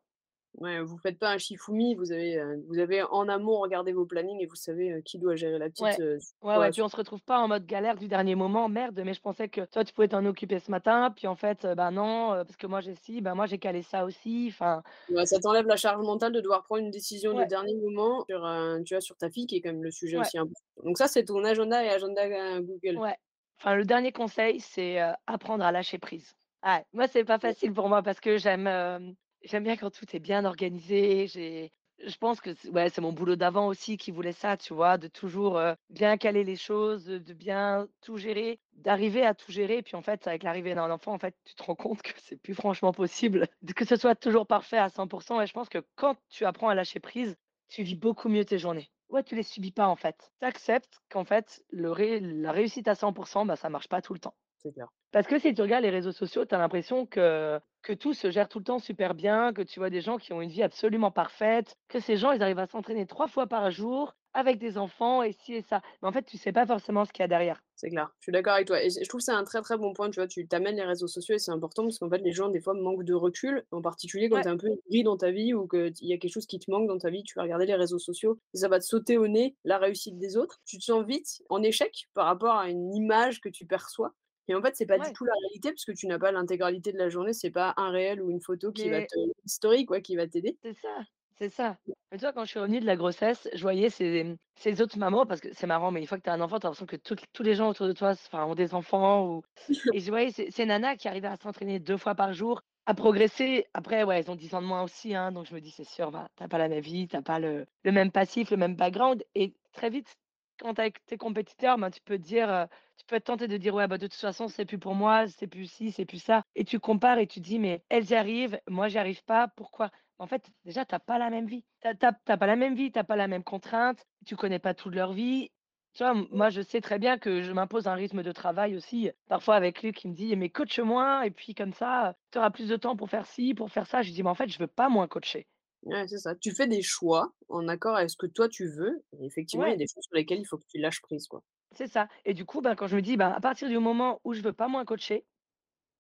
Ouais, 0.58 0.82
vous 0.82 0.98
faites 0.98 1.20
pas 1.20 1.32
un 1.34 1.38
Shifumi, 1.38 1.94
vous 1.94 2.12
avez, 2.12 2.38
heu, 2.40 2.64
vous 2.68 2.80
avez 2.80 3.04
en 3.04 3.30
amont 3.30 3.60
regardé 3.60 3.94
vos 3.94 4.08
plannings 4.08 4.42
et 4.42 4.48
vous 4.48 4.56
savez, 4.56 4.92
heu, 4.92 5.02
qui 5.02 5.20
doit 5.20 5.36
gérer 5.36 5.60
la 5.60 5.70
petite, 5.70 6.00
Ouais. 6.00 6.00
heu, 6.00 6.18
Ouais, 6.42 6.58
ouais, 6.58 6.72
puis 6.72 6.82
on 6.84 6.88
se 6.88 6.96
retrouve 6.96 7.22
pas 7.24 7.40
en 7.40 7.48
mode 7.48 7.66
galère 7.66 7.96
du 7.98 8.08
dernier 8.08 8.36
moment: 8.36 8.70
«Merde, 8.70 9.00
mais 9.04 9.14
je 9.16 9.22
pensais 9.22 9.50
que 9.50 9.62
toi 9.66 9.84
tu 9.84 9.92
pouvais 9.94 10.08
t'en 10.08 10.24
occuper 10.26 10.60
ce 10.60 10.70
matin, 10.72 11.12
puis 11.16 11.26
en 11.28 11.36
fait, 11.36 11.66
bah 11.76 11.90
non, 11.92 12.30
parce 12.46 12.58
que 12.58 12.68
moi 12.68 12.80
j'ai 12.80 12.94
ci, 12.96 13.22
bah 13.22 13.34
moi 13.36 13.48
j'ai 13.48 13.58
calé 13.60 13.82
ça 13.82 14.06
aussi», 14.06 14.48
enfin 14.52 14.84
Ouais, 15.10 15.26
ça 15.26 15.40
t'enlève 15.40 15.66
la 15.68 15.78
charge 15.78 16.04
mentale 16.06 16.34
de 16.34 16.42
devoir 16.42 16.64
prendre 16.64 16.82
une 16.84 16.92
décision 16.92 17.34
de 17.34 17.42
Ouais. 17.42 17.48
dernier 17.48 17.74
moment 17.76 18.26
sur, 18.30 18.46
tu 18.86 18.94
vois, 18.94 19.00
sur 19.02 19.16
ta 19.16 19.30
fille 19.30 19.48
qui 19.48 19.56
est 19.56 19.62
quand 19.62 19.70
même 19.72 19.84
le 19.84 19.92
sujet 19.92 20.18
Ouais. 20.18 20.28
aussi 20.28 20.38
important. 20.38 20.60
Donc 20.84 20.98
ça, 20.98 21.08
c'est 21.08 21.24
ton 21.24 21.44
agenda 21.46 21.82
et 21.84 21.90
agenda, 21.90 22.60
Google. 22.62 23.02
Ouais. 23.02 23.18
Enfin, 23.60 23.76
le 23.76 23.86
dernier 23.86 24.12
conseil, 24.12 24.60
c'est, 24.60 25.00
apprendre 25.28 25.64
à 25.66 25.72
lâcher 25.72 25.98
prise. 25.98 26.36
Ouais, 26.64 26.86
moi, 26.94 27.08
c'est 27.08 27.24
pas 27.24 27.40
Ouais. 27.44 27.54
facile 27.54 27.74
pour 27.74 27.90
moi 27.90 28.02
parce 28.04 28.20
que 28.20 28.38
j'aime, 28.38 29.16
j'aime 29.44 29.64
bien 29.64 29.78
quand 29.78 29.90
tout 29.92 30.06
est 30.16 30.20
bien 30.20 30.46
organisé. 30.46 31.28
J'ai 31.28 31.72
je 32.00 32.16
pense 32.18 32.42
que 32.42 32.54
c 32.54 32.70
ouais, 32.70 32.90
c'est 32.90 33.02
mon 33.02 33.12
boulot 33.12 33.36
d'avant 33.36 33.68
aussi 33.68 33.98
qui 33.98 34.12
voulait 34.12 34.32
ça, 34.32 34.56
tu 34.56 34.74
vois? 34.74 34.98
De 35.00 35.08
toujours, 35.08 35.60
bien 35.90 36.18
caler 36.18 36.44
les 36.44 36.56
choses, 36.56 37.06
de 37.06 37.34
bien 37.34 37.88
tout 38.02 38.18
gérer, 38.18 38.60
d'arriver 38.74 39.26
à 39.26 39.34
tout 39.34 39.52
gérer. 39.52 39.82
Puis 39.82 39.96
en 39.96 40.04
fait, 40.04 40.28
avec 40.28 40.44
l'arrivée 40.44 40.76
d'un 40.76 40.92
enfant, 40.92 41.14
en 41.14 41.18
fait, 41.20 41.36
tu 41.44 41.56
te 41.56 41.64
rends 41.64 41.76
compte 41.76 42.04
que 42.04 42.12
c'est 42.18 42.38
plus 42.38 42.54
franchement 42.54 42.94
possible 42.94 43.48
que 43.76 43.86
ce 43.86 43.96
soit 43.96 44.16
toujours 44.16 44.46
parfait 44.46 44.78
à 44.78 44.90
100% 44.90 45.42
et 45.42 45.48
je 45.48 45.54
pense 45.54 45.70
que 45.70 45.84
quand 45.96 46.16
tu 46.30 46.46
apprends 46.46 46.70
à 46.70 46.76
lâcher 46.76 47.00
prise, 47.00 47.36
tu 47.68 47.82
vis 47.84 47.96
beaucoup 47.96 48.30
mieux 48.30 48.46
tes 48.46 48.60
journées. 48.60 48.90
Ouais, 49.10 49.24
tu 49.24 49.36
les 49.36 49.44
subis 49.44 49.72
pas, 49.72 49.88
en 49.88 49.96
fait. 49.96 50.32
Tu 50.40 50.46
acceptes 50.46 51.00
qu'en 51.10 51.24
fait, 51.26 51.64
la 51.72 52.52
réussite 52.52 52.88
à 52.88 52.96
100 52.96 53.12
bah, 53.46 53.56
ça 53.56 53.70
marche 53.70 53.88
pas 53.90 54.02
tout 54.02 54.14
le 54.14 54.20
temps. 54.20 54.36
C'est 54.58 54.72
clair. 54.74 54.88
Parce 55.12 55.28
que 55.28 55.38
si 55.40 55.54
tu 55.54 55.62
regardes 55.62 55.84
les 55.84 55.90
réseaux 55.90 56.12
sociaux, 56.14 56.46
tu 56.46 56.56
as 56.56 56.58
l'impression 56.58 57.06
que 57.06 57.60
que 57.84 57.94
tout 57.94 58.14
se 58.14 58.32
gère 58.32 58.50
tout 58.50 58.60
le 58.60 58.66
temps 58.66 58.80
super 58.80 59.14
bien, 59.16 59.54
que 59.54 59.62
tu 59.62 59.80
vois 59.80 59.90
des 59.90 60.02
gens 60.02 60.18
qui 60.18 60.34
ont 60.34 60.42
une 60.42 60.50
vie 60.50 60.64
absolument 60.64 61.12
parfaite, 61.12 61.76
que 61.88 62.00
ces 62.00 62.18
gens, 62.18 62.32
ils 62.34 62.42
arrivent 62.44 62.60
à 62.60 62.68
s'entraîner 62.68 63.06
3 63.08 63.28
fois 63.28 63.48
par 63.48 63.72
jour 63.72 64.16
avec 64.34 64.58
des 64.60 64.78
enfants 64.78 65.24
et 65.24 65.32
ci 65.32 65.54
et 65.56 65.62
ça. 65.62 65.82
Mais 66.02 66.08
en 66.10 66.12
fait, 66.12 66.24
tu 66.24 66.38
sais 66.38 66.52
pas 66.52 66.66
forcément 66.66 67.06
ce 67.06 67.14
qu'il 67.14 67.24
y 67.24 67.26
a 67.26 67.28
derrière. 67.30 67.62
C'est 67.80 67.90
clair, 67.92 68.12
je 68.20 68.24
suis 68.26 68.32
d'accord 68.32 68.54
avec 68.54 68.66
toi 68.66 68.82
et 68.84 68.90
je 68.90 69.08
trouve 69.08 69.20
que 69.20 69.26
c'est 69.26 69.32
un 69.32 69.44
très, 69.44 69.62
très 69.62 69.78
bon 69.78 69.94
point, 69.94 70.10
tu 70.10 70.20
vois? 70.20 70.28
Tu 70.28 70.48
tu 70.48 70.58
les 70.60 70.84
réseaux 70.84 71.06
sociaux 71.08 71.36
et 71.36 71.40
c'est 71.40 71.52
important 71.52 71.84
parce 71.84 72.00
qu'en 72.00 72.10
fait, 72.10 72.18
les 72.18 72.32
gens, 72.32 72.50
des 72.50 72.60
fois, 72.60 72.74
manquent 72.74 73.04
de 73.04 73.14
recul, 73.14 73.66
en 73.72 73.84
particulier 73.84 74.30
quand 74.30 74.40
Ouais, 74.40 74.42
tu 74.42 74.48
es 74.48 74.52
un 74.52 74.58
peu 74.58 74.70
gris 74.90 75.04
dans 75.04 75.16
ta 75.16 75.30
vie 75.30 75.54
ou 75.54 75.68
qu'il 75.68 75.94
y 76.02 76.12
a 76.14 76.18
quelque 76.18 76.32
chose 76.34 76.48
qui 76.48 76.58
te 76.58 76.72
manque 76.72 76.88
dans 76.88 76.98
ta 76.98 77.12
vie, 77.12 77.22
tu 77.24 77.36
vas 77.36 77.44
regarder 77.44 77.68
les 77.68 77.76
réseaux 77.76 78.00
sociaux 78.00 78.40
et 78.56 78.58
ça 78.58 78.68
va 78.68 78.80
te 78.80 78.86
sauter 78.86 79.18
au 79.18 79.28
nez 79.28 79.56
la 79.64 79.78
réussite 79.78 80.18
des 80.18 80.38
autres. 80.38 80.60
Tu 80.66 80.80
te 80.80 80.84
sens 80.84 81.06
vite 81.06 81.44
en 81.50 81.62
échec 81.62 82.08
par 82.16 82.26
rapport 82.26 82.56
à 82.56 82.68
une 82.72 82.96
image 82.96 83.42
que 83.42 83.50
tu 83.50 83.68
perçois 83.68 84.16
et 84.48 84.56
en 84.56 84.62
fait, 84.62 84.76
c'est 84.76 84.86
pas 84.86 85.00
du 85.00 85.12
tout 85.14 85.26
la 85.26 85.34
réalité 85.42 85.72
parce 85.72 85.86
que 85.86 85.92
tu 85.94 86.08
n'as 86.08 86.20
pas 86.20 86.32
l'intégralité 86.32 86.92
de 86.94 86.98
la 86.98 87.10
journée, 87.10 87.34
c'est 87.34 87.52
pas 87.52 87.74
un 87.78 87.90
réel 87.92 88.22
ou 88.22 88.30
une 88.32 88.42
photo 88.42 88.72
qui 88.72 88.90
va 88.90 89.02
te 89.04 89.16
story 89.46 89.86
quoi, 89.86 90.02
qui 90.02 90.16
va 90.16 90.28
t'aider. 90.28 90.58
c'est 90.64 90.74
ça, 90.74 91.06
c'est 91.38 91.50
ça. 91.50 91.78
Mais 92.12 92.18
tu 92.18 92.22
vois, 92.24 92.34
quand 92.34 92.46
je 92.46 92.50
suis 92.52 92.60
revenue 92.60 92.80
de 92.80 92.86
la 92.86 92.96
grossesse, 92.96 93.48
je 93.54 93.62
voyais 93.62 93.90
ces, 93.90 94.24
mmh, 94.24 94.38
ces 94.56 94.82
autres 94.82 94.98
mamans 94.98 95.26
parce 95.26 95.42
que 95.42 95.54
c'est 95.54 95.68
marrant, 95.68 95.92
mais 95.92 96.02
une 96.02 96.08
fois 96.08 96.18
que 96.18 96.24
tu 96.24 96.30
as 96.30 96.34
un 96.34 96.42
enfant, 96.42 96.60
tu 96.60 96.66
as 96.66 96.70
l'impression 96.70 96.86
que 96.86 96.96
toutes 96.96 97.24
tous 97.34 97.44
les 97.44 97.56
gens 97.56 97.70
autour 97.70 97.88
de 97.88 97.94
toi, 97.94 98.14
ont 98.34 98.56
des 98.56 98.74
enfants 98.74 99.26
ou 99.28 99.44
et 99.92 100.00
je 100.00 100.10
voyais 100.10 100.32
ces 100.32 100.52
ces 100.52 100.66
nanas 100.66 100.96
qui 100.98 101.08
arrivaient 101.08 101.28
à 101.28 101.38
s'entraîner 101.38 101.80
2 101.80 101.98
fois 101.98 102.16
par 102.16 102.34
jour, 102.34 102.62
à 102.86 102.94
progresser. 102.94 103.66
Après, 103.74 104.04
ouais, 104.04 104.20
elles 104.20 104.32
ont 104.32 104.36
10 104.36 104.54
ans 104.56 104.62
de 104.62 104.68
moins 104.68 104.84
aussi, 104.84 105.16
hein, 105.16 105.32
donc 105.32 105.46
je 105.48 105.54
me 105.54 105.62
dis: 105.62 105.72
«C'est 105.72 105.84
sûr, 105.86 106.12
bah, 106.12 106.28
tu 106.38 106.48
pas 106.48 106.58
la 106.58 106.70
même 106.70 106.82
vie, 106.82 107.08
tu 107.08 107.22
pas 107.22 107.40
le 107.40 107.66
le 107.84 107.92
même 107.92 108.12
passif, 108.12 108.50
le 108.52 108.58
même 108.58 108.76
background» 108.76 109.24
et 109.36 109.56
très 109.74 109.90
vite, 109.90 110.16
quand 110.60 110.74
tu 110.76 110.80
es 110.82 110.84
avec 110.84 111.06
tes 111.06 111.18
compétiteurs, 111.18 111.78
ben, 111.78 111.90
tu 111.92 112.02
peux 112.02 112.18
dire, 112.18 112.68
tu 112.98 113.06
peux 113.06 113.16
être 113.16 113.26
tenté 113.26 113.48
de 113.48 113.58
dire: 113.58 113.74
«Ouais, 113.76 113.88
bah, 113.88 113.98
de 113.98 114.08
toute 114.08 114.16
façon, 114.20 114.48
c'est 114.48 114.66
plus 114.66 114.78
pour 114.80 114.96
moi, 114.96 115.28
c'est 115.28 115.48
plus 115.48 115.66
ci, 115.72 115.92
c'est 115.92 116.06
plus 116.06 116.22
ça» 116.22 116.44
et 116.56 116.64
tu 116.66 116.80
compares 116.80 117.20
et 117.20 117.28
tu 117.28 117.40
dis: 117.40 117.60
«Mais 117.60 117.84
elles 117.90 118.10
y 118.12 118.16
arrivent, 118.16 118.60
moi 118.68 118.88
j'y 118.88 118.98
arrive 118.98 119.24
pas, 119.24 119.48
pourquoi?» 119.50 119.92
En 120.20 120.28
fait, 120.28 120.50
déjà, 120.66 120.84
tu 120.86 120.96
pas 121.06 121.20
la 121.20 121.30
même 121.30 121.46
vie. 121.48 121.64
Tu 121.82 121.88
as 121.88 121.94
tu 121.96 122.06
as 122.06 122.38
pas 122.38 122.48
la 122.48 122.56
même 122.56 122.76
vie, 122.76 122.92
tu 122.92 123.04
pas 123.04 123.16
la 123.16 123.28
même 123.28 123.44
contrainte, 123.44 124.06
tu 124.26 124.36
connais 124.36 124.60
pas 124.60 124.74
toute 124.74 124.96
leur 124.96 125.14
vie. 125.14 125.52
Tu 125.94 126.04
vois, 126.04 126.14
moi, 126.32 126.50
je 126.50 126.62
sais 126.62 126.82
très 126.82 127.00
bien 127.00 127.18
que 127.18 127.42
je 127.42 127.52
m'impose 127.52 127.88
un 127.88 127.94
rythme 127.96 128.24
de 128.24 128.32
travail 128.32 128.76
aussi, 128.76 129.12
parfois 129.28 129.56
avec 129.56 129.82
lui 129.84 129.92
qui 129.94 130.08
me 130.08 130.14
dit: 130.16 130.36
«Mais 130.36 130.50
coache-moi 130.50 131.26
et 131.28 131.32
puis 131.32 131.54
comme 131.56 131.74
ça, 131.74 132.16
tu 132.32 132.38
auras 132.40 132.50
plus 132.52 132.70
de 132.70 132.76
temps 132.78 132.96
pour 132.96 133.10
faire 133.10 133.26
ci, 133.28 133.54
pour 133.54 133.70
faire 133.72 133.88
ça». 133.88 134.02
Je 134.04 134.12
dis: 134.12 134.24
«Mais 134.24 134.30
en 134.30 134.36
fait, 134.36 134.50
je 134.50 134.60
veux 134.60 134.68
pas 134.68 134.90
moins 134.90 135.08
coacher». 135.08 135.48
Ouais, 135.88 136.08
c'est 136.08 136.20
ça. 136.20 136.36
Tu 136.36 136.54
fais 136.54 136.68
des 136.68 136.82
choix 136.84 137.34
en 137.50 137.68
accord 137.68 137.96
avec 137.96 138.10
ce 138.12 138.16
que 138.18 138.28
toi 138.28 138.48
tu 138.50 138.68
veux 138.70 139.04
et 139.14 139.26
effectivement, 139.26 139.66
il 139.66 139.72
y 139.72 139.74
a 139.74 139.76
Ouais, 139.76 139.78
des 139.78 139.88
choses 139.88 140.04
sur 140.04 140.16
lesquelles 140.16 140.40
il 140.42 140.46
faut 140.46 140.58
que 140.60 140.66
tu 140.68 140.78
lâches 140.80 141.02
prise, 141.02 141.28
quoi. 141.28 141.44
c'est 141.72 141.88
ça 141.88 142.10
et 142.26 142.34
du 142.34 142.44
coup, 142.46 142.60
ben, 142.62 142.76
quand 142.76 142.88
je 142.88 142.96
me 142.98 143.02
dis: 143.02 143.16
«Ben, 143.18 143.30
à 143.32 143.40
partir 143.40 143.70
du 143.70 143.78
moment 143.80 144.20
où 144.26 144.34
je 144.34 144.42
veux 144.42 144.52
pas 144.54 144.68
moins 144.68 144.84
coacher» 144.86 145.26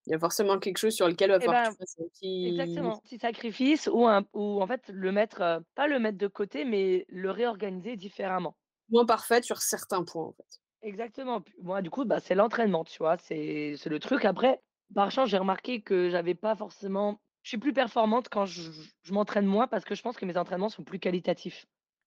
Il 0.07 0.11
y 0.11 0.15
a 0.15 0.19
forcément 0.19 0.57
quelque 0.59 0.77
chose 0.77 0.95
sur 0.95 1.07
lequel 1.07 1.29
il 1.29 1.33
va 1.33 1.39
falloir 1.41 1.57
que 1.57 1.67
tu 1.67 1.71
ben 1.71 1.75
fasses 1.77 1.95
un 1.99 2.07
petit 2.07 2.31
exactement, 2.43 3.03
petit 3.03 3.19
sacrifice 3.19 3.87
ou 3.91 4.07
un 4.07 4.25
ou 4.33 4.61
en 4.61 4.67
fait 4.67 4.89
le 4.89 5.11
mettre, 5.13 5.63
pas 5.75 5.87
le 5.87 5.99
mettre 5.99 6.17
de 6.19 6.27
côté, 6.27 6.65
mais 6.65 7.05
le 7.09 7.31
réorganiser 7.31 7.97
différemment. 7.97 8.57
moins 8.89 9.05
parfaite 9.05 9.45
sur 9.45 9.61
certains 9.61 10.03
points, 10.03 10.25
en 10.25 10.33
fait. 10.33 10.59
Exactement. 10.81 11.41
Puis 11.41 11.55
moi, 11.61 11.81
du 11.81 11.89
coup, 11.89 12.05
bah, 12.05 12.19
c'est 12.19 12.35
l'entraînement, 12.35 12.83
tu 12.83 12.97
vois? 12.99 13.17
C'est 13.17 13.75
c'est 13.77 13.89
le 13.89 13.99
truc. 13.99 14.25
Après, 14.25 14.61
par 14.93 15.11
chance, 15.11 15.29
j'ai 15.29 15.37
remarqué 15.37 15.81
que 15.81 16.09
j'avais 16.09 16.35
pas 16.35 16.55
forcément 16.55 17.19
je 17.47 17.51
suis 17.51 17.57
plus 17.59 17.71
performante 17.71 18.27
quand 18.29 18.45
je 18.45 18.61
je 19.03 19.13
m'entraîne 19.13 19.45
moins 19.45 19.67
parce 19.67 19.85
que 19.85 19.95
je 19.95 20.01
pense 20.01 20.17
que 20.17 20.25
mes 20.25 20.35
entraînements 20.35 20.67
sont 20.67 20.83
plus 20.83 20.99
qualitatifs, 20.99 21.65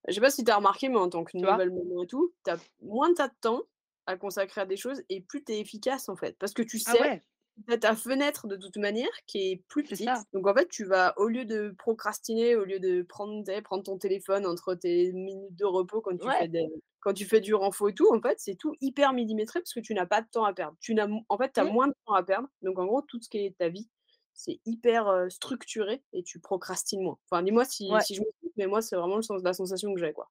Je 0.09 0.15
sais 0.15 0.21
pas 0.21 0.31
si 0.31 0.45
tu 0.45 0.51
as 0.51 0.57
remarqué, 0.57 0.89
mais 0.89 0.97
en 0.97 1.09
tant 1.09 1.25
que 1.25 1.37
nouvelle 1.37 1.71
maman 1.71 2.03
et 2.03 2.07
tout, 2.07 2.35
tu 2.45 2.51
as 2.51 2.59
moins 2.81 3.11
de 3.11 3.17
temps 3.41 3.63
à 4.07 4.17
consacrer 4.17 4.63
à 4.63 4.67
des 4.67 4.77
choses 4.77 5.03
et 5.09 5.21
plus 5.21 5.45
tu 5.45 5.53
es 5.53 5.61
efficace, 5.61 6.09
en 6.09 6.17
fait. 6.17 6.37
Parce 6.39 6.53
que 6.55 6.63
tu 6.63 6.79
Ah 6.85 6.97
sais 6.97 7.01
ouais, 7.01 7.23
Tu 7.67 7.73
as 7.75 7.79
ta 7.79 7.95
fenêtre 7.97 8.47
de 8.49 8.57
toute 8.57 8.77
manière 8.79 9.11
qui 9.27 9.51
est 9.53 9.65
plus 9.69 9.85
petite. 9.85 10.09
Donc 10.33 10.47
en 10.49 10.55
fait, 10.55 10.69
tu 10.69 10.85
vas 10.85 11.15
au 11.19 11.29
lieu 11.29 11.45
de 11.45 11.75
procrastiner, 11.79 12.57
au 12.57 12.65
lieu 12.65 12.81
de 12.81 13.03
prendre 13.03 13.45
prendre 13.63 13.85
ton 13.85 13.99
téléphone 13.99 14.47
entre 14.47 14.75
tes 14.75 15.13
minutes 15.13 15.57
de 15.57 15.65
repos 15.67 16.01
quand 16.01 16.17
tu 16.19 16.33
fais 16.33 16.49
des 16.49 16.67
quand 17.01 17.15
tu 17.15 17.25
fais 17.27 17.41
du 17.41 17.55
renfo 17.55 17.89
et 17.89 17.95
tout, 17.95 18.09
en 18.15 18.21
fait, 18.21 18.39
c'est 18.41 18.57
tout 18.57 18.75
hyper 18.81 19.13
millimétré 19.15 19.61
parce 19.61 19.73
que 19.75 19.81
tu 19.81 19.95
n'as 19.95 20.07
pas 20.07 20.23
de 20.23 20.29
temps 20.31 20.45
à 20.45 20.53
perdre. 20.55 20.77
Tu 20.81 20.95
n'as 20.95 21.09
en 21.31 21.39
fait, 21.39 21.53
tu 21.55 21.61
as 21.61 21.65
Mmh. 21.65 21.73
moins 21.73 21.89
de 21.89 21.95
temps 22.07 22.15
à 22.15 22.23
perdre. 22.23 22.49
Donc 22.63 22.79
en 22.79 22.87
gros, 22.87 23.03
tout 23.03 23.21
ce 23.23 23.29
qui 23.31 23.39
est 23.39 23.57
ta 23.59 23.69
vie, 23.71 23.89
c'est 24.41 24.61
hyper, 24.67 25.27
structuré 25.31 26.03
et 26.13 26.23
tu 26.23 26.41
procrastines 26.41 27.03
moins. 27.03 27.19
Enfin, 27.31 27.43
dis-moi 27.43 27.65
si 27.65 27.87
Ouais. 27.89 28.03
si 28.03 28.15
je 28.15 28.21
me 28.23 28.27
trompe, 28.41 28.53
mais 28.57 28.67
moi, 28.67 28.83
c'est 28.83 28.97
vraiment 28.97 29.17
le 29.17 29.23
sens 29.23 29.43
la 29.45 29.53
sensation 29.55 29.95
que 29.95 30.01
j'ai, 30.01 30.13
quoi. 30.13 30.31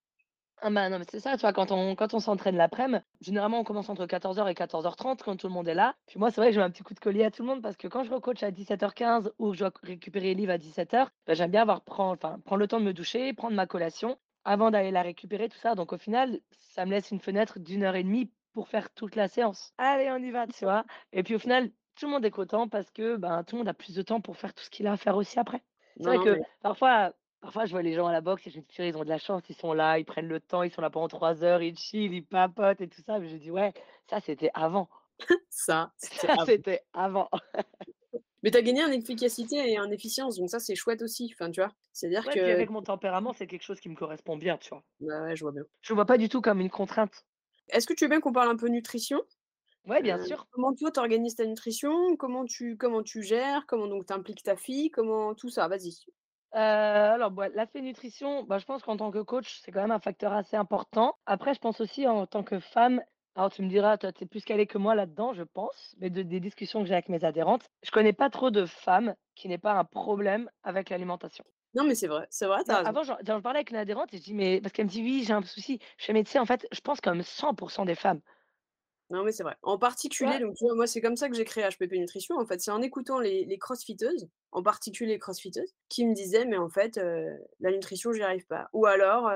Ah 0.62 0.70
bah, 0.70 0.90
non, 0.90 1.00
mais 1.00 1.06
c'est 1.10 1.20
ça, 1.22 1.36
tu 1.38 1.42
vois? 1.42 1.54
Quand 1.54 1.72
on 1.72 1.96
quand 1.96 2.14
on 2.14 2.20
s'entraîne 2.20 2.58
l'après-midi, 2.58 3.02
généralement, 3.22 3.60
on 3.62 3.64
commence 3.64 3.88
entre 3.90 4.06
14:00 4.06 4.48
et 4.50 4.56
14:30 4.56 5.24
quand 5.24 5.38
tout 5.38 5.48
le 5.48 5.54
monde 5.54 5.68
est 5.70 5.74
là. 5.74 5.96
Puis 6.06 6.20
moi, 6.20 6.32
c'est 6.32 6.42
vrai 6.42 6.50
que 6.50 6.56
je 6.56 6.60
mets 6.60 6.66
un 6.66 6.70
petit 6.70 6.84
coup 6.84 6.94
de 6.94 7.00
collier 7.00 7.24
à 7.24 7.32
tout 7.32 7.44
le 7.44 7.48
monde 7.48 7.62
parce 7.62 7.78
que 7.78 7.88
quand 7.88 8.04
je 8.04 8.12
recoach 8.12 8.44
à 8.44 8.52
17:15 8.52 9.32
ou 9.40 9.52
que 9.52 9.54
je 9.56 9.60
dois 9.60 9.72
récupérer 9.84 10.34
Liv 10.34 10.50
à 10.50 10.58
17:00, 10.58 11.12
bah, 11.26 11.34
j'aime 11.34 11.52
bien 11.52 11.62
avoir 11.62 11.82
prendre 11.84 12.12
enfin, 12.14 12.40
prendre 12.44 12.60
le 12.60 12.68
temps 12.68 12.80
de 12.82 12.86
me 12.86 12.94
doucher, 12.94 13.34
prendre 13.34 13.56
ma 13.56 13.68
collation 13.68 14.18
avant 14.44 14.70
d'aller 14.72 14.92
la 14.92 15.02
récupérer, 15.02 15.48
tout 15.48 15.58
ça. 15.58 15.76
Donc 15.76 15.94
au 15.94 15.98
final, 15.98 16.42
ça 16.52 16.86
me 16.86 16.92
laisse 16.92 17.12
une 17.12 17.22
fenêtre 17.22 17.60
d'une 17.60 17.84
heure 17.84 17.96
et 17.96 18.04
demie 18.04 18.34
pour 18.54 18.68
faire 18.68 18.90
toute 18.94 19.16
la 19.16 19.28
séance. 19.30 19.72
Allez, 19.78 20.10
on 20.12 20.18
y 20.18 20.32
va, 20.32 20.46
tu 20.48 20.66
vois? 20.66 20.86
Et 21.14 21.24
puis 21.24 21.36
au 21.36 21.40
final, 21.40 21.72
tout 22.00 22.06
le 22.08 22.12
monde 22.12 22.26
est 22.26 22.32
content 22.32 22.68
parce 22.70 22.92
que, 22.92 23.16
ben, 23.18 23.44
tout 23.44 23.56
le 23.56 23.60
monde 23.60 23.68
a 23.70 23.74
plus 23.74 23.96
de 23.96 24.02
temps 24.02 24.22
pour 24.22 24.38
faire 24.38 24.54
tout 24.54 24.64
ce 24.64 24.70
qu'il 24.70 24.88
a 24.88 24.94
à 24.94 24.98
faire 24.98 25.16
aussi 25.18 25.40
après. 25.40 25.64
C'est 26.02 26.10
vrai 26.10 26.20
que 26.20 26.38
mais 26.38 26.50
parfois 26.62 27.14
Parfois, 27.42 27.66
je 27.66 27.72
vois 27.72 27.82
les 27.82 27.94
gens 27.94 28.06
à 28.06 28.12
la 28.12 28.20
boxe 28.20 28.46
et 28.48 28.50
je 28.52 28.58
me 28.58 28.62
dis: 28.64 28.68
«Purée, 28.68 28.90
ils 28.90 28.98
ont 28.98 29.04
de 29.06 29.10
la 29.10 29.18
chance, 29.18 29.44
ils 29.50 29.56
sont 29.56 29.72
là, 29.72 29.98
ils 29.98 30.04
prennent 30.04 30.28
le 30.28 30.42
temps, 30.42 30.62
ils 30.64 30.72
sont 30.74 30.82
là 30.82 30.90
pendant 30.90 31.08
3 31.08 31.42
heures, 31.46 31.62
ils 31.62 31.78
chill, 31.78 32.14
ils 32.14 32.26
papotent 32.26 32.82
et 32.82 32.90
tout 32.90 33.02
ça». 33.02 33.18
Mais 33.20 33.30
je 33.30 33.38
dis: 33.38 33.50
«Ouais, 33.50 33.74
ça 34.10 34.20
c'était 34.20 34.52
avant, 34.54 34.90
ça, 35.50 35.94
c'était 35.98 36.32
ça 36.32 36.38
avant. 36.38 36.48
c'était 36.48 36.82
avant». 36.94 37.30
Mais 38.44 38.52
tu 38.52 38.58
as 38.58 38.62
gagné 38.62 38.84
en 38.84 38.92
efficacité 38.92 39.56
et 39.72 39.80
en 39.80 39.92
efficience, 39.92 40.36
donc 40.38 40.50
ça, 40.50 40.60
c'est 40.60 40.76
chouette 40.76 41.02
aussi. 41.02 41.32
Enfin, 41.34 41.52
tu 41.52 41.62
vois? 41.62 41.74
C'est-à-dire 41.94 42.28
Ouais, 42.28 42.40
que 42.40 42.40
avec 42.50 42.70
mon 42.70 42.82
tempérament, 42.82 43.34
c'est 43.34 43.46
quelque 43.46 43.64
chose 43.64 43.82
qui 43.82 43.90
me 43.90 43.96
correspond 43.96 44.38
bien, 44.38 44.58
tu 44.58 44.70
vois? 44.70 44.86
bah, 45.00 45.24
ouais, 45.24 45.36
je 45.36 45.44
vois 45.44 45.52
bien. 45.52 45.64
Je 45.82 45.94
vois 45.94 46.06
pas 46.06 46.18
du 46.18 46.30
tout 46.30 46.40
comme 46.40 46.62
une 46.62 46.70
contrainte. 46.70 47.26
Est-ce 47.70 47.88
que 47.88 47.94
tu 47.94 48.06
veux 48.06 48.10
bien 48.10 48.20
qu'on 48.22 48.32
parle 48.32 48.50
un 48.52 48.56
peu 48.56 48.68
nutrition? 48.68 49.24
Ouais, 49.86 50.02
bien 50.02 50.18
sûr. 50.20 50.48
comment 50.52 50.74
toi 50.76 50.92
tu 50.92 51.00
organises 51.00 51.36
ta 51.36 51.46
nutrition? 51.46 52.16
Comment 52.18 52.46
tu 52.46 52.78
comment 52.78 53.04
tu 53.04 53.24
gères? 53.24 53.66
Comment 53.68 53.88
donc 53.88 54.06
tu 54.06 54.14
impliques 54.14 54.44
ta 54.44 54.56
fille? 54.56 54.92
Comment 54.92 55.34
tout 55.36 55.50
ça? 55.50 55.68
Vas-y. 55.68 55.96
Alors, 56.52 57.32
bah, 57.32 57.50
l'aspect 57.50 57.82
nutrition, 57.82 58.44
bah, 58.44 58.58
je 58.60 58.66
pense 58.66 58.82
qu'en 58.84 58.98
tant 58.98 59.12
que 59.12 59.20
coach, 59.22 59.60
c'est 59.62 59.72
quand 59.72 59.82
même 59.82 59.92
un 59.92 60.00
facteur 60.00 60.34
assez 60.34 60.56
important. 60.58 61.16
Après, 61.26 61.54
je 61.54 61.60
pense 61.60 61.80
aussi 61.82 62.08
en 62.08 62.26
tant 62.28 62.44
que 62.44 62.60
femme, 62.60 63.04
alors 63.36 63.52
tu 63.52 63.62
me 63.62 63.70
diras, 63.70 63.98
toi, 63.98 64.12
tu 64.12 64.24
es 64.24 64.28
plus 64.28 64.44
calée 64.44 64.66
que 64.68 64.78
moi 64.80 64.96
là-dedans, 64.96 65.34
je 65.34 65.44
pense, 65.44 65.96
mais 66.00 66.10
de 66.10 66.24
des 66.24 66.40
discussions 66.40 66.82
que 66.82 66.88
j'ai 66.88 66.94
avec 66.96 67.10
mes 67.10 67.24
adhérentes, 67.24 67.70
je 67.84 67.92
connais 67.92 68.14
pas 68.14 68.30
trop 68.32 68.50
de 68.52 68.66
femmes 68.66 69.16
qui 69.36 69.48
n'aient 69.48 69.58
pas 69.60 69.74
un 69.74 69.86
problème 69.86 70.50
avec 70.64 70.90
l'alimentation. 70.90 71.46
Non, 71.74 71.84
mais 71.84 71.96
c'est 71.96 72.08
vrai, 72.08 72.28
c'est 72.30 72.46
vrai, 72.46 72.64
Non, 72.68 72.78
raison. 72.78 72.84
avant, 72.84 73.04
j'en 73.04 73.18
parlais 73.42 73.60
avec 73.60 73.72
une 73.72 73.76
adhérente 73.78 74.14
et 74.14 74.18
je 74.18 74.24
dis: 74.24 74.34
«Mais» 74.34 74.62
parce 74.62 74.72
qu'elle 74.74 74.86
me 74.86 74.90
dit: 74.92 75.02
«Oui, 75.02 75.24
j'ai 75.26 75.34
un 75.34 75.42
souci». 75.44 75.80
Je 75.98 76.06
fais: 76.06 76.14
«Mais 76.14 76.24
tu 76.24 76.32
sais, 76.32 76.40
en 76.40 76.46
fait, 76.46 76.68
je 76.72 76.80
pense 76.82 77.02
comme 77.02 77.22
100% 77.24 77.84
des 77.86 77.96
femmes». 77.96 78.22
Non, 79.12 79.24
mais 79.24 79.32
c'est 79.32 79.42
vrai. 79.44 79.56
En 79.64 79.80
particulier, 79.80 80.38
Ouais. 80.38 80.40
donc 80.40 80.56
tu 80.56 80.66
vois, 80.66 80.76
moi, 80.76 80.86
c'est 80.86 81.02
comme 81.02 81.16
ça 81.16 81.30
que 81.30 81.36
j'ai 81.36 81.44
créé 81.46 81.64
HPP 81.68 81.94
Nutrition, 81.98 82.36
en 82.38 82.46
fait. 82.46 82.60
C'est 82.62 82.70
en 82.72 82.82
écoutant 82.82 83.20
les 83.20 83.44
les 83.46 83.58
crossfiteuses, 83.58 84.30
en 84.52 84.62
particulier 84.62 85.14
les 85.14 85.20
crossfiteuses, 85.20 85.74
qui 85.90 86.06
me 86.06 86.14
disaient: 86.14 86.46
«Mais 86.46 86.58
en 86.58 86.70
fait, 86.70 87.00
la 87.60 87.72
nutrition, 87.72 88.12
j'y 88.14 88.22
arrive 88.22 88.46
pas» 88.46 88.70
ou 88.74 88.86
alors, 88.86 89.32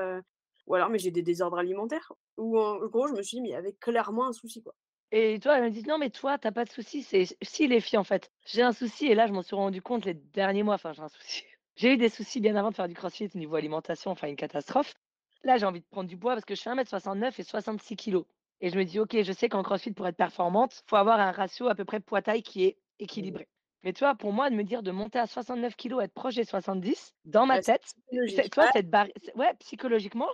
ou 0.66 0.74
alors: 0.74 0.90
«Mais 0.90 0.98
j'ai 0.98 1.10
des 1.10 1.22
désordres 1.22 1.58
alimentaires» 1.58 2.12
ou 2.36 2.58
en 2.58 2.86
gros, 2.86 3.08
je 3.08 3.14
me 3.14 3.22
suis 3.22 3.36
dit: 3.38 3.42
«Mais 3.42 3.48
il 3.50 3.52
y 3.52 3.56
avait 3.56 3.74
clairement 3.74 4.28
un 4.28 4.32
souci, 4.32 4.62
quoi». 4.62 4.76
Et 5.12 5.38
toi, 5.40 5.56
elle 5.58 5.64
me 5.64 5.70
dit: 5.70 5.82
«Non, 5.84 5.96
mais 5.98 6.10
toi, 6.10 6.38
tu 6.38 6.46
as 6.48 6.52
pas 6.52 6.64
de 6.64 6.70
souci». 6.70 7.02
C'est 7.02 7.24
si 7.42 7.68
les 7.68 7.80
filles, 7.80 7.98
en 7.98 8.04
fait, 8.04 8.30
j'ai 8.44 8.62
un 8.62 8.72
souci 8.72 9.06
et 9.06 9.14
là, 9.14 9.26
je 9.26 9.32
m'en 9.32 9.42
suis 9.42 9.56
rendu 9.56 9.80
compte 9.82 10.04
les 10.04 10.14
derniers 10.14 10.62
mois, 10.62 10.74
enfin, 10.74 10.92
j'ai 10.92 11.02
un 11.02 11.08
souci. 11.08 11.44
J'ai 11.76 11.94
eu 11.94 11.96
des 11.96 12.08
soucis 12.08 12.40
bien 12.40 12.54
avant 12.54 12.70
de 12.70 12.76
faire 12.76 12.86
du 12.88 12.94
crossfit 12.94 13.28
au 13.34 13.38
niveau 13.38 13.56
alimentation, 13.56 14.12
enfin 14.12 14.28
une 14.28 14.36
catastrophe. 14.36 14.94
Là, 15.42 15.56
j'ai 15.58 15.66
envie 15.66 15.80
de 15.80 15.86
prendre 15.90 16.08
du 16.08 16.16
poids 16.16 16.34
parce 16.34 16.44
que 16.44 16.54
je 16.54 16.62
fais 16.62 16.70
1m69 16.70 17.40
et 17.40 17.42
66 17.42 17.96
kilos. 17.96 18.26
Et 18.60 18.70
je 18.70 18.76
me 18.78 18.84
dis: 18.84 18.98
«OK, 19.00 19.16
je 19.22 19.32
sais 19.32 19.48
qu'en 19.48 19.62
crossfit, 19.62 19.92
pour 19.92 20.06
être 20.08 20.16
performante, 20.16 20.82
faut 20.86 20.96
avoir 20.96 21.20
un 21.20 21.32
ratio 21.32 21.68
à 21.68 21.74
peu 21.74 21.84
près 21.84 22.00
poids-taille 22.00 22.42
qui 22.42 22.64
est 22.64 22.78
Mmh. 23.16 23.38
équilibré». 23.38 23.48
Mais 23.84 23.92
tu 23.92 24.00
vois, 24.00 24.14
pour 24.14 24.32
moi, 24.32 24.50
de 24.50 24.54
me 24.56 24.64
dire 24.64 24.82
de 24.82 24.90
monter 24.90 25.18
à 25.18 25.26
69 25.26 25.76
kilos, 25.76 26.02
être 26.02 26.14
proche 26.14 26.36
des 26.36 26.44
70, 26.44 27.14
dans 27.24 27.46
ma 27.46 27.58
Ouais, 27.58 27.60
tête, 27.60 27.94
tu 28.26 28.40
vois, 28.56 28.66
cette 28.68 28.88
barri 28.90 29.12
c 29.22 29.32
ouais, 29.36 29.54
psychologiquement, 29.60 30.28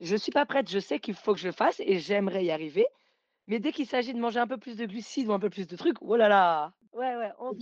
je 0.00 0.16
suis 0.16 0.32
pas 0.32 0.46
prête. 0.46 0.70
Je 0.70 0.78
sais 0.80 1.00
qu'il 1.00 1.14
faut 1.14 1.34
que 1.34 1.40
je 1.40 1.48
le 1.48 1.52
fasse 1.54 1.80
et 1.80 1.98
j'aimerais 2.00 2.44
y 2.46 2.50
arriver. 2.52 2.86
Mais 3.48 3.60
dès 3.60 3.72
qu'il 3.72 3.86
s'agit 3.88 4.14
de 4.14 4.20
manger 4.20 4.40
un 4.40 4.46
peu 4.48 4.58
plus 4.58 4.76
de 4.76 4.86
glucides 4.86 5.28
ou 5.28 5.32
un 5.34 5.40
peu 5.40 5.50
plus 5.50 5.66
de 5.68 5.76
trucs, 5.76 5.98
oh 6.02 6.16
là 6.16 6.28
là! 6.28 6.74
Ouais, 6.92 7.16
ouais, 7.16 7.32
on 7.38 7.54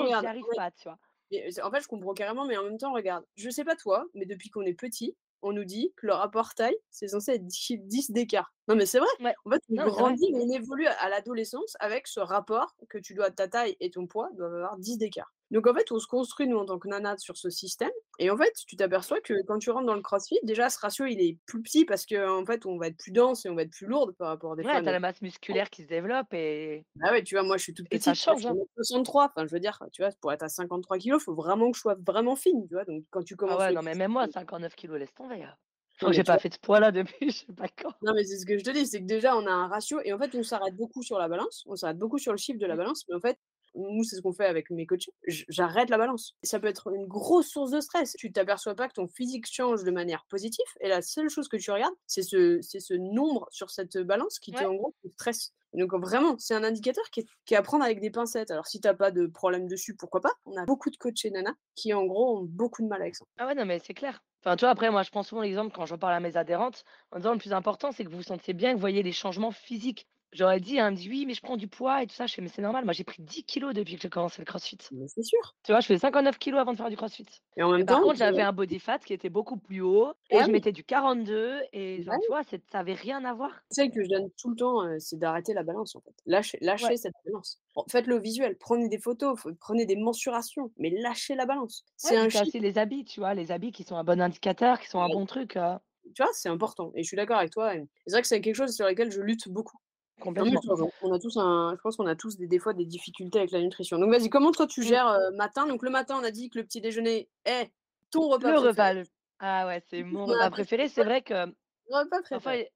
regarde, 0.00 0.26
arrive 0.26 0.50
pas, 0.54 0.70
tu 0.70 0.84
vois? 0.84 0.98
mais 1.30 1.60
en 1.60 1.70
fait, 1.70 1.80
je 1.82 1.88
comprends 1.88 2.14
carrément, 2.14 2.46
mais 2.46 2.56
en 2.56 2.64
même 2.64 2.78
temps, 2.78 2.92
regarde, 2.92 3.24
je 3.36 3.50
sais 3.50 3.64
pas 3.64 3.76
toi, 3.76 4.06
mais 4.14 4.26
depuis 4.26 4.50
qu'on 4.50 4.62
est 4.62 4.74
petit, 4.74 5.16
on 5.42 5.52
nous 5.52 5.64
dit 5.64 5.92
que 5.96 6.06
le 6.06 6.14
rapport 6.14 6.54
taille, 6.54 6.76
c'est 6.90 7.08
censé 7.08 7.32
être 7.32 7.46
dix 7.46 7.78
10 7.78 8.10
d'écart. 8.12 8.52
Non, 8.68 8.76
mais 8.76 8.86
c'est 8.86 8.98
vrai! 8.98 9.08
Ouais. 9.20 9.36
En 9.44 9.50
fait, 9.50 9.62
on 9.70 9.76
Non, 9.76 9.88
grandit, 9.90 10.32
on 10.34 10.48
évolue 10.50 10.86
à 10.86 11.08
l'adolescence 11.08 11.76
avec 11.80 12.06
ce 12.06 12.20
rapport 12.20 12.76
que 12.88 12.98
tu 12.98 13.14
dois 13.14 13.30
ta 13.30 13.48
taille 13.48 13.76
et 13.80 13.90
ton 13.90 14.06
poids 14.06 14.30
doivent 14.36 14.54
avoir 14.54 14.78
10 14.78 14.98
d'écart. 14.98 15.32
Donc 15.52 15.66
en 15.68 15.74
fait, 15.74 15.92
on 15.92 15.98
se 16.00 16.06
construit, 16.08 16.48
nous, 16.48 16.58
en 16.58 16.66
tant 16.66 16.78
que 16.80 16.88
nana, 16.88 17.16
sur 17.18 17.36
ce 17.36 17.50
système 17.50 17.92
et 18.18 18.30
en 18.30 18.36
fait, 18.36 18.52
tu 18.68 18.76
t'aperçois 18.76 19.20
que 19.20 19.34
quand 19.46 19.58
tu 19.58 19.70
rentres 19.70 19.86
dans 19.86 19.94
le 19.94 20.02
crossfit, 20.02 20.38
déjà, 20.44 20.68
ce 20.70 20.78
ratio, 20.80 21.06
il 21.06 21.20
est 21.20 21.38
plus 21.46 21.62
petit 21.62 21.84
parce 21.86 22.06
qu'en 22.06 22.44
fait, 22.46 22.66
on 22.66 22.78
va 22.78 22.88
être 22.88 22.98
plus 22.98 23.12
dense 23.12 23.46
et 23.46 23.50
on 23.50 23.54
va 23.54 23.62
être 23.62 23.72
plus 23.72 23.86
lourde 23.86 24.14
par 24.18 24.28
rapport 24.28 24.56
des 24.56 24.64
fois 24.64 24.78
Ouais, 24.78 24.80
à 24.80 24.82
tu 24.82 24.88
as 24.88 24.92
notre 24.92 24.98
la 24.98 25.00
masse 25.00 25.20
musculaire 25.22 25.68
qui 25.70 25.82
se 25.82 25.88
développe 25.88 26.32
et 26.34 26.86
bah 26.96 27.10
ouais, 27.12 27.22
tu 27.24 27.34
vois, 27.34 27.42
moi, 27.44 27.56
je 27.56 27.62
suis 27.64 27.74
toute 27.74 27.88
et 27.90 28.00
ça 28.00 28.12
petite, 28.12 28.20
je 28.20 28.22
change, 28.24 28.44
fais 28.44 28.46
hein. 28.46 28.56
1m63, 28.56 29.26
enfin, 29.34 29.46
je 29.46 29.52
veux 29.52 29.60
dire, 29.60 29.78
tu 29.92 30.02
vois, 30.02 30.10
pour 30.20 30.30
être 30.32 30.42
à 30.42 30.48
53 30.50 30.98
kilogrammes, 30.98 31.20
il 31.22 31.24
faut 31.24 31.34
vraiment 31.34 31.70
que 31.70 31.76
je 31.76 31.80
sois 31.82 31.96
vraiment 32.06 32.36
fine, 32.36 32.66
tu 32.68 32.74
vois? 32.74 32.84
Donc 32.84 33.04
quand 33.10 33.22
tu 33.24 33.34
Ah 33.44 33.56
commences 33.56 33.66
ouais, 33.66 33.70
le 33.70 33.72
non, 33.72 33.82
mais 33.82 33.94
même 33.94 34.10
moi, 34.12 34.26
59 34.28 34.74
kilos, 34.74 34.98
laisse 34.98 35.14
tomber, 35.14 35.42
hein. 35.44 35.56
Je 35.98 36.06
que 36.06 36.12
j'ai 36.12 36.24
pas 36.24 36.36
vois? 36.36 36.38
fait 36.38 36.48
de 36.48 36.58
poids 36.58 36.80
là 36.80 36.90
depuis 36.90 37.30
je 37.30 37.36
sais 37.46 37.52
pas 37.52 37.68
quand. 37.68 37.94
Non, 38.02 38.14
mais 38.14 38.24
c'est 38.24 38.38
ce 38.38 38.46
que 38.46 38.58
je 38.58 38.64
te 38.64 38.70
dis, 38.70 38.86
c'est 38.86 39.00
que 39.00 39.06
déjà, 39.06 39.36
on 39.36 39.46
a 39.46 39.50
un 39.52 39.68
ratio 39.68 40.00
et 40.04 40.12
en 40.12 40.18
fait, 40.18 40.34
on 40.34 40.42
s'arrête 40.42 40.74
beaucoup 40.76 41.02
sur 41.02 41.18
la 41.18 41.28
balance, 41.28 41.62
on 41.66 41.76
s'arrête 41.76 41.98
beaucoup 41.98 42.18
sur 42.18 42.32
le 42.32 42.38
chiffre 42.38 42.58
de 42.58 42.66
la 42.66 42.74
Mmh. 42.74 42.76
balance, 42.76 43.04
mais 43.08 43.14
en 43.14 43.20
fait, 43.20 43.38
nous, 43.74 44.04
c'est 44.04 44.16
ce 44.16 44.20
qu'on 44.22 44.32
fait 44.32 44.46
avec 44.46 44.70
mes 44.70 44.86
coachés, 44.86 45.12
j 45.26 45.44
j'arrête 45.48 45.90
la 45.90 45.98
balance. 45.98 46.34
Ça 46.42 46.60
peut 46.60 46.66
être 46.68 46.92
une 46.94 47.06
grosse 47.06 47.48
source 47.48 47.70
de 47.70 47.80
stress. 47.80 48.14
Tu 48.18 48.32
t'aperçois 48.32 48.74
pas 48.74 48.88
que 48.88 48.94
ton 48.94 49.06
physique 49.08 49.46
change 49.50 49.84
de 49.84 49.90
manière 49.90 50.26
positive 50.28 50.64
et 50.80 50.88
la 50.88 51.02
seule 51.02 51.28
chose 51.30 51.48
que 51.48 51.56
tu 51.56 51.70
regardes, 51.70 51.94
c'est 52.06 52.22
ce 52.22 52.60
c'est 52.62 52.80
ce 52.80 52.94
nombre 52.94 53.48
sur 53.50 53.70
cette 53.70 53.98
balance 53.98 54.38
qui 54.38 54.54
te 54.54 54.62
Ouais. 54.62 54.64
en 54.64 54.74
gros, 54.74 54.94
te 55.02 55.08
stresse. 55.08 55.52
Donc 55.74 55.94
vraiment, 55.94 56.36
c'est 56.38 56.54
un 56.54 56.64
indicateur 56.64 57.04
qui 57.10 57.20
est 57.20 57.26
qui 57.46 57.54
est 57.54 57.56
à 57.56 57.62
prendre 57.62 57.84
avec 57.84 58.00
des 58.00 58.10
pincettes. 58.10 58.50
Alors 58.50 58.66
si 58.66 58.80
tu 58.80 58.88
as 58.88 58.94
pas 58.94 59.10
de 59.10 59.26
problème 59.26 59.66
dessus, 59.68 59.96
pourquoi 59.96 60.20
pas? 60.20 60.32
On 60.44 60.56
a 60.56 60.64
beaucoup 60.66 60.90
de 60.90 60.96
coachés 60.96 61.30
nanas 61.30 61.54
qui, 61.74 61.94
en 61.94 62.04
gros, 62.06 62.38
ont 62.38 62.42
beaucoup 62.44 62.82
de 62.82 62.88
mal 62.88 63.00
avec 63.02 63.16
ça. 63.16 63.24
Ah 63.38 63.46
ouais, 63.46 63.54
non, 63.54 63.64
mais 63.66 63.78
c'est 63.78 63.92
clair. 63.94 64.24
Enfin, 64.40 64.56
tu 64.56 64.60
vois, 64.64 64.70
après, 64.70 64.90
moi, 64.90 65.02
je 65.02 65.10
prends 65.10 65.22
souvent 65.22 65.42
l'exemple 65.42 65.74
quand 65.74 65.84
j'en 65.86 65.98
parle 65.98 66.14
à 66.14 66.20
mes 66.20 66.36
adhérentes, 66.38 66.84
en 67.10 67.18
disant: 67.18 67.32
«Le 67.32 67.38
plus 67.38 67.52
important, 67.52 67.92
c'est 67.92 68.04
que 68.04 68.08
vous 68.10 68.16
vous 68.18 68.22
sentiez 68.22 68.54
bien, 68.54 68.70
que 68.70 68.76
vous 68.76 68.80
voyez 68.80 69.02
les 69.02 69.12
changements 69.12 69.50
physiques». 69.50 70.08
J'aurais 70.32 70.60
dit, 70.60 70.78
hein, 70.78 70.86
elle 70.88 70.92
me 70.94 70.96
dit: 70.98 71.08
«Oui, 71.08 71.26
mais 71.26 71.34
je 71.34 71.40
prends 71.42 71.56
du 71.56 71.68
poids 71.68 72.02
et 72.02 72.06
tout 72.06 72.14
ça». 72.14 72.26
Je 72.26 72.34
fais: 72.34 72.42
«Mais 72.42 72.48
c'est 72.48 72.62
normal, 72.62 72.84
moi, 72.84 72.92
j'ai 72.94 73.04
pris 73.04 73.22
10 73.22 73.44
kilos 73.44 73.74
depuis 73.74 73.96
que 73.96 74.02
j'ai 74.02 74.10
commencé 74.10 74.40
le 74.40 74.46
crossfit». 74.46 74.78
Mais 74.92 75.08
c'est 75.08 75.24
sûr 75.24 75.56
Tu 75.64 75.72
vois, 75.72 75.80
je 75.80 75.86
faisais 75.88 76.00
59 76.00 76.38
kilos 76.38 76.60
avant 76.60 76.72
de 76.72 76.78
faire 76.78 76.90
du 76.90 76.96
crossfit. 76.96 77.26
et 77.56 77.62
en 77.62 77.70
même 77.72 77.86
par 77.86 78.00
temps, 78.00 78.02
contre, 78.02 78.16
tu 78.16 78.20
j'avais 78.20 78.42
un 78.42 78.52
body 78.52 78.78
fat 78.80 78.98
qui 79.00 79.12
était 79.14 79.30
beaucoup 79.30 79.58
plus 79.58 79.82
haut 79.82 80.14
et 80.30 80.44
je 80.44 80.50
mettais 80.52 80.72
du 80.72 80.84
42 80.84 81.62
et 81.72 82.00
enfin, 82.02 82.18
tu 82.20 82.28
vois, 82.32 82.44
c'est 82.44 82.64
ça 82.70 82.80
avait 82.80 82.94
rien 82.94 83.24
à 83.24 83.34
voir. 83.34 83.62
conseil 83.68 83.90
que 83.90 84.02
je 84.02 84.08
donne 84.08 84.30
tout 84.38 84.50
le 84.50 84.56
temps, 84.56 84.98
c'est 84.98 85.18
d'arrêter 85.18 85.54
la 85.54 85.62
balance, 85.62 85.96
en 85.96 86.00
fait. 86.00 86.14
Lâchez 86.26 86.58
Ouais. 86.78 86.92
lâchez 86.92 86.96
cette 86.96 87.14
balance. 87.24 87.60
Bon, 87.74 87.84
faites-le 87.90 88.18
visuel, 88.20 88.56
prenez 88.58 88.88
des 88.88 88.98
photos, 88.98 89.38
prenez 89.60 89.86
des 89.86 89.96
mensurations, 89.96 90.72
mais 90.76 90.90
lâchez 90.90 91.34
la 91.34 91.46
balance. 91.46 91.84
C'est 91.96 92.18
un 92.18 92.28
aussi 92.28 92.60
les 92.60 92.76
habits, 92.76 93.04
tu 93.06 93.20
vois? 93.20 93.32
Les 93.32 93.50
habits 93.50 93.72
qui 93.72 93.82
sont 93.82 93.96
un 93.96 94.04
bon 94.04 94.20
indicateur, 94.20 94.78
qui 94.78 94.88
sont 94.88 95.00
un 95.00 95.08
bon 95.08 95.24
truc, 95.24 95.56
heu, 95.56 95.78
tu 96.14 96.22
vois? 96.22 96.32
C'est 96.32 96.48
important 96.48 96.92
et 96.94 97.02
je 97.02 97.08
suis 97.08 97.16
d'accord 97.16 97.38
avec 97.38 97.52
toi 97.52 97.72
c'est 98.06 98.12
vrai 98.12 98.22
que 98.22 98.28
c'est 98.28 98.40
quelque 98.40 98.54
chose 98.56 98.74
sur 98.74 98.86
lequel 98.86 99.10
je 99.10 99.20
lutte 99.20 99.48
beaucoup. 99.48 99.78
Complètement. 100.26 100.64
on 101.00 101.12
a 101.12 101.18
tous 101.18 101.36
un 101.38 101.74
je 101.76 101.80
pense 101.82 101.96
qu'on 101.96 102.06
a 102.06 102.16
tous 102.16 102.36
des 102.38 102.46
des 102.46 102.58
fois 102.58 102.74
des 102.74 102.84
difficultés 102.86 103.38
avec 103.40 103.50
la 103.52 103.60
nutrition. 103.60 103.98
Donc 103.98 104.10
vas-y, 104.10 104.30
comment 104.30 104.52
toi 104.52 104.66
tu 104.66 104.82
Mmh. 104.82 104.98
gères, 104.98 105.08
heu, 105.08 105.36
matin? 105.36 105.66
Donc 105.66 105.82
le 105.82 105.90
matin, 105.90 106.16
on 106.20 106.24
a 106.24 106.30
dit 106.30 106.50
que 106.50 106.58
le 106.58 106.64
petit 106.64 106.80
déjeuner 106.80 107.28
est 107.44 107.70
ton 108.10 108.28
repas 108.28 108.52
Le 108.52 108.56
préféré. 108.56 108.90
repas, 108.90 108.96
ah 109.38 109.66
ouais, 109.66 109.80
c'est 109.88 110.02
mon 110.04 110.26
On 110.26 110.32
a 110.32 110.36
repas 110.36 110.50
préféré. 110.50 110.88
C'est 110.88 111.04
vrai 111.04 111.22
que 111.22 111.54
repas 111.88 112.22
parfois 112.30 112.56
préféré. 112.56 112.58
i 112.58 112.68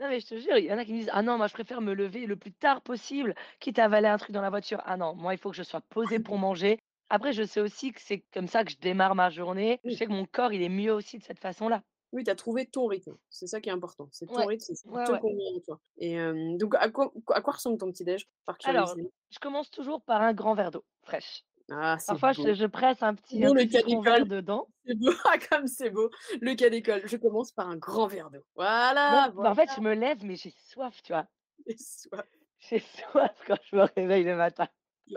non, 0.00 0.08
mais 0.08 0.20
je 0.20 0.26
te 0.28 0.36
jure, 0.38 0.58
il 0.58 0.66
y 0.66 0.72
en 0.72 0.78
a 0.78 0.84
qui 0.86 0.92
me 0.94 0.98
disent: 1.00 1.10
«Ah 1.14 1.22
non, 1.22 1.38
moi 1.38 1.46
je 1.48 1.54
préfère 1.54 1.80
me 1.82 1.94
lever 1.94 2.26
le 2.26 2.36
plus 2.36 2.52
tard 2.54 2.82
possible, 2.82 3.34
quitte 3.60 3.78
à 3.80 3.84
avaler 3.86 4.08
un 4.08 4.18
truc 4.18 4.32
dans 4.32 4.42
la 4.42 4.50
voiture». 4.50 4.82
Ah 4.86 4.96
non, 4.98 5.14
moi 5.16 5.34
il 5.34 5.38
faut 5.38 5.50
que 5.50 5.56
je 5.56 5.62
sois 5.64 5.80
posée 5.82 6.20
pour 6.20 6.38
manger. 6.38 6.80
Après, 7.10 7.32
je 7.34 7.44
sais 7.44 7.60
aussi 7.60 7.92
que 7.92 8.00
c'est 8.02 8.24
comme 8.34 8.48
ça 8.48 8.64
que 8.64 8.72
je 8.72 8.78
démarre 8.78 9.14
ma 9.16 9.30
journée. 9.30 9.80
Je 9.88 9.92
Oui. 9.92 9.98
sais 9.98 10.06
que 10.06 10.12
mon 10.12 10.26
corps, 10.26 10.52
il 10.54 10.62
est 10.62 10.68
mieux 10.70 10.92
aussi 10.94 11.18
de 11.18 11.24
cette 11.24 11.40
façon-là. 11.40 11.82
Oui, 12.12 12.24
tu 12.24 12.30
as 12.30 12.34
trouvé 12.34 12.66
ton 12.66 12.86
rythme. 12.86 13.16
C'est 13.28 13.46
ça 13.46 13.60
qui 13.60 13.68
est 13.68 13.72
important. 13.72 14.08
C'est 14.12 14.26
ton 14.26 14.34
Ouais, 14.34 14.46
rythme, 14.46 14.64
c'est 14.74 14.88
ouais, 14.88 15.04
te 15.04 15.12
convient 15.20 15.56
à 15.56 15.60
toi. 15.60 15.80
Et 15.98 16.16
donc 16.58 16.74
à 16.76 16.88
quoi 16.90 17.12
à 17.34 17.40
quoi 17.40 17.52
ressemble 17.54 17.78
ton 17.78 17.90
petit 17.90 18.04
déj? 18.04 18.28
Alors, 18.64 18.94
je 19.30 19.38
commence 19.38 19.70
toujours 19.70 20.02
par 20.02 20.22
un 20.22 20.32
grand 20.32 20.54
verre 20.54 20.70
d'eau 20.70 20.84
fraîche. 21.02 21.44
Ah, 21.70 21.98
Parfois, 22.06 22.32
je 22.32 22.66
presse 22.66 23.02
un 23.02 23.14
petit 23.14 23.44
un 23.44 23.52
le 23.52 23.60
citron 23.60 24.00
vert 24.00 24.14
d'école. 24.14 24.28
dedans. 24.28 24.68
C'est 24.86 24.94
beau. 24.94 25.10
Ah, 25.26 25.38
comme 25.38 25.66
c'est 25.66 25.90
beau. 25.90 26.10
Le 26.40 26.54
cas 26.54 26.70
d'école. 26.70 27.02
Je 27.06 27.16
commence 27.18 27.52
par 27.52 27.68
un 27.68 27.76
grand 27.76 28.06
verre 28.06 28.30
d'eau. 28.30 28.38
Non, 28.38 28.44
Voilà, 28.54 29.28
bah, 29.28 29.32
voilà, 29.34 29.50
en 29.50 29.54
fait, 29.54 29.70
je 29.74 29.80
me 29.80 29.92
lève, 29.94 30.24
mais 30.24 30.36
j'ai 30.36 30.50
soif, 30.50 31.02
tu 31.02 31.12
vois? 31.12 31.26
j'ai 31.66 31.76
soif. 31.76 32.26
J'ai 32.60 32.78
soif 33.02 33.42
quand 33.46 33.58
je 33.70 33.76
me 33.76 33.82
réveille 33.96 34.24
le 34.24 34.36
matin. 34.36 34.68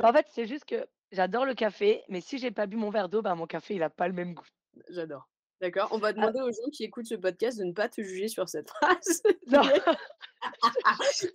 En 0.04 0.12
fait, 0.13 0.27
c'est 0.30 0.45
juste 0.47 0.65
que 0.65 0.88
j'adore 1.12 1.45
le 1.45 1.54
café, 1.56 2.04
mais 2.10 2.21
si 2.21 2.38
j'ai 2.38 2.51
pas 2.51 2.67
bu 2.67 2.75
mon 2.77 2.89
verre 2.89 3.10
d'eau, 3.10 3.21
bah, 3.21 3.36
mon 3.36 3.47
café, 3.47 3.75
il 3.75 3.84
a 3.84 3.89
pas 3.89 4.08
le 4.08 4.13
même 4.13 4.34
goût. 4.34 4.47
J'adore. 4.89 5.31
D'accord, 5.62 5.89
on 5.91 5.97
va 6.00 6.08
Ah 6.10 6.13
demander 6.13 6.41
aux 6.41 6.52
gens 6.52 6.69
qui 6.74 6.84
écoutent 6.84 7.06
ce 7.06 7.13
podcast 7.15 7.60
de 7.60 7.63
ne 7.65 7.71
pas 7.74 7.88
te 7.88 8.02
juger 8.02 8.28
sur 8.28 8.50
cette 8.50 8.69
phrase 8.82 9.21
non, 9.47 9.62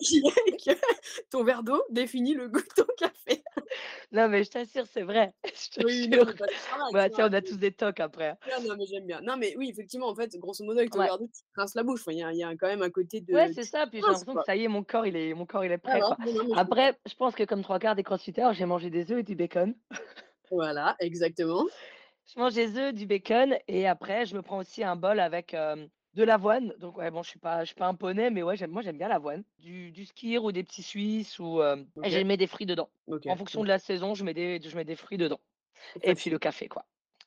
qui 0.00 0.18
est 0.18 0.56
qui 0.56 0.70
est 0.70 0.74
que 0.74 0.80
ton 1.30 1.44
verre 1.44 1.62
d'eau 1.62 1.80
définit 1.90 2.34
le 2.34 2.48
goût 2.48 2.60
de 2.60 2.82
ton 2.82 2.86
café. 2.98 3.42
non, 4.10 4.28
mais 4.28 4.42
je 4.42 4.50
t'assure, 4.50 4.84
c'est 4.92 5.02
vrai. 5.02 5.32
Je 5.44 5.70
te 5.80 5.86
Oui, 5.86 6.08
non, 6.08 6.24
jure. 6.24 6.34
Bah, 6.92 7.08
vois? 7.08 7.26
on 7.28 7.32
a 7.32 7.40
tous 7.40 7.56
des 7.56 7.70
tocs 7.72 8.00
après, 8.00 8.30
hein. 8.30 8.38
Non, 8.66 8.74
mais 8.76 8.86
j'aime 8.86 9.06
bien. 9.06 9.20
Non, 9.22 9.36
mais 9.36 9.54
oui, 9.56 9.70
effectivement, 9.70 10.08
en 10.08 10.14
fait, 10.16 10.36
grosso 10.38 10.64
modo, 10.64 10.78
avec 10.80 10.90
ton 10.90 10.98
Ouais. 10.98 11.06
verre 11.06 11.18
d'eau, 11.18 11.28
tu 11.32 11.42
rinces 11.56 11.74
la 11.76 11.84
bouche. 11.84 12.02
Il 12.08 12.18
y 12.18 12.22
a 12.24 12.32
il 12.32 12.38
y 12.38 12.44
a 12.44 12.50
quand 12.56 12.66
même 12.66 12.82
un 12.82 12.90
côté 12.90 13.22
Ouais, 13.28 13.48
de 13.48 13.52
c'est 13.54 13.62
tu 13.62 13.68
ça, 13.68 13.86
puis 13.86 14.00
j'ai 14.00 14.06
l'impression 14.06 14.34
que 14.34 14.44
ça 14.44 14.56
y 14.56 14.64
est, 14.64 14.68
mon 14.68 14.82
corps, 14.82 15.06
il 15.06 15.14
est 15.16 15.34
mon 15.34 15.46
corps, 15.46 15.64
il 15.64 15.70
est 15.72 15.78
prêt, 15.78 16.00
quoi. 16.00 16.16
non, 16.26 16.54
je. 16.54 16.58
Après, 16.58 16.98
je 17.08 17.14
pense 17.14 17.34
que 17.36 17.44
comme 17.44 17.62
3 17.62 17.78
quarts 17.78 17.94
des 17.94 18.02
crossfitters, 18.02 18.50
j'ai 18.54 18.64
mangé 18.66 18.90
des 18.90 19.12
œufs 19.12 19.20
et 19.20 19.22
du 19.22 19.36
bacon. 19.36 19.74
Voilà, 20.50 20.96
exactement. 21.00 21.64
Je 22.34 22.40
mange 22.40 22.54
des 22.54 22.76
œufs, 22.76 22.92
du 22.92 23.06
bacon 23.06 23.56
et 23.68 23.86
après 23.86 24.26
je 24.26 24.34
me 24.34 24.42
prends 24.42 24.58
aussi 24.58 24.82
un 24.82 24.96
bol 24.96 25.20
avec, 25.20 25.52
de 25.52 26.22
l'avoine. 26.24 26.74
Donc 26.78 26.98
ouais, 26.98 27.10
bon, 27.10 27.22
je 27.22 27.30
suis 27.30 27.38
pas 27.38 27.60
je 27.60 27.66
suis 27.66 27.74
pas 27.76 27.86
un 27.86 27.94
poney, 27.94 28.30
mais 28.30 28.42
ouais, 28.42 28.56
moi, 28.66 28.82
j'aime 28.82 28.98
bien 28.98 29.08
l'avoine. 29.08 29.44
Du 29.60 29.92
du 29.92 30.04
skyr 30.06 30.42
ou 30.42 30.50
des 30.50 30.64
petits 30.64 30.82
suisses 30.82 31.38
ou, 31.38 31.62
et 31.62 32.10
je 32.10 32.18
mets 32.20 32.36
des 32.36 32.48
fruits 32.48 32.66
dedans. 32.66 32.90
En 33.28 33.36
fonction 33.36 33.62
de 33.62 33.68
la 33.68 33.78
saison, 33.78 34.14
je 34.14 34.24
mets 34.24 34.34
des 34.34 34.60
je 34.60 34.76
mets 34.76 34.84
des 34.84 34.96
fruits 34.96 35.18
dedans 35.18 35.40
et 36.02 36.14
puis 36.14 36.30
le 36.30 36.38
café, 36.38 36.66
quoi. 36.68 36.84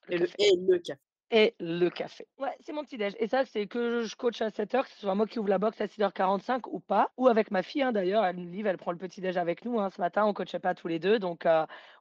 Le 0.07 0.15
Et 0.15 0.17
le 0.17 0.27
café 0.27 0.43
et 0.43 0.55
le 0.57 0.79
café. 0.79 0.99
et 1.31 1.55
le 1.59 1.89
café. 1.89 2.27
Ouais, 2.39 2.55
c'est 2.59 2.73
mon 2.73 2.83
petit 2.83 2.97
déj 2.97 3.13
et 3.19 3.27
ça, 3.27 3.45
c'est 3.45 3.67
que 3.67 4.01
je 4.01 4.15
coach 4.17 4.41
à 4.41 4.49
07:00, 4.49 4.83
que 4.85 4.91
ce 4.91 4.99
soit 4.99 5.15
moi 5.15 5.27
qui 5.27 5.39
ouvre 5.39 5.47
la 5.49 5.59
box 5.59 5.79
à 5.79 5.87
06:45 5.87 6.67
ou 6.67 6.79
pas, 6.81 7.11
ou 7.17 7.27
avec 7.27 7.51
ma 7.51 7.63
fille, 7.63 7.83
hein, 7.83 7.91
d'ailleurs. 7.93 8.25
Elle 8.25 8.49
Liv, 8.51 8.65
elle 8.67 8.77
prend 8.77 8.91
le 8.91 8.97
petit 8.97 9.21
déj 9.21 9.37
avec 9.37 9.63
nous, 9.63 9.79
hein. 9.79 9.89
Ce 9.91 10.01
matin, 10.01 10.25
on 10.25 10.33
coachait 10.33 10.59
pas 10.59 10.73
tous 10.75 10.87
les 10.89 10.99
2, 10.99 11.19
donc 11.19 11.45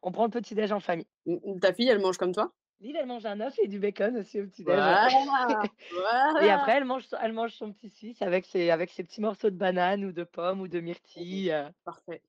on 0.02 0.10
prend 0.12 0.24
le 0.24 0.30
petit 0.30 0.54
déj 0.56 0.72
en 0.72 0.80
famille. 0.80 1.06
Ta 1.60 1.72
fille, 1.74 1.88
elle 1.88 2.00
mange 2.00 2.16
comme 2.18 2.32
toi? 2.32 2.52
Liv, 2.80 2.96
elle 2.96 3.06
mange 3.06 3.26
un 3.26 3.40
œuf 3.40 3.58
et 3.58 3.68
du 3.68 3.78
bacon 3.80 4.16
aussi 4.16 4.40
au 4.40 4.46
petit 4.46 4.64
déj, 4.64 4.86
ouais. 4.88 5.00
Voilà, 5.04 5.70
Et 6.38 6.50
voilà. 6.50 6.50
après, 6.50 6.72
elle 6.72 6.84
mange 6.84 7.06
elle 7.20 7.32
mange 7.32 7.52
son 7.54 7.72
petit 7.72 7.90
suisse 7.90 8.22
avec 8.22 8.46
ses 8.46 8.70
avec 8.70 8.90
ses 8.90 9.04
petits 9.04 9.20
morceaux 9.20 9.50
de 9.50 9.56
banane 9.56 10.04
ou 10.04 10.12
de 10.12 10.24
pomme 10.24 10.60
ou 10.60 10.68
de 10.68 10.80
myrtille, 10.80 11.50
heu, 11.52 11.68
Parfait, 11.84 12.22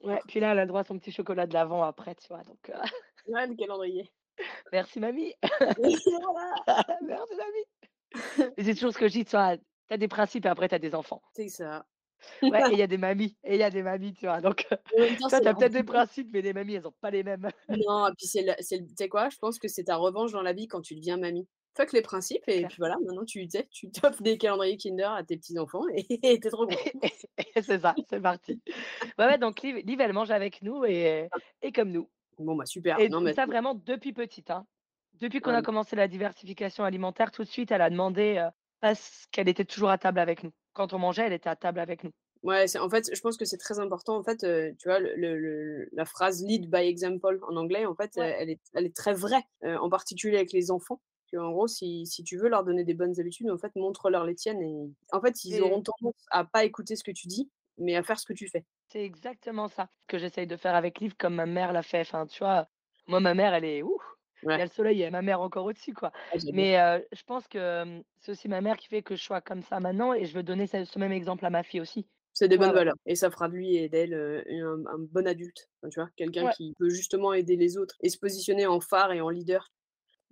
ouais, 0.00 0.22
puis 0.26 0.40
là, 0.40 0.52
elle 0.52 0.58
a 0.58 0.62
le 0.62 0.68
droit 0.68 0.80
à 0.80 0.84
son 0.84 0.98
petit 0.98 1.12
chocolat 1.12 1.46
de 1.46 1.54
l'avant 1.54 1.82
après, 1.82 2.14
tu 2.14 2.28
vois? 2.28 2.42
Donc 2.42 2.70
heu, 2.70 2.74
Ouais, 3.26 3.46
le 3.46 3.54
calendrier. 3.56 4.12
merci 4.72 5.00
mamie, 5.00 5.34
Voilà, 5.76 6.56
merci 7.00 7.34
mamie. 7.36 7.66
C'est 8.58 8.74
toujours 8.74 8.92
ce 8.92 8.98
que 8.98 9.08
je 9.08 9.12
dis, 9.12 9.24
tu 9.24 9.32
vois? 9.36 9.56
Tu 9.58 9.64
as 9.90 9.98
des 9.98 10.08
principes 10.08 10.46
et 10.46 10.48
après 10.48 10.68
tu 10.68 10.74
as 10.74 10.78
des 10.78 10.94
enfants. 10.94 11.22
c'est 11.34 11.48
ça. 11.48 11.86
Ouais, 12.50 12.64
et 12.68 12.72
il 12.72 12.78
y 12.78 12.82
a 12.82 12.86
des 12.88 12.98
mamies 12.98 13.38
et 13.44 13.54
il 13.54 13.60
y 13.60 13.62
a 13.62 13.70
des 13.70 13.82
mamies, 13.82 14.14
tu 14.14 14.26
vois? 14.26 14.40
Donc 14.40 14.66
temps, 14.96 15.06
toi, 15.30 15.30
c'est 15.30 15.42
tu 15.42 15.48
as 15.48 15.54
leur 15.54 15.54
peut-être 15.54 15.72
des 15.72 15.84
principes, 15.84 16.28
mais 16.32 16.42
les 16.42 16.52
mamies, 16.52 16.74
elles 16.74 16.86
ont 16.88 16.92
pas 17.00 17.10
les 17.10 17.22
mêmes. 17.24 17.50
non, 17.68 18.06
et 18.08 18.12
puis 18.16 18.26
c'est 18.26 18.42
le 18.42 18.52
c'est 18.60 18.78
le 18.78 18.86
tu 18.86 18.94
sais 18.98 19.08
quoi? 19.08 19.28
Je 19.30 19.38
pense 19.38 19.58
que 19.58 19.68
c'est 19.68 19.84
ta 19.84 19.96
revanche 19.96 20.32
dans 20.32 20.42
la 20.42 20.52
vie 20.52 20.66
quand 20.68 20.80
tu 20.82 20.94
deviens 20.96 21.16
mamie. 21.16 21.48
Fuck 21.76 21.92
les 21.92 22.02
principes 22.02 22.46
et 22.48 22.66
puis 22.66 22.76
voilà, 22.78 22.96
maintenant 23.04 23.24
tu 23.24 23.46
tu 23.48 23.50
sais, 23.58 23.68
tu 23.70 23.90
t'offres 23.90 24.22
des 24.22 24.36
calendriers 24.38 24.76
Kinder 24.76 25.04
à 25.10 25.24
tes 25.24 25.36
petits-enfants 25.38 25.84
et 25.94 26.04
tu 26.40 26.50
trop 26.50 26.66
content. 26.66 26.92
C'est 27.62 27.80
ça, 27.80 27.98
c'est 28.08 28.20
parti. 28.20 28.60
Ouais, 29.18 29.26
ouais, 29.26 29.38
donc 29.38 29.62
Liv 29.62 29.76
Liv, 29.84 30.00
elle 30.00 30.12
mange 30.12 30.30
avec 30.30 30.62
nous 30.62 30.84
et 30.84 31.30
et 31.62 31.72
comme 31.72 31.90
nous. 31.90 32.10
Bon, 32.38 32.56
bah, 32.56 32.66
super. 32.66 33.00
Et 33.00 33.08
Non, 33.08 33.20
mais 33.20 33.36
ça 33.36 33.46
vraiment 33.46 33.74
depuis 33.74 34.12
petite, 34.12 34.50
hein. 34.50 34.66
Depuis 35.14 35.40
qu'on 35.40 35.52
Ouais, 35.52 35.54
a 35.54 35.62
commencé 35.62 35.96
la 35.96 36.08
diversification 36.08 36.84
alimentaire, 36.84 37.32
tout 37.32 37.44
de 37.44 37.48
suite, 37.48 37.70
elle 37.72 37.82
a 37.82 37.90
demandé, 37.90 38.38
heu, 38.38 38.50
parce 38.82 39.26
qu'elle 39.32 39.48
était 39.48 39.64
toujours 39.66 39.90
à 39.90 39.98
table 39.98 40.20
avec 40.20 40.44
nous. 40.44 40.52
Quand 40.74 40.92
on 40.94 41.00
mangeait, 41.00 41.26
elle 41.26 41.34
était 41.34 41.50
à 41.50 41.56
table 41.56 41.80
avec 41.80 42.04
nous. 42.04 42.12
Ouais, 42.42 42.66
c'est 42.66 42.80
en 42.80 42.90
fait, 42.90 43.08
je 43.14 43.20
pense 43.20 43.36
que 43.36 43.44
c'est 43.44 43.56
très 43.56 43.78
important, 43.78 44.16
en 44.16 44.24
fait, 44.24 44.42
heu, 44.42 44.74
tu 44.76 44.88
vois, 44.88 44.98
le 44.98 45.88
la 45.92 46.04
phrase 46.04 46.42
«lead 46.44 46.68
by 46.68 46.78
example» 46.88 47.38
en 47.48 47.54
anglais, 47.56 47.86
en 47.86 47.94
fait, 47.94 48.10
Ouais. 48.16 48.36
elle 48.36 48.50
est 48.50 48.60
elle 48.74 48.84
est 48.84 48.96
très 48.96 49.14
vraie, 49.14 49.44
heu, 49.64 49.76
en 49.78 49.88
particulier 49.88 50.36
avec 50.38 50.52
les 50.52 50.70
enfants. 50.72 51.00
En 51.36 51.50
gros, 51.52 51.66
si 51.68 52.04
si 52.04 52.24
tu 52.24 52.36
veux 52.38 52.48
leur 52.48 52.64
donner 52.64 52.84
des 52.84 52.94
bonnes 52.94 53.18
habitudes, 53.20 53.48
en 53.50 53.58
fait, 53.58 53.72
montre-leur 53.76 54.24
les 54.26 54.34
tiennes 54.34 54.60
et 54.60 54.90
en 55.12 55.20
fait, 55.22 55.44
ils 55.44 55.60
auront 55.62 55.82
tendance 55.82 56.14
à 56.30 56.44
pas 56.44 56.64
écouter 56.64 56.96
ce 56.96 57.04
que 57.04 57.12
tu 57.12 57.26
dis, 57.28 57.50
mais 57.78 57.94
à 57.96 58.02
faire 58.02 58.18
ce 58.20 58.26
que 58.26 58.34
tu 58.34 58.48
fais. 58.48 58.66
c'est 58.88 59.04
exactement 59.04 59.68
ça 59.68 59.88
que 60.08 60.18
j'essaye 60.18 60.46
de 60.46 60.56
faire 60.56 60.74
avec 60.74 61.00
Liv 61.00 61.14
comme 61.16 61.34
ma 61.34 61.46
mère 61.46 61.72
l'a 61.72 61.82
fait. 61.82 62.00
Enfin, 62.02 62.26
tu 62.26 62.38
vois, 62.40 62.68
moi, 63.06 63.20
ma 63.20 63.34
mère, 63.34 63.54
elle 63.54 63.64
est 63.64 63.82
ouf, 63.82 64.02
il 64.42 64.58
y 64.58 64.60
a 64.60 64.64
le 64.64 64.70
soleil, 64.70 64.96
il 64.96 65.00
y 65.00 65.04
a 65.04 65.10
ma 65.10 65.22
mère 65.22 65.40
encore 65.40 65.64
au-dessus, 65.66 65.94
quoi. 65.94 66.12
ah. 66.30 66.38
Mais 66.50 66.74
je 67.12 67.22
pense 67.24 67.48
que, 67.48 68.02
c'est 68.18 68.32
aussi 68.32 68.48
ma 68.48 68.60
mère 68.60 68.76
qui 68.76 68.88
fait 68.88 69.02
que 69.02 69.16
je 69.16 69.22
sois 69.22 69.40
comme 69.40 69.62
ça 69.62 69.80
maintenant 69.80 70.14
et 70.14 70.24
je 70.24 70.34
veux 70.34 70.42
donner 70.42 70.66
ce 70.66 70.84
ce 70.84 70.98
même 70.98 71.12
exemple 71.12 71.44
à 71.46 71.50
ma 71.50 71.62
fille 71.62 71.80
aussi. 71.80 72.06
C'est 72.34 72.48
des 72.48 72.56
bonnes 72.58 72.72
valeurs 72.72 72.94
et 73.06 73.14
ça 73.14 73.30
fera 73.30 73.48
de 73.48 73.54
lui 73.54 73.76
et 73.76 73.88
d'elle, 73.88 74.14
un 74.14 74.86
un 74.86 74.98
bon 74.98 75.26
adulte, 75.26 75.68
enfin, 75.82 75.90
tu 75.90 76.00
vois? 76.00 76.08
Quelqu'un 76.16 76.46
ouais. 76.46 76.52
qui 76.52 76.74
peut 76.78 76.88
justement 76.88 77.32
aider 77.34 77.56
les 77.56 77.76
autres 77.76 77.96
et 78.00 78.08
se 78.08 78.18
positionner 78.18 78.66
en 78.66 78.80
phare 78.80 79.12
et 79.12 79.20
en 79.20 79.28
leader. 79.28 79.70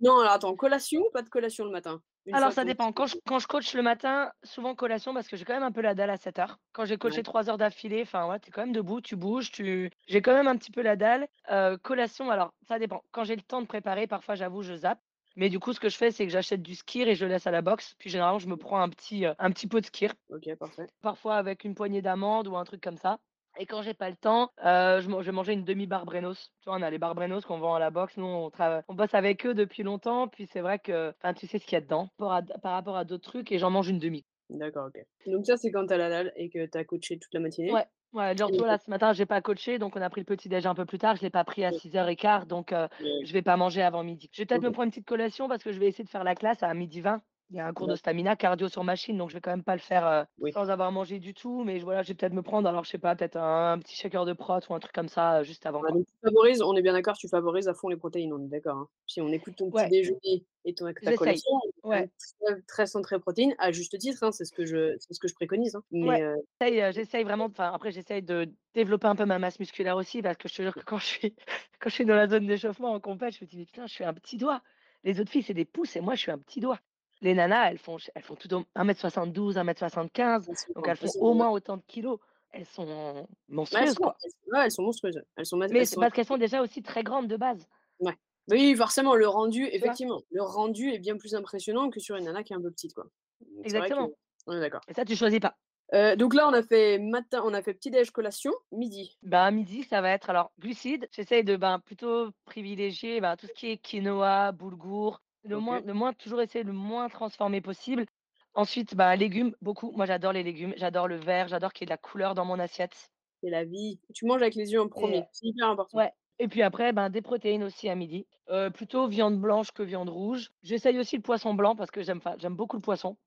Non, 0.01 0.19
alors 0.19 0.33
attends, 0.33 0.55
collation 0.55 1.01
ou 1.01 1.11
pas 1.11 1.21
de 1.21 1.29
collation 1.29 1.63
le 1.63 1.71
matin? 1.71 2.03
Une 2.25 2.37
Alors 2.37 2.53
ça 2.53 2.63
dépend. 2.65 2.91
Quand 2.93 3.07
je 3.07 3.15
quand 3.27 3.39
je 3.39 3.47
coach 3.47 3.73
le 3.73 3.81
matin, 3.81 4.31
souvent 4.43 4.73
collation 4.75 5.13
parce 5.13 5.27
que 5.27 5.35
j'ai 5.35 5.43
quand 5.45 5.53
même 5.53 5.63
un 5.63 5.71
peu 5.71 5.81
la 5.81 5.95
dalle 5.95 6.09
à 6.09 6.17
7:00. 6.17 6.59
Quand 6.73 6.85
j'ai 6.85 6.97
ouais, 7.03 7.21
coaché 7.21 7.23
3 7.23 7.49
heures 7.49 7.57
d'affilée, 7.57 8.01
enfin 8.03 8.27
ouais, 8.29 8.39
tu 8.39 8.49
es 8.49 8.51
quand 8.51 8.61
même 8.61 8.71
debout, 8.73 9.01
tu 9.01 9.15
bouges, 9.17 9.51
tu 9.51 9.89
j'ai 10.07 10.21
quand 10.21 10.33
même 10.33 10.47
un 10.47 10.55
petit 10.57 10.71
peu 10.71 10.81
la 10.81 10.95
dalle. 10.95 11.27
Heu, 11.51 11.77
collation, 11.77 12.29
alors 12.31 12.53
ça 12.67 12.79
dépend. 12.79 13.03
Quand 13.11 13.23
j'ai 13.25 13.35
le 13.35 13.41
temps 13.41 13.61
de 13.61 13.67
préparer, 13.67 14.07
parfois 14.07 14.35
j'avoue, 14.35 14.61
je 14.63 14.75
zappe. 14.75 15.01
Mais 15.35 15.49
du 15.49 15.59
coup, 15.59 15.73
ce 15.73 15.79
que 15.79 15.89
je 15.89 15.97
fais, 15.97 16.11
c'est 16.11 16.25
que 16.25 16.31
j'achète 16.31 16.61
du 16.61 16.75
skyr 16.75 17.07
et 17.07 17.15
je 17.15 17.25
le 17.25 17.31
laisse 17.31 17.47
à 17.47 17.51
la 17.51 17.61
box. 17.61 17.95
Puis 17.99 18.09
généralement, 18.09 18.39
je 18.39 18.47
me 18.47 18.57
prends 18.57 18.81
un 18.81 18.89
petit, 18.89 19.25
heu, 19.25 19.33
un 19.39 19.51
petit 19.51 19.67
pot 19.67 19.79
de 19.81 19.85
skyr, 19.85 20.13
OK, 20.29 20.55
parfait. 20.57 20.91
parfois 21.01 21.37
avec 21.37 21.63
une 21.65 21.75
poignée 21.75 22.01
d'amandes 22.03 22.47
ou 22.47 22.57
un 22.57 22.65
truc 22.65 22.81
comme 22.81 22.97
ça. 22.97 23.19
Et 23.57 23.65
quand 23.65 23.81
j'ai 23.81 23.93
pas 23.93 24.09
le 24.09 24.15
temps, 24.15 24.51
heu, 24.63 25.01
je 25.01 25.09
je 25.09 25.25
vais 25.25 25.31
manger 25.31 25.53
une 25.53 25.65
demi-barre 25.65 26.05
Brenos. 26.05 26.51
Tu 26.61 26.69
vois, 26.69 26.77
on 26.77 26.81
a 26.81 26.89
les 26.89 26.97
barres 26.97 27.15
Brenos 27.15 27.41
qu'on 27.45 27.59
vend 27.59 27.75
à 27.75 27.79
la 27.79 27.89
box. 27.91 28.15
Nous, 28.17 28.25
on 28.25 28.49
on 28.87 28.93
bosse 28.95 29.13
avec 29.13 29.45
eux 29.45 29.53
depuis 29.53 29.83
longtemps, 29.83 30.27
puis 30.29 30.47
c'est 30.47 30.61
vrai 30.61 30.79
que, 30.79 31.13
tu 31.35 31.47
sais 31.47 31.59
ce 31.59 31.65
qu'il 31.65 31.73
y 31.73 31.75
a 31.77 31.81
dedans 31.81 32.09
par 32.17 32.29
rapport 32.29 32.55
à 32.55 32.59
par 32.59 32.71
rapport 32.73 32.97
à 32.97 33.03
d'autres 33.05 33.29
trucs 33.29 33.51
et 33.51 33.59
j'en 33.59 33.69
mange 33.69 33.89
une 33.89 33.99
demi. 33.99 34.25
D'accord, 34.51 34.87
OK. 34.89 35.03
Donc 35.25 35.45
ça, 35.47 35.57
c'est 35.57 35.71
quand 35.71 35.87
tu 35.87 35.93
as 35.93 35.97
la 35.97 36.09
dalle 36.09 36.31
et 36.35 36.49
que 36.51 36.65
tu 36.67 36.77
as 36.77 36.85
coaché 36.85 37.17
toute 37.17 37.33
la 37.33 37.39
matinée? 37.39 37.73
Ouais, 37.73 37.85
ouais, 38.13 38.35
genre, 38.37 38.51
OK, 38.51 38.65
là, 38.65 38.77
ce 38.77 38.89
matin, 38.89 39.13
j'ai 39.13 39.25
pas 39.25 39.41
coaché, 39.41 39.77
donc 39.79 39.95
on 39.95 40.01
a 40.01 40.09
pris 40.09 40.21
le 40.21 40.25
petit 40.25 40.49
déj 40.49 40.65
un 40.65 40.75
peu 40.75 40.85
plus 40.85 40.97
tard. 40.99 41.15
Je 41.15 41.21
l'ai 41.21 41.29
pas 41.29 41.43
pris 41.43 41.63
à 41.63 41.71
OK, 41.71 41.81
6:15, 41.81 42.45
donc 42.47 42.73
ouais, 42.99 43.23
je 43.23 43.33
vais 43.33 43.41
pas 43.41 43.55
manger 43.57 43.81
avant 43.81 44.03
midi. 44.03 44.29
Je 44.33 44.41
vais 44.41 44.45
peut-être 44.45 44.61
me 44.63 44.71
prendre 44.71 44.85
une 44.85 44.91
petite 44.91 45.07
collation 45.07 45.47
parce 45.47 45.63
que 45.63 45.71
je 45.71 45.79
vais 45.79 45.87
essayer 45.87 46.03
de 46.03 46.09
faire 46.09 46.23
la 46.23 46.35
classe 46.35 46.63
à 46.63 46.73
12:20. 46.73 47.21
Il 47.51 47.57
y 47.57 47.59
a 47.59 47.67
un 47.67 47.73
cours 47.73 47.87
de 47.87 47.95
stamina, 47.95 48.35
cardio 48.35 48.67
sur 48.69 48.83
machine, 48.83 49.17
donc 49.17 49.29
je 49.29 49.35
vais 49.35 49.41
quand 49.41 49.51
même 49.51 49.63
pas 49.63 49.75
le 49.75 49.81
faire, 49.81 50.25
oui. 50.39 50.51
sans 50.53 50.69
avoir 50.71 50.91
mangé 50.91 51.19
du 51.19 51.33
tout. 51.35 51.63
Mais 51.63 51.79
je 51.79 51.83
voilà, 51.83 52.01
je 52.01 52.07
vais 52.09 52.13
peut-être 52.15 52.33
me 52.33 52.41
prendre, 52.41 52.67
alors 52.67 52.83
je 52.85 52.89
sais 52.89 52.97
pas, 52.97 53.15
peut-être 53.15 53.35
un 53.37 53.73
un 53.73 53.79
petit 53.79 53.95
shaker 53.95 54.25
de 54.25 54.33
prot 54.33 54.59
ou 54.69 54.73
un 54.73 54.79
truc 54.79 54.93
comme 54.93 55.09
ça, 55.09 55.43
juste 55.43 55.65
avant, 55.65 55.81
Ouais, 55.81 55.91
donc 55.91 56.05
tu 56.05 56.13
favorises 56.23 56.61
on 56.61 56.75
est 56.75 56.81
bien 56.83 56.93
d'accord, 56.93 57.17
tu 57.17 57.27
favorises 57.27 57.67
à 57.67 57.73
fond 57.73 57.89
les 57.89 57.97
protéines, 57.97 58.33
on 58.33 58.43
est 58.45 58.47
d'accord, 58.47 58.77
hein? 58.77 58.87
Si 59.07 59.19
on 59.19 59.31
écoute 59.31 59.55
ton 59.55 59.71
petit 59.71 59.87
déjeuner 59.87 60.45
et 60.63 60.75
ton 60.75 60.91
ta 61.03 61.13
collation, 61.13 61.49
très 61.89 62.61
très 62.67 62.85
centré 62.87 63.19
protéines, 63.19 63.55
à 63.57 63.71
juste 63.71 63.97
titre, 63.97 64.23
hein, 64.23 64.31
c'est 64.31 64.45
ce 64.45 64.53
que 64.53 64.65
je 64.65 64.95
c'est 64.99 65.13
ce 65.13 65.19
que 65.19 65.27
je 65.27 65.33
préconise, 65.33 65.75
hein, 65.75 65.83
mais 65.91 66.21
heu, 66.21 66.35
j'essaye, 66.61 67.23
vraiment 67.23 67.45
enfin, 67.45 67.71
après 67.73 67.91
j'essaye 67.91 68.21
de 68.23 68.53
développer 68.73 69.07
un 69.07 69.15
peu 69.15 69.25
ma 69.25 69.39
masse 69.39 69.59
musculaire 69.59 69.97
aussi 69.97 70.21
parce 70.21 70.37
que 70.37 70.47
je 70.47 70.55
te 70.55 70.61
jure 70.61 70.73
que 70.73 70.79
quand 70.81 70.97
je 70.97 71.05
suis 71.05 71.35
quand 71.79 71.89
je 71.89 71.95
suis 71.95 72.05
dans 72.05 72.15
la 72.15 72.27
zone 72.27 72.47
d'échauffement 72.47 72.93
en 72.93 72.99
compèt, 72.99 73.31
je 73.31 73.43
me 73.43 73.47
dis: 73.49 73.57
«Mais 73.57 73.65
putain, 73.65 73.87
je 73.87 73.93
suis 73.93 74.03
un 74.03 74.13
petit 74.13 74.37
doigt». 74.37 74.61
Les 75.03 75.19
autres 75.19 75.31
filles, 75.31 75.43
c'est 75.43 75.53
des 75.55 75.65
pouces 75.65 75.95
et 75.95 76.01
moi, 76.01 76.13
je 76.15 76.21
suis 76.21 76.31
un 76.31 76.37
petit 76.39 76.59
doigt. 76.59 76.79
Les 77.21 77.35
nanas, 77.35 77.69
elles 77.69 77.77
font 77.77 77.97
elles 78.15 78.23
font 78.23 78.35
tout 78.35 78.51
au 78.53 78.65
1 78.73 78.87
m 78.87 78.95
72, 78.95 79.57
1 79.57 79.67
m 79.67 79.73
75, 79.77 80.49
elles 80.49 80.57
sont 80.57 80.73
donc 80.75 80.87
elles 80.87 80.97
font 80.97 81.13
au 81.19 81.33
moins 81.33 81.49
autant 81.51 81.77
de 81.77 81.83
kilos. 81.83 82.19
Elles 82.51 82.65
sont 82.65 83.27
mais 83.71 83.79
elles 83.79 83.87
monstrueuses, 83.87 83.93
sont 83.93 84.03
quoi. 84.03 84.17
elles 84.23 84.31
ouais, 84.53 84.65
elles 84.65 84.71
sont 84.71 84.83
monstrueuses, 84.83 85.21
elles 85.37 85.45
sont 85.45 85.57
Mais 85.69 85.85
c'est 85.85 85.97
parce 85.97 86.13
qu'elles 86.13 86.25
sont 86.25 86.37
déjà 86.37 86.61
aussi 86.61 86.81
très 86.81 87.03
grandes 87.03 87.27
de 87.27 87.37
base, 87.37 87.67
ouais. 87.99 88.13
Oui, 88.49 88.75
forcément, 88.75 89.15
le 89.15 89.27
rendu 89.27 89.69
tu 89.69 89.75
effectivement, 89.75 90.23
le 90.31 90.41
rendu 90.41 90.89
est 90.89 90.99
bien 90.99 91.15
plus 91.15 91.35
impressionnant 91.35 91.89
que 91.89 91.99
sur 91.99 92.15
une 92.15 92.25
nana 92.25 92.43
qui 92.43 92.53
est 92.53 92.55
un 92.55 92.61
peu 92.61 92.71
petite, 92.71 92.93
quoi. 92.93 93.05
Donc 93.39 93.63
que 93.63 93.65
Exactement 93.65 94.09
on 94.47 94.57
est 94.57 94.59
d'accord. 94.59 94.81
et 94.89 94.93
ça, 94.93 95.05
tu 95.05 95.15
choisis 95.15 95.39
pas. 95.39 95.55
Heu, 95.93 96.15
donc 96.17 96.33
là, 96.33 96.47
on 96.47 96.53
a 96.53 96.63
fait 96.63 96.99
matin 96.99 97.43
on 97.45 97.53
a 97.53 97.61
fait 97.61 97.73
petit 97.73 97.91
déj, 97.91 98.11
collation, 98.11 98.51
midi. 98.71 99.17
Bah, 99.23 99.51
midi, 99.51 99.83
ça 99.83 100.01
va 100.01 100.09
être 100.11 100.29
alors 100.31 100.51
glucides, 100.59 101.07
j'essaye 101.11 101.43
de, 101.43 101.55
ben, 101.55 101.79
plutôt 101.79 102.31
privilégier, 102.45 103.21
ben, 103.21 103.35
tout 103.37 103.45
ce 103.45 103.53
qui 103.53 103.67
est 103.67 103.77
quinoa, 103.77 104.51
boulgour, 104.51 105.21
le 105.43 105.57
moins 105.57 105.81
le 105.81 105.93
moins 105.93 106.13
toujours 106.13 106.41
essayer 106.41 106.63
le 106.63 106.73
moins 106.73 107.09
transformé 107.09 107.61
possible. 107.61 108.05
Ensuite, 108.53 108.95
bah, 108.95 109.15
légumes, 109.15 109.55
beaucoup. 109.61 109.91
Moi, 109.91 110.05
j'adore 110.05 110.33
les 110.33 110.43
légumes, 110.43 110.73
j'adore 110.77 111.07
le 111.07 111.15
vert, 111.17 111.47
j'adore 111.47 111.71
qu'il 111.73 111.83
y 111.83 111.85
ait 111.85 111.87
de 111.87 111.91
la 111.91 111.97
couleur 111.97 112.35
dans 112.35 112.45
mon 112.45 112.59
assiette 112.59 113.09
c'est 113.41 113.49
la 113.51 113.65
vie. 113.65 113.99
Tu 114.15 114.25
manges 114.25 114.41
avec 114.41 114.55
les 114.55 114.71
yeux 114.71 114.81
en 114.81 114.89
et 114.95 115.09
premier, 115.09 115.27
c'est 115.31 115.45
hyper 115.45 115.69
important. 115.69 115.93
ouais 115.93 116.13
et 116.39 116.47
puis 116.49 116.63
après, 116.63 116.93
ben, 116.93 117.09
des 117.09 117.21
protéines 117.21 117.63
aussi 117.63 117.89
à 117.89 117.95
midi, 117.95 118.27
heu, 118.51 118.71
plutôt 118.71 119.07
viande 119.07 119.39
blanche 119.41 119.71
que 119.73 119.83
viande 119.83 120.09
rouge. 120.09 120.51
J'essaye 120.63 120.99
aussi 120.99 121.17
le 121.17 121.21
poisson 121.23 121.53
blanc 121.55 121.75
parce 121.75 121.91
que 121.91 122.03
j'aime 122.03 122.21
j'aime 122.39 122.55
beaucoup 122.55 122.77
le 122.77 122.81
poisson. 122.83 123.17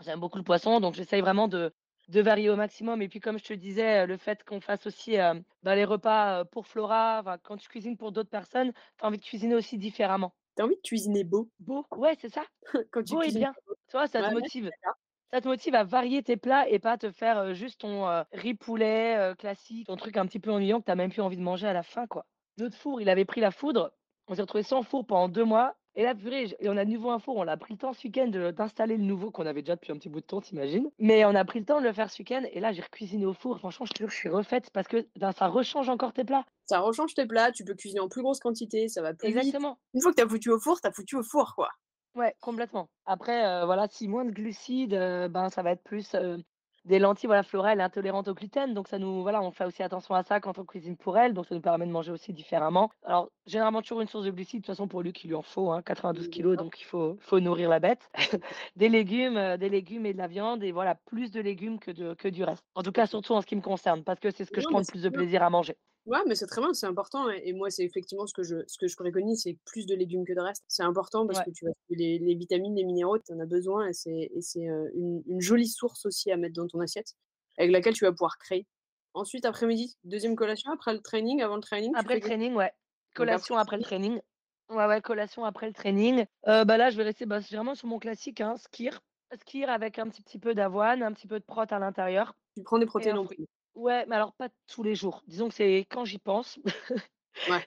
J'aime 0.00 0.20
beaucoup 0.20 0.38
le 0.38 0.44
poisson, 0.44 0.80
donc 0.80 0.94
j'essaye 0.94 1.22
vraiment 1.22 1.48
de 1.48 1.74
de 2.08 2.20
varier 2.22 2.50
au 2.50 2.56
maximum 2.56 3.02
et 3.02 3.08
puis 3.08 3.20
comme 3.20 3.38
je 3.38 3.44
te 3.44 3.54
disais, 3.54 4.06
le 4.06 4.16
fait 4.18 4.44
qu'on 4.44 4.60
fasse 4.62 4.86
aussi, 4.86 5.14
hem, 5.14 5.44
bah, 5.64 5.76
les 5.76 5.84
repas, 5.86 6.42
heu, 6.42 6.46
pour 6.46 6.66
Flora, 6.68 7.38
quand 7.44 7.56
tu 7.58 7.68
cuisines 7.68 7.96
pour 7.98 8.12
d'autres 8.12 8.30
personnes, 8.30 8.72
tu 8.98 9.04
as 9.04 9.08
envie 9.08 9.18
de 9.18 9.24
cuisiner 9.24 9.54
aussi 9.56 9.78
différemment. 9.78 10.34
Tu 10.60 10.62
as 10.62 10.66
envie 10.66 10.76
de 10.76 10.80
cuisiner 10.82 11.24
beau 11.24 11.48
Beau, 11.58 11.86
ouais, 11.96 12.14
c'est 12.20 12.28
ça, 12.28 12.44
quand 12.92 13.02
tu 13.02 13.14
beau 13.14 13.22
et 13.22 13.32
bien. 13.32 13.54
beau. 13.66 13.74
Tu 13.88 13.96
vois, 13.96 14.06
ça 14.06 14.28
te 14.28 14.34
motive. 14.34 14.70
Ça 15.32 15.40
te 15.40 15.48
motive 15.48 15.74
à 15.74 15.84
varier 15.84 16.22
tes 16.22 16.36
plats 16.36 16.68
et 16.68 16.78
pas 16.78 16.98
te 16.98 17.10
faire, 17.10 17.54
juste 17.54 17.80
ton, 17.80 18.06
heu, 18.10 18.24
riz 18.32 18.54
poulet, 18.54 19.32
classique, 19.38 19.86
ton 19.86 19.96
truc 19.96 20.18
un 20.18 20.26
petit 20.26 20.38
peu 20.38 20.50
ennuyant 20.50 20.80
que 20.80 20.84
tu 20.84 20.90
as 20.90 20.96
même 20.96 21.10
plus 21.10 21.22
envie 21.22 21.38
de 21.38 21.42
manger 21.42 21.66
à 21.66 21.72
la 21.72 21.82
fin, 21.82 22.06
quoi. 22.06 22.26
Notre 22.58 22.76
four, 22.76 23.00
il 23.00 23.08
avait 23.08 23.24
pris 23.24 23.40
la 23.40 23.50
foudre. 23.50 23.92
On 24.28 24.34
s'est 24.34 24.42
retrouvés 24.42 24.62
sans 24.64 24.82
four 24.82 25.06
pendant 25.06 25.28
2 25.28 25.44
mois 25.44 25.76
et 26.00 26.04
là, 26.04 26.14
purée, 26.14 26.56
et 26.60 26.68
on 26.70 26.76
a 26.78 26.84
de 26.86 26.90
nouveau 26.90 27.10
un 27.10 27.18
four. 27.18 27.36
On 27.36 27.46
a 27.46 27.56
pris 27.58 27.74
le 27.74 27.78
temps 27.78 27.92
ce 27.92 28.06
week-end 28.06 28.28
de 28.28 28.50
d'installer 28.52 28.96
le 28.96 29.04
nouveau 29.04 29.30
qu'on 29.30 29.44
avait 29.44 29.60
déjà 29.60 29.76
depuis 29.76 29.92
un 29.92 29.96
petit 29.96 30.08
bout 30.08 30.20
de 30.20 30.26
temps, 30.26 30.40
tu 30.40 30.54
imagines? 30.54 30.90
Mais 30.98 31.26
on 31.26 31.34
a 31.34 31.44
pris 31.44 31.58
le 31.58 31.66
temps 31.66 31.78
de 31.80 31.86
le 31.86 31.92
faire 31.92 32.10
ce 32.10 32.18
week-end 32.22 32.42
et 32.50 32.58
là, 32.58 32.72
j'ai 32.72 32.80
recuisiné 32.80 33.26
au 33.26 33.34
four. 33.34 33.58
Franchement, 33.58 33.84
je 33.84 33.92
te 33.92 33.98
jure, 33.98 34.10
je 34.10 34.16
suis 34.16 34.28
refaite 34.30 34.70
parce 34.70 34.88
que, 34.88 35.06
ben, 35.16 35.32
ça 35.32 35.46
rechange 35.48 35.90
encore 35.90 36.14
tes 36.14 36.24
plats. 36.24 36.46
Ça 36.64 36.80
rechange 36.80 37.12
tes 37.12 37.26
plats, 37.26 37.52
tu 37.52 37.64
peux 37.64 37.74
cuisiner 37.74 38.00
en 38.00 38.08
plus 38.08 38.22
grosse 38.22 38.40
quantité, 38.40 38.88
ça 38.88 39.02
va 39.02 39.12
plus 39.12 39.28
vite. 39.28 39.36
Exactement. 39.36 39.78
Une 39.92 40.00
fois 40.00 40.12
que 40.12 40.16
tu 40.16 40.22
as 40.22 40.28
foutu 40.28 40.50
au 40.50 40.58
four, 40.58 40.80
tu 40.80 40.88
as 40.88 40.92
foutu 40.92 41.16
au 41.16 41.22
four, 41.22 41.54
quoi. 41.54 41.68
Ouais, 42.14 42.34
complètement. 42.40 42.88
Après, 43.06 43.44
heu, 43.44 43.64
voilà, 43.66 43.86
si 43.88 44.08
moins 44.08 44.24
de 44.24 44.30
glucides, 44.30 44.94
heu, 44.94 45.28
ben, 45.28 45.48
ça 45.48 45.62
va 45.62 45.72
être 45.72 45.82
plus, 45.82 46.14
des 46.84 46.98
lentilles. 46.98 47.26
Voilà, 47.26 47.42
Flora, 47.42 47.72
elle 47.72 47.80
est 47.80 47.82
intolérante 47.82 48.28
au 48.28 48.34
gluten, 48.34 48.74
donc 48.74 48.88
ça 48.88 48.98
nous 48.98 49.22
voilà, 49.22 49.42
on 49.42 49.50
fait 49.50 49.64
aussi 49.64 49.82
attention 49.82 50.14
à 50.14 50.22
ça 50.22 50.40
quand 50.40 50.58
on 50.58 50.64
cuisine 50.64 50.96
pour 50.96 51.18
elle, 51.18 51.34
donc 51.34 51.46
ça 51.46 51.54
nous 51.54 51.60
permet 51.60 51.86
de 51.86 51.90
manger 51.92 52.12
aussi 52.12 52.32
différemment. 52.32 52.90
Alors, 53.04 53.30
généralement 53.46 53.82
toujours 53.82 54.00
une 54.00 54.08
source 54.08 54.24
de 54.24 54.30
glucides, 54.30 54.60
de 54.60 54.66
toute 54.66 54.74
façon 54.74 54.88
pour 54.88 55.02
Luc, 55.02 55.22
il 55.24 55.28
lui 55.28 55.34
en 55.34 55.42
faut, 55.42 55.70
hein, 55.72 55.82
92 55.82 56.28
Mmh, 56.28 56.36
d'accord. 56.36 56.56
donc 56.56 56.80
il 56.80 56.84
faut 56.84 57.16
faut 57.20 57.40
nourrir 57.40 57.68
la 57.68 57.80
bête. 57.80 58.10
Des 58.76 58.88
légumes, 58.88 59.36
heu, 59.36 59.58
des 59.58 59.68
légumes 59.68 60.06
et 60.06 60.12
de 60.12 60.18
la 60.18 60.26
viande 60.28 60.62
et 60.62 60.72
voilà, 60.72 60.94
plus 60.94 61.30
de 61.30 61.40
légumes 61.40 61.78
que 61.78 61.90
de 61.90 62.14
que 62.14 62.28
du 62.28 62.44
reste. 62.44 62.64
En 62.74 62.82
tout 62.82 62.92
cas, 62.92 63.06
surtout 63.06 63.32
en 63.34 63.40
ce 63.42 63.46
qui 63.46 63.56
me 63.56 63.60
concerne, 63.62 64.04
parce 64.04 64.20
que 64.20 64.30
c'est 64.30 64.44
ce 64.44 64.50
que 64.52 64.60
je 64.60 64.68
prends 64.68 64.78
le 64.80 64.84
plus 64.86 65.02
de 65.02 65.08
plaisir 65.10 65.42
à 65.42 65.50
manger. 65.50 65.76
Ouais, 66.10 66.18
mais 66.26 66.34
c'est 66.34 66.46
très 66.46 66.60
bien, 66.60 66.72
c'est 66.74 66.86
important 66.86 67.30
et 67.30 67.52
moi, 67.52 67.70
c'est 67.70 67.84
effectivement 67.84 68.26
ce 68.26 68.34
que 68.34 68.42
je 68.42 68.56
ce 68.66 68.78
que 68.78 68.88
je 68.88 68.96
préconise, 68.96 69.42
c'est 69.44 69.56
plus 69.64 69.86
de 69.86 69.94
légumes 69.94 70.24
que 70.26 70.32
de 70.32 70.40
reste. 70.40 70.64
C'est 70.66 70.82
important 70.82 71.24
parce 71.26 71.40
Ouais, 71.40 71.44
que 71.44 71.50
tu 71.50 71.64
trouver 71.64 71.74
les 71.90 72.18
les 72.18 72.34
vitamines, 72.34 72.74
les 72.74 72.82
minéraux, 72.84 73.18
tu 73.20 73.32
en 73.32 73.38
as 73.38 73.46
besoin 73.46 73.86
et 73.88 73.92
c'est 73.92 74.28
et 74.34 74.40
c'est, 74.40 74.68
heu, 74.68 74.90
une 74.94 75.22
une 75.26 75.40
jolie 75.40 75.68
source 75.68 76.04
aussi 76.06 76.32
à 76.32 76.36
mettre 76.36 76.54
dans 76.56 76.66
ton 76.66 76.80
assiette, 76.80 77.14
avec 77.58 77.70
laquelle 77.70 77.94
tu 77.94 78.04
vas 78.04 78.10
pouvoir 78.12 78.38
créer. 78.38 78.66
Ensuite, 79.14 79.44
après-midi, 79.44 79.94
deuxième 80.04 80.34
collation 80.36 80.72
après 80.72 80.92
le 80.94 81.00
training, 81.00 81.42
avant 81.42 81.56
le 81.56 81.62
training, 81.62 81.94
après 81.94 82.16
le 82.16 82.20
training, 82.20 82.54
ouais. 82.54 82.72
Après 83.16 83.38
Collation 83.38 83.56
après 83.56 83.76
le 83.76 83.84
training. 83.84 84.20
Ouais, 84.70 84.86
ouais, 84.86 85.02
collation 85.02 85.44
après 85.44 85.66
le 85.66 85.72
training. 85.74 86.24
Heu, 86.46 86.64
bah, 86.64 86.76
là, 86.78 86.88
je 86.90 86.96
vais 86.96 87.02
rester, 87.04 87.26
bah, 87.26 87.40
vraiment 87.40 87.74
sur 87.74 87.88
mon 87.88 87.98
classique, 87.98 88.40
hein, 88.40 88.56
skyr. 88.56 89.00
Skyr 89.40 89.68
avec 89.70 89.98
un 89.98 90.08
petit 90.08 90.22
petit 90.22 90.38
peu 90.38 90.54
d'avoine, 90.54 91.02
un 91.02 91.12
petit 91.12 91.26
peu 91.26 91.40
de 91.40 91.44
prot 91.44 91.62
à 91.68 91.78
l'intérieur 91.80 92.34
tu 92.56 92.62
prends 92.62 92.78
des 92.78 92.86
protéines 92.86 93.18
en 93.18 93.24
fruit. 93.24 93.48
Ouais, 93.74 94.04
mais 94.06 94.16
alors 94.16 94.34
pas 94.34 94.48
tous 94.66 94.82
les 94.82 94.94
jours. 94.94 95.22
Disons 95.26 95.48
que 95.48 95.54
c'est 95.54 95.86
quand 95.90 96.04
j'y 96.04 96.18
pense. 96.18 96.58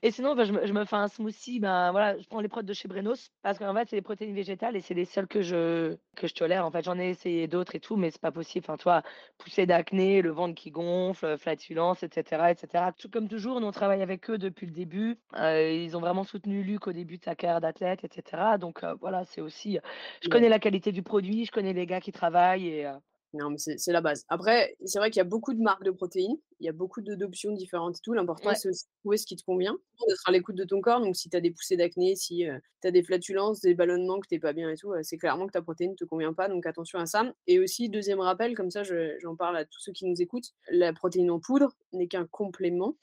Et 0.04 0.12
sinon, 0.12 0.36
bah, 0.36 0.45
je 0.45 0.54
me 0.54 0.66
je 0.68 0.74
me 0.74 0.86
fais 0.86 0.95
un 0.97 1.08
smoothie, 1.08 1.60
ben, 1.60 1.91
voilà, 1.91 2.18
je 2.20 2.28
prends 2.28 2.41
les 2.41 2.47
prods 2.49 2.62
de 2.64 2.74
chez 2.74 2.88
Brenos 2.88 3.30
parce 3.41 3.58
qu'en 3.58 3.74
fait, 3.74 3.89
c'est 3.89 3.95
des 3.95 4.01
protéines 4.04 4.36
végétales 4.36 4.76
et 4.76 4.82
c'est 4.82 4.93
les 4.93 5.06
seules 5.06 5.28
que 5.28 5.41
je 5.41 5.97
que 6.16 6.28
je 6.28 6.34
tolère. 6.36 6.66
En 6.66 6.72
fait, 6.72 6.84
j'en 6.84 6.99
ai 6.99 7.10
essayé 7.10 7.47
d'autres 7.47 7.76
et 7.76 7.80
tout, 7.80 7.95
mais 7.95 8.12
c'est 8.12 8.22
pas 8.22 8.32
possible. 8.32 8.66
Enfin, 8.68 8.78
tu 8.78 8.84
vois, 8.84 9.04
poussée 9.38 9.66
d'acné, 9.66 10.22
le 10.22 10.32
ventre 10.32 10.56
qui 10.56 10.72
gonfle, 10.72 11.38
flatulence, 11.38 12.04
et 12.04 12.10
cetera, 12.14 12.51
et 12.51 12.56
cetera. 12.56 12.91
Tout 12.93 13.10
comme 13.10 13.28
toujours, 13.28 13.62
nous, 13.62 13.68
on 13.68 13.72
travaille 13.72 14.01
avec 14.01 14.30
eux 14.30 14.38
depuis 14.38 14.68
le 14.68 14.74
début. 14.74 15.20
Heu, 15.36 15.74
ils 15.74 15.97
ont 15.97 16.01
vraiment 16.01 16.24
soutenu 16.24 16.64
Luc 16.64 16.88
au 16.88 16.93
début 16.93 17.18
de 17.18 17.24
sa 17.24 17.36
carrière 17.36 17.62
d'athlète, 17.62 18.04
et 18.04 18.10
cetera. 18.14 18.58
Donc, 18.58 18.84
heu, 18.84 18.95
voilà, 19.01 19.26
c'est 19.26 19.41
aussi, 19.41 19.80
je 20.22 20.28
connais 20.30 20.49
la 20.49 20.60
qualité 20.60 20.91
du 20.91 21.04
produit, 21.04 21.45
je 21.45 21.51
connais 21.51 21.74
les 21.74 21.86
gars 21.88 22.01
qui 22.01 22.12
travaillent 22.12 22.68
et 22.68 22.86
heu 22.88 22.93
Non, 23.34 23.49
mais 23.49 23.57
c'est 23.57 23.91
la 23.91 24.01
base. 24.01 24.25
Après, 24.29 24.75
c'est 24.86 24.99
vrai 24.99 25.09
qu'il 25.09 25.17
y 25.17 25.21
a 25.21 25.23
beaucoup 25.23 25.55
de 25.55 25.59
marques 25.61 25.84
de 25.84 25.89
protéines, 25.89 26.38
il 26.59 26.67
y 26.67 26.69
a 26.69 26.71
beaucoup 26.71 27.01
d'options 27.01 27.51
différentes 27.51 27.97
et 27.97 28.01
tout. 28.03 28.13
L'important, 28.13 28.53
Ouais. 28.53 28.53
c'est 28.53 28.69
aussi 28.69 28.86
de 28.86 28.89
trouver 29.01 29.17
ce 29.17 29.25
qui 29.25 29.36
te 29.36 29.43
convient, 29.43 29.75
d'être 30.07 30.21
à 30.29 30.31
l'écoute 30.31 30.55
de 30.55 30.63
ton 30.65 30.81
corps. 30.81 31.01
Donc, 31.01 31.15
si 31.15 31.29
tu 31.31 31.36
as 31.38 31.41
des 31.41 31.49
poussées 31.49 31.75
d'acné, 31.75 32.15
si, 32.15 32.45
heu, 32.45 32.59
tu 32.84 32.88
as 32.88 32.91
des 32.91 33.01
flatulences, 33.01 33.59
des 33.61 33.73
ballonnements, 33.73 34.19
que 34.19 34.27
tu 34.27 34.39
pas 34.39 34.53
bien 34.53 34.69
et 34.69 34.75
tout, 34.77 34.93
heu, 34.93 34.99
c'est 35.01 35.17
clairement 35.17 35.47
que 35.47 35.51
ta 35.51 35.63
protéine 35.63 35.91
ne 35.91 35.95
te 35.95 36.05
convient 36.05 36.34
pas, 36.34 36.47
donc 36.47 36.67
attention 36.67 36.99
à 36.99 37.07
ça. 37.07 37.34
Et 37.47 37.59
aussi, 37.59 37.89
deuxième 37.89 38.19
rappel, 38.19 38.53
comme 38.55 38.69
ça, 38.69 38.84
je 38.84 39.17
j'en 39.19 39.36
parle 39.36 39.57
à 39.57 39.65
tous 39.65 39.79
ceux 39.79 39.93
qui 39.93 40.05
nous 40.05 40.21
écoutent, 40.21 40.51
la 40.69 40.93
protéine 40.93 41.31
en 41.31 41.39
poudre 41.39 41.75
n'est 41.91 42.07
qu'un 42.07 42.27
complément. 42.27 42.95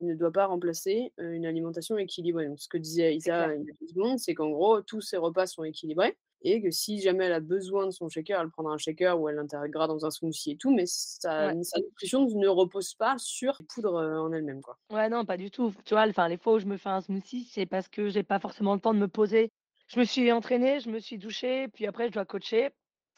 Ne 0.00 0.14
doit 0.14 0.30
pas 0.30 0.46
remplacer, 0.46 1.12
heu, 1.18 1.32
une 1.32 1.44
alimentation 1.46 1.96
équilibrée. 1.98 2.46
Donc, 2.46 2.60
ce 2.60 2.68
que 2.68 2.78
disait. 2.78 3.16
Isa 3.16 3.52
il 3.56 3.64
y 3.66 3.70
a 3.70 3.74
2 3.80 3.86
secondes, 3.88 4.18
c'est 4.20 4.34
qu'en 4.34 4.50
gros, 4.50 4.80
tous 4.82 5.00
ses 5.00 5.16
repas 5.16 5.46
sont 5.46 5.64
équilibrés 5.64 6.16
et 6.42 6.62
que 6.62 6.70
si 6.70 7.00
jamais 7.00 7.26
elle 7.26 7.32
a 7.32 7.40
besoin 7.40 7.86
de 7.86 7.90
son 7.90 8.08
shaker, 8.08 8.40
elle 8.40 8.50
prendra 8.50 8.72
un 8.74 8.78
shaker 8.78 9.20
ou 9.20 9.28
elle 9.28 9.36
l'intégrera 9.36 9.86
dans 9.88 10.04
un 10.06 10.10
smoothie 10.10 10.52
et 10.52 10.56
tout, 10.56 10.72
mais 10.74 10.84
sa 10.86 11.30
Ouais. 11.38 11.54
sa 11.62 11.80
nutrition 11.80 12.26
ne 12.28 12.48
repose 12.48 12.94
pas 12.94 13.16
sur 13.18 13.56
les 13.60 13.66
poudres, 13.66 13.96
heu, 14.00 14.18
en 14.20 14.32
elles-mêmes, 14.32 14.62
quoi. 14.62 14.78
Ouais, 14.90 15.08
non, 15.10 15.24
pas 15.26 15.36
du 15.36 15.50
tout. 15.50 15.74
Tu 15.84 15.92
vois, 15.94 16.06
enfin, 16.08 16.28
les 16.28 16.38
fois 16.38 16.54
où 16.54 16.58
je 16.58 16.66
me 16.66 16.76
fais 16.78 16.88
un 16.88 17.00
smoothie, 17.02 17.44
c'est 17.44 17.66
parce 17.66 17.88
que 17.88 18.08
j'ai 18.08 18.22
pas 18.22 18.38
forcément 18.40 18.74
le 18.74 18.80
temps 18.80 18.94
de 18.94 18.98
me 18.98 19.08
poser. 19.08 19.50
Je 19.88 19.98
me 20.00 20.04
suis 20.04 20.32
entraînée, 20.32 20.80
je 20.80 20.88
me 20.90 20.98
suis 20.98 21.18
douchée, 21.18 21.68
puis 21.68 21.86
après 21.86 22.08
je 22.08 22.12
dois 22.12 22.24
coacher 22.24 22.66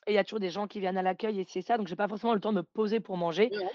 et 0.06 0.12
il 0.12 0.14
y 0.14 0.18
a 0.18 0.24
toujours 0.24 0.40
des 0.40 0.50
gens 0.50 0.66
qui 0.66 0.80
viennent 0.80 0.96
à 0.98 1.02
l'accueil 1.02 1.40
et 1.40 1.44
c'est 1.48 1.62
ça, 1.62 1.76
donc 1.78 1.86
j'ai 1.88 1.96
pas 1.96 2.08
forcément 2.08 2.34
le 2.34 2.40
temps 2.40 2.52
de 2.52 2.58
me 2.58 2.62
poser 2.62 3.00
pour 3.00 3.16
manger. 3.16 3.50
Ouais. 3.50 3.70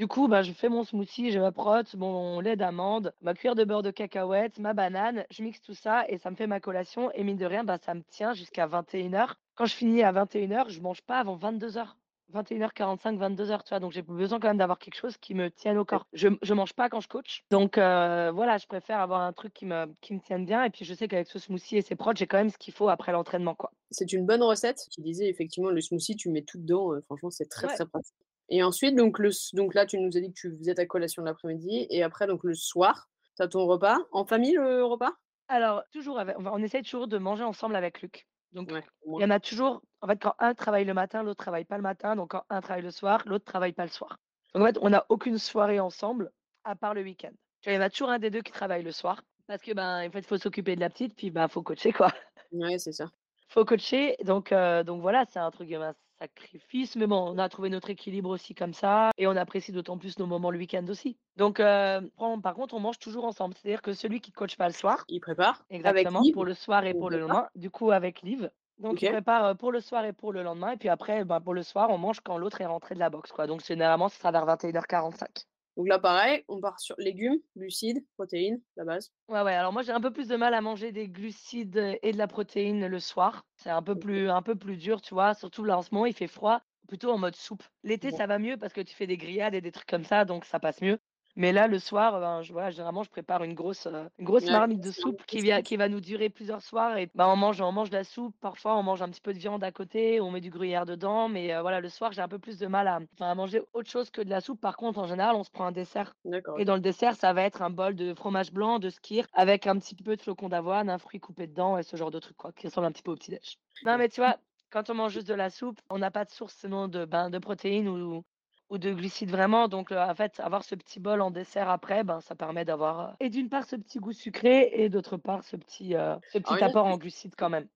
Du 0.00 0.08
coup, 0.08 0.26
bah, 0.28 0.42
je 0.42 0.52
fais 0.52 0.68
mon 0.68 0.82
smoothie, 0.82 1.30
j'ai 1.30 1.38
ma 1.40 1.52
prot, 1.52 1.82
mon 1.96 2.40
lait 2.40 2.56
d'amande, 2.56 3.12
ma 3.20 3.34
cuillère 3.34 3.54
de 3.54 3.64
beurre 3.64 3.82
de 3.82 3.90
cacahuète, 3.92 4.58
ma 4.58 4.72
banane, 4.72 5.26
je 5.30 5.42
mixe 5.44 5.60
tout 5.60 5.74
ça 5.74 6.06
et 6.08 6.16
ça 6.18 6.30
me 6.30 6.36
fait 6.36 6.46
ma 6.48 6.58
collation 6.58 7.12
et 7.12 7.22
mine 7.22 7.36
de 7.36 7.44
rien, 7.46 7.64
bah, 7.64 7.76
ça 7.78 7.94
me 7.94 8.02
tient 8.02 8.32
jusqu'à 8.32 8.66
21:00. 8.66 9.36
Quand 9.54 9.66
je 9.66 9.74
finis 9.74 10.02
à 10.02 10.10
21:00, 10.10 10.70
je 10.70 10.80
mange 10.80 11.02
pas 11.02 11.18
avant 11.18 11.36
22:00. 11.36 11.98
21:45, 12.30 13.18
22:00, 13.18 13.62
tu 13.62 13.68
vois? 13.70 13.80
Donc 13.80 13.92
j'ai 13.92 14.02
besoin 14.02 14.40
quand 14.40 14.48
même 14.48 14.56
d'avoir 14.56 14.78
quelque 14.78 14.94
chose 14.96 15.18
qui 15.18 15.34
me 15.34 15.50
tienne 15.50 15.76
au 15.78 15.84
corps. 15.84 16.06
Je 16.14 16.28
je 16.42 16.54
mange 16.54 16.72
pas 16.72 16.88
quand 16.88 17.00
je 17.00 17.08
coach, 17.08 17.42
donc 17.50 17.76
heu, 17.76 18.30
voilà, 18.30 18.56
je 18.58 18.66
préfère 18.66 19.00
avoir 19.00 19.20
un 19.20 19.32
truc 19.34 19.52
qui 19.52 19.66
me 19.66 19.86
qui 20.00 20.14
me 20.14 20.20
tienne 20.20 20.46
bien 20.46 20.64
et 20.64 20.70
puis 20.70 20.84
je 20.86 20.94
sais 20.94 21.08
qu'avec 21.08 21.28
ce 21.28 21.38
smoothie 21.38 21.76
et 21.76 21.82
ces 21.82 21.96
prods, 21.96 22.14
j'ai 22.16 22.26
quand 22.26 22.38
même 22.38 22.50
ce 22.50 22.56
qu'il 22.58 22.72
faut 22.72 22.88
après 22.88 23.12
l'entraînement, 23.12 23.54
quoi. 23.54 23.72
C'est 23.92 24.12
une 24.12 24.26
bonne 24.26 24.42
recette. 24.42 24.88
Tu 24.90 25.00
disais 25.00 25.28
effectivement 25.28 25.70
le 25.70 25.80
smoothie, 25.80 26.16
tu 26.16 26.28
mets 26.28 26.42
tout 26.42 26.58
dedans, 26.58 26.92
heu, 26.92 27.02
franchement, 27.02 27.30
c'est 27.30 27.48
très, 27.48 27.66
Ouais. 27.66 27.68
très 27.68 27.86
pratique. 27.86 28.16
Et 28.50 28.62
ensuite, 28.62 28.96
donc 28.96 29.18
le 29.18 29.30
donc 29.54 29.74
là, 29.74 29.86
tu 29.86 29.98
nous 29.98 30.16
as 30.16 30.20
dit 30.20 30.28
que 30.32 30.38
tu 30.38 30.56
faisais 30.58 30.74
ta 30.74 30.84
collation 30.86 31.22
de 31.22 31.28
l'après-midi 31.28 31.86
et 31.88 32.02
après 32.02 32.26
donc 32.26 32.42
le 32.44 32.54
soir, 32.54 33.08
tu 33.36 33.42
as 33.42 33.48
ton 33.48 33.64
repas. 33.66 33.98
En 34.12 34.24
famille, 34.24 34.54
le 34.54 34.84
repas? 34.84 35.12
Alors 35.48 35.82
toujours 35.92 36.18
avec 36.18 36.36
on 36.38 36.62
essaye 36.62 36.82
toujours 36.82 37.08
de 37.08 37.18
manger 37.18 37.44
ensemble 37.44 37.76
avec 37.76 38.02
Luc. 38.02 38.26
Donc 38.52 38.70
Ouais, 38.72 38.82
il 39.18 39.22
y 39.22 39.24
en 39.24 39.30
a 39.30 39.40
toujours 39.40 39.82
en 40.02 40.08
fait, 40.08 40.20
quand 40.20 40.34
un 40.38 40.54
travaille 40.54 40.84
le 40.84 40.94
matin, 40.94 41.22
l'autre 41.22 41.42
travaille 41.42 41.64
pas 41.64 41.76
le 41.76 41.82
matin, 41.82 42.16
donc 42.16 42.30
quand 42.30 42.44
un 42.50 42.60
travaille 42.60 42.82
le 42.82 42.90
soir, 42.90 43.22
l'autre 43.26 43.44
travaille 43.44 43.72
pas 43.72 43.84
le 43.84 43.90
soir. 43.90 44.18
Donc 44.54 44.62
en 44.62 44.66
fait, 44.66 44.78
on 44.82 44.90
n'a 44.90 45.06
aucune 45.08 45.38
soirée 45.38 45.78
ensemble 45.80 46.30
à 46.64 46.74
part 46.74 46.94
le 46.94 47.02
week-end. 47.02 47.32
Il 47.66 47.74
y 47.74 47.76
en 47.76 47.80
a 47.82 47.90
toujours 47.90 48.10
un 48.10 48.18
des 48.18 48.30
2 48.30 48.42
qui 48.42 48.52
travaille 48.52 48.82
le 48.82 48.92
soir 48.92 49.22
parce 49.46 49.62
que, 49.62 49.72
ben, 49.72 50.06
en 50.06 50.10
fait, 50.10 50.22
faut 50.22 50.38
s'occuper 50.38 50.76
de 50.76 50.80
la 50.80 50.88
petite, 50.90 51.16
puis, 51.16 51.30
bah, 51.30 51.48
faut 51.48 51.62
coacher, 51.62 51.92
quoi. 51.92 52.12
Ouais, 52.52 52.78
c'est 52.78 52.92
ça. 52.92 53.10
Faut 53.48 53.64
coacher, 53.64 54.16
donc 54.24 54.52
heu, 54.52 54.84
donc 54.84 55.00
voilà, 55.02 55.24
c'est 55.28 55.38
un 55.40 55.50
truc, 55.50 55.72
un 55.72 55.94
sacrifice, 56.20 56.96
mais 56.96 57.06
bon, 57.06 57.16
on 57.34 57.38
a 57.38 57.48
trouvé 57.48 57.70
notre 57.70 57.90
équilibre 57.90 58.28
aussi 58.30 58.54
comme 58.54 58.74
ça 58.74 59.10
et 59.16 59.26
on 59.26 59.36
apprécie 59.36 59.72
d'autant 59.72 59.96
plus 59.98 60.18
nos 60.18 60.26
moments 60.26 60.50
le 60.50 60.58
week-end 60.58 60.86
aussi. 60.88 61.18
Donc 61.36 61.56
prend 61.56 62.40
par 62.42 62.54
contre, 62.54 62.74
on 62.74 62.80
mange 62.80 62.98
toujours 62.98 63.24
ensemble. 63.24 63.54
C'est-à-dire 63.54 63.82
que 63.82 63.92
celui 63.94 64.20
qui 64.20 64.32
coache 64.32 64.56
pas 64.56 64.68
le 64.68 64.74
soir 64.74 65.04
Il 65.08 65.20
prépare 65.20 65.64
exactement, 65.70 66.26
pour 66.32 66.44
le 66.44 66.54
soir 66.54 66.84
et 66.84 66.94
On 66.94 66.98
pour 66.98 67.10
le 67.10 67.18
lendemain, 67.20 67.48
du 67.54 67.70
coup 67.70 67.90
avec 67.90 68.22
Liv. 68.22 68.50
Donc 68.78 69.02
il 69.02 69.06
prépare, 69.06 69.44
heu, 69.50 69.54
pour 69.54 69.72
le 69.72 69.80
soir 69.80 70.04
et 70.04 70.12
pour 70.12 70.32
le 70.32 70.42
lendemain 70.42 70.72
et 70.72 70.76
puis 70.76 70.88
après, 70.88 71.24
bah, 71.24 71.40
pour 71.40 71.54
le 71.54 71.62
soir, 71.62 71.90
on 71.90 71.98
mange 71.98 72.20
quand 72.20 72.38
l'autre 72.38 72.60
est 72.60 72.66
rentré 72.66 72.94
de 72.94 73.00
la 73.00 73.10
boxe, 73.10 73.32
quoi. 73.32 73.46
Donc 73.46 73.64
généralement, 73.64 74.08
ce 74.08 74.18
sera 74.18 74.30
vers 74.32 74.46
21:45. 74.46 75.46
Donc 75.80 75.88
là, 75.88 75.98
pareil, 75.98 76.44
on 76.48 76.60
part 76.60 76.78
sur 76.78 76.94
légumes, 76.98 77.38
glucides, 77.56 78.04
protéines, 78.18 78.60
la 78.76 78.84
base. 78.84 79.10
Ouais, 79.28 79.40
ouais, 79.40 79.54
alors 79.54 79.72
moi, 79.72 79.80
j'ai 79.82 79.92
un 79.92 80.00
peu 80.02 80.12
plus 80.12 80.28
de 80.28 80.36
mal 80.36 80.52
à 80.52 80.60
manger 80.60 80.92
des 80.92 81.08
glucides, 81.08 81.98
et 82.02 82.12
de 82.12 82.18
la 82.18 82.26
protéine 82.26 82.86
le 82.86 83.00
soir. 83.00 83.46
C'est 83.56 83.70
un 83.70 83.80
peu 83.80 83.98
plus 83.98 84.28
un 84.28 84.42
peu 84.42 84.56
plus 84.56 84.76
dur, 84.76 85.00
tu 85.00 85.14
vois? 85.14 85.32
Surtout 85.32 85.64
là, 85.64 85.78
en 85.78 85.82
ce 85.82 85.94
moment, 85.94 86.04
il 86.04 86.12
fait 86.12 86.26
froid, 86.26 86.60
plutôt 86.86 87.10
en 87.10 87.16
mode 87.16 87.34
soupe. 87.34 87.62
L'été, 87.82 88.10
Bon. 88.10 88.16
ça 88.18 88.26
va 88.26 88.38
mieux 88.38 88.58
parce 88.58 88.74
que 88.74 88.82
tu 88.82 88.94
fais 88.94 89.06
des 89.06 89.16
grillades 89.16 89.54
et 89.54 89.62
des 89.62 89.72
trucs 89.72 89.88
comme 89.88 90.04
ça, 90.04 90.26
donc 90.26 90.44
ça 90.44 90.60
passe 90.60 90.82
mieux. 90.82 90.98
Mais 91.36 91.52
là, 91.52 91.66
le 91.68 91.78
soir, 91.78 92.20
ben, 92.20 92.42
je 92.42 92.52
voilà, 92.52 92.70
généralement, 92.70 93.02
je 93.02 93.10
prépare 93.10 93.42
une 93.44 93.54
grosse, 93.54 93.86
une 94.18 94.24
grosse 94.24 94.48
Ouais, 94.48 94.50
marmite 94.50 94.80
de 94.80 94.90
soupe 94.90 95.24
qui 95.26 95.40
vient 95.40 95.62
qui 95.62 95.76
va 95.76 95.88
nous 95.88 96.00
durer 96.00 96.28
plusieurs 96.28 96.62
soirs 96.62 96.96
et 96.98 97.10
bah, 97.14 97.28
on 97.28 97.36
mange 97.36 97.60
on 97.60 97.72
mange 97.72 97.90
de 97.90 97.96
la 97.96 98.04
soupe, 98.04 98.36
parfois 98.40 98.76
on 98.76 98.82
mange 98.82 99.02
un 99.02 99.08
petit 99.08 99.20
peu 99.20 99.32
de 99.32 99.38
viande 99.38 99.62
à 99.64 99.72
côté, 99.72 100.20
on 100.20 100.30
met 100.30 100.40
du 100.40 100.50
gruyère 100.50 100.86
dedans, 100.86 101.28
mais 101.28 101.52
heu, 101.54 101.60
voilà, 101.60 101.80
le 101.80 101.88
soir, 101.88 102.12
j'ai 102.12 102.20
un 102.22 102.28
peu 102.28 102.38
plus 102.38 102.58
de 102.58 102.66
mal 102.66 102.88
à 102.88 103.00
à 103.20 103.34
manger 103.34 103.62
autre 103.72 103.88
chose 103.90 104.10
que 104.10 104.20
de 104.22 104.30
la 104.30 104.40
soupe. 104.40 104.60
Par 104.60 104.76
contre, 104.76 104.98
en 104.98 105.06
général, 105.06 105.36
on 105.36 105.44
se 105.44 105.50
prend 105.50 105.66
un 105.66 105.72
dessert 105.72 106.14
et 106.56 106.64
dans 106.64 106.74
le 106.74 106.80
dessert, 106.80 107.14
ça 107.16 107.32
va 107.32 107.42
être 107.42 107.62
un 107.62 107.70
bol 107.70 107.94
de 107.94 108.12
fromage 108.14 108.52
blanc, 108.52 108.78
de 108.80 108.90
skyr, 108.90 109.26
avec 109.32 109.66
un 109.66 109.78
petit 109.78 109.94
peu 109.94 110.16
de 110.16 110.20
flocons 110.22 110.48
d'avoine, 110.48 110.90
un 110.90 110.98
fruit 110.98 111.20
coupé 111.20 111.46
dedans 111.46 111.78
et 111.78 111.82
ce 111.84 111.96
genre 111.96 112.10
de 112.10 112.18
truc, 112.18 112.36
quoi, 112.36 112.52
qui 112.52 112.66
ressemble 112.66 112.86
un 112.88 112.92
petit 112.92 113.02
peu 113.02 113.12
au 113.12 113.16
petit 113.16 113.30
déj. 113.30 113.58
Non, 113.82 113.96
mais 113.98 114.08
tu 114.08 114.20
vois, 114.20 114.36
quand 114.70 114.90
on 114.90 114.94
mange 114.94 115.12
juste 115.12 115.28
de 115.28 115.34
la 115.34 115.50
soupe, 115.50 115.80
on 115.90 115.98
n'a 115.98 116.10
pas 116.10 116.24
de 116.24 116.30
source 116.30 116.54
sinon 116.56 116.88
de, 116.88 117.04
ben, 117.04 117.30
de 117.30 117.38
protéines 117.38 117.88
ou 117.88 118.24
ou 118.70 118.78
de 118.78 118.92
glucides 118.92 119.30
vraiment, 119.30 119.68
donc 119.68 119.92
en 119.92 120.14
fait, 120.14 120.40
avoir 120.40 120.64
ce 120.64 120.74
petit 120.74 121.00
bol 121.00 121.20
en 121.20 121.30
dessert 121.30 121.68
après, 121.68 122.04
ben, 122.04 122.20
ça 122.20 122.34
permet 122.34 122.64
d'avoir, 122.64 123.16
et 123.20 123.28
d'une 123.28 123.48
part 123.48 123.66
ce 123.66 123.76
petit 123.76 123.98
goût 123.98 124.12
sucré 124.12 124.70
et 124.72 124.88
d'autre 124.88 125.16
part 125.16 125.44
ce 125.44 125.56
petit, 125.56 125.90
ce 126.32 126.64
apport 126.64 126.86
en 126.86 126.96
glucides 126.96 127.34
quand 127.36 127.50
même. 127.50 127.68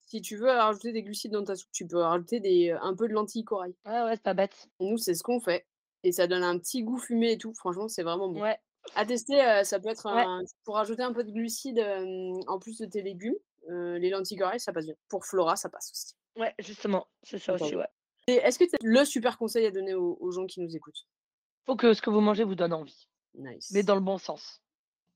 si 0.00 0.22
tu 0.22 0.36
veux 0.36 0.50
rajouter 0.50 0.92
des 0.92 1.02
glucides 1.02 1.32
dans 1.32 1.44
ta 1.44 1.56
soupe, 1.56 1.70
tu 1.72 1.86
peux 1.86 1.98
rajouter 1.98 2.40
des, 2.40 2.70
un 2.70 2.94
peu 2.94 3.08
de 3.08 3.12
lentilles 3.12 3.44
corail. 3.44 3.74
Ouais, 3.84 4.02
ouais, 4.04 4.14
c'est 4.14 4.22
pas 4.22 4.34
bête. 4.34 4.68
Nous, 4.80 4.96
c'est 4.96 5.14
ce 5.14 5.22
qu'on 5.22 5.40
fait 5.40 5.66
et 6.04 6.12
ça 6.12 6.26
donne 6.28 6.44
un 6.44 6.56
petit 6.58 6.82
goût 6.84 6.98
fumé 6.98 7.32
et 7.32 7.38
tout. 7.38 7.52
Franchement, 7.54 7.88
c'est 7.88 8.04
vraiment 8.04 8.28
bon. 8.28 8.40
Ouais, 8.40 8.58
À 8.94 9.04
tester, 9.04 9.62
ça 9.64 9.80
peut 9.80 9.88
être 9.88 10.06
ouais, 10.06 10.46
pour 10.64 10.76
rajouter 10.76 11.02
un 11.02 11.12
peu 11.12 11.24
de 11.24 11.32
glucides, 11.32 11.84
en 12.46 12.58
plus 12.60 12.78
de 12.78 12.86
tes 12.86 13.02
légumes, 13.02 13.34
les 13.68 14.08
lentilles 14.08 14.38
corail, 14.38 14.60
ça 14.60 14.72
passe 14.72 14.86
bien. 14.86 14.94
Pour 15.08 15.26
Flora, 15.26 15.56
ça 15.56 15.68
passe 15.68 15.90
aussi. 15.90 16.14
ouais, 16.36 16.54
justement, 16.60 17.08
c'est 17.24 17.38
ça 17.38 17.54
aussi, 17.54 17.74
ouais. 17.74 17.88
Est-ce 18.32 18.58
que 18.58 18.64
tu 18.64 18.74
as 18.74 18.78
le 18.82 19.04
super 19.04 19.38
conseil 19.38 19.66
à 19.66 19.70
donner 19.70 19.94
aux 19.94 20.16
aux 20.20 20.30
gens 20.30 20.46
qui 20.46 20.60
nous 20.60 20.76
écoutent? 20.76 21.06
Faut 21.66 21.76
que 21.76 21.94
ce 21.94 22.02
que 22.02 22.10
vous 22.10 22.20
mangez 22.20 22.44
vous 22.44 22.54
donne 22.56 22.72
envie, 22.72 23.08
mais 23.70 23.82
Nice. 23.82 23.84
dans 23.84 23.94
le 23.96 24.00
bon 24.02 24.18
sens. 24.18 24.62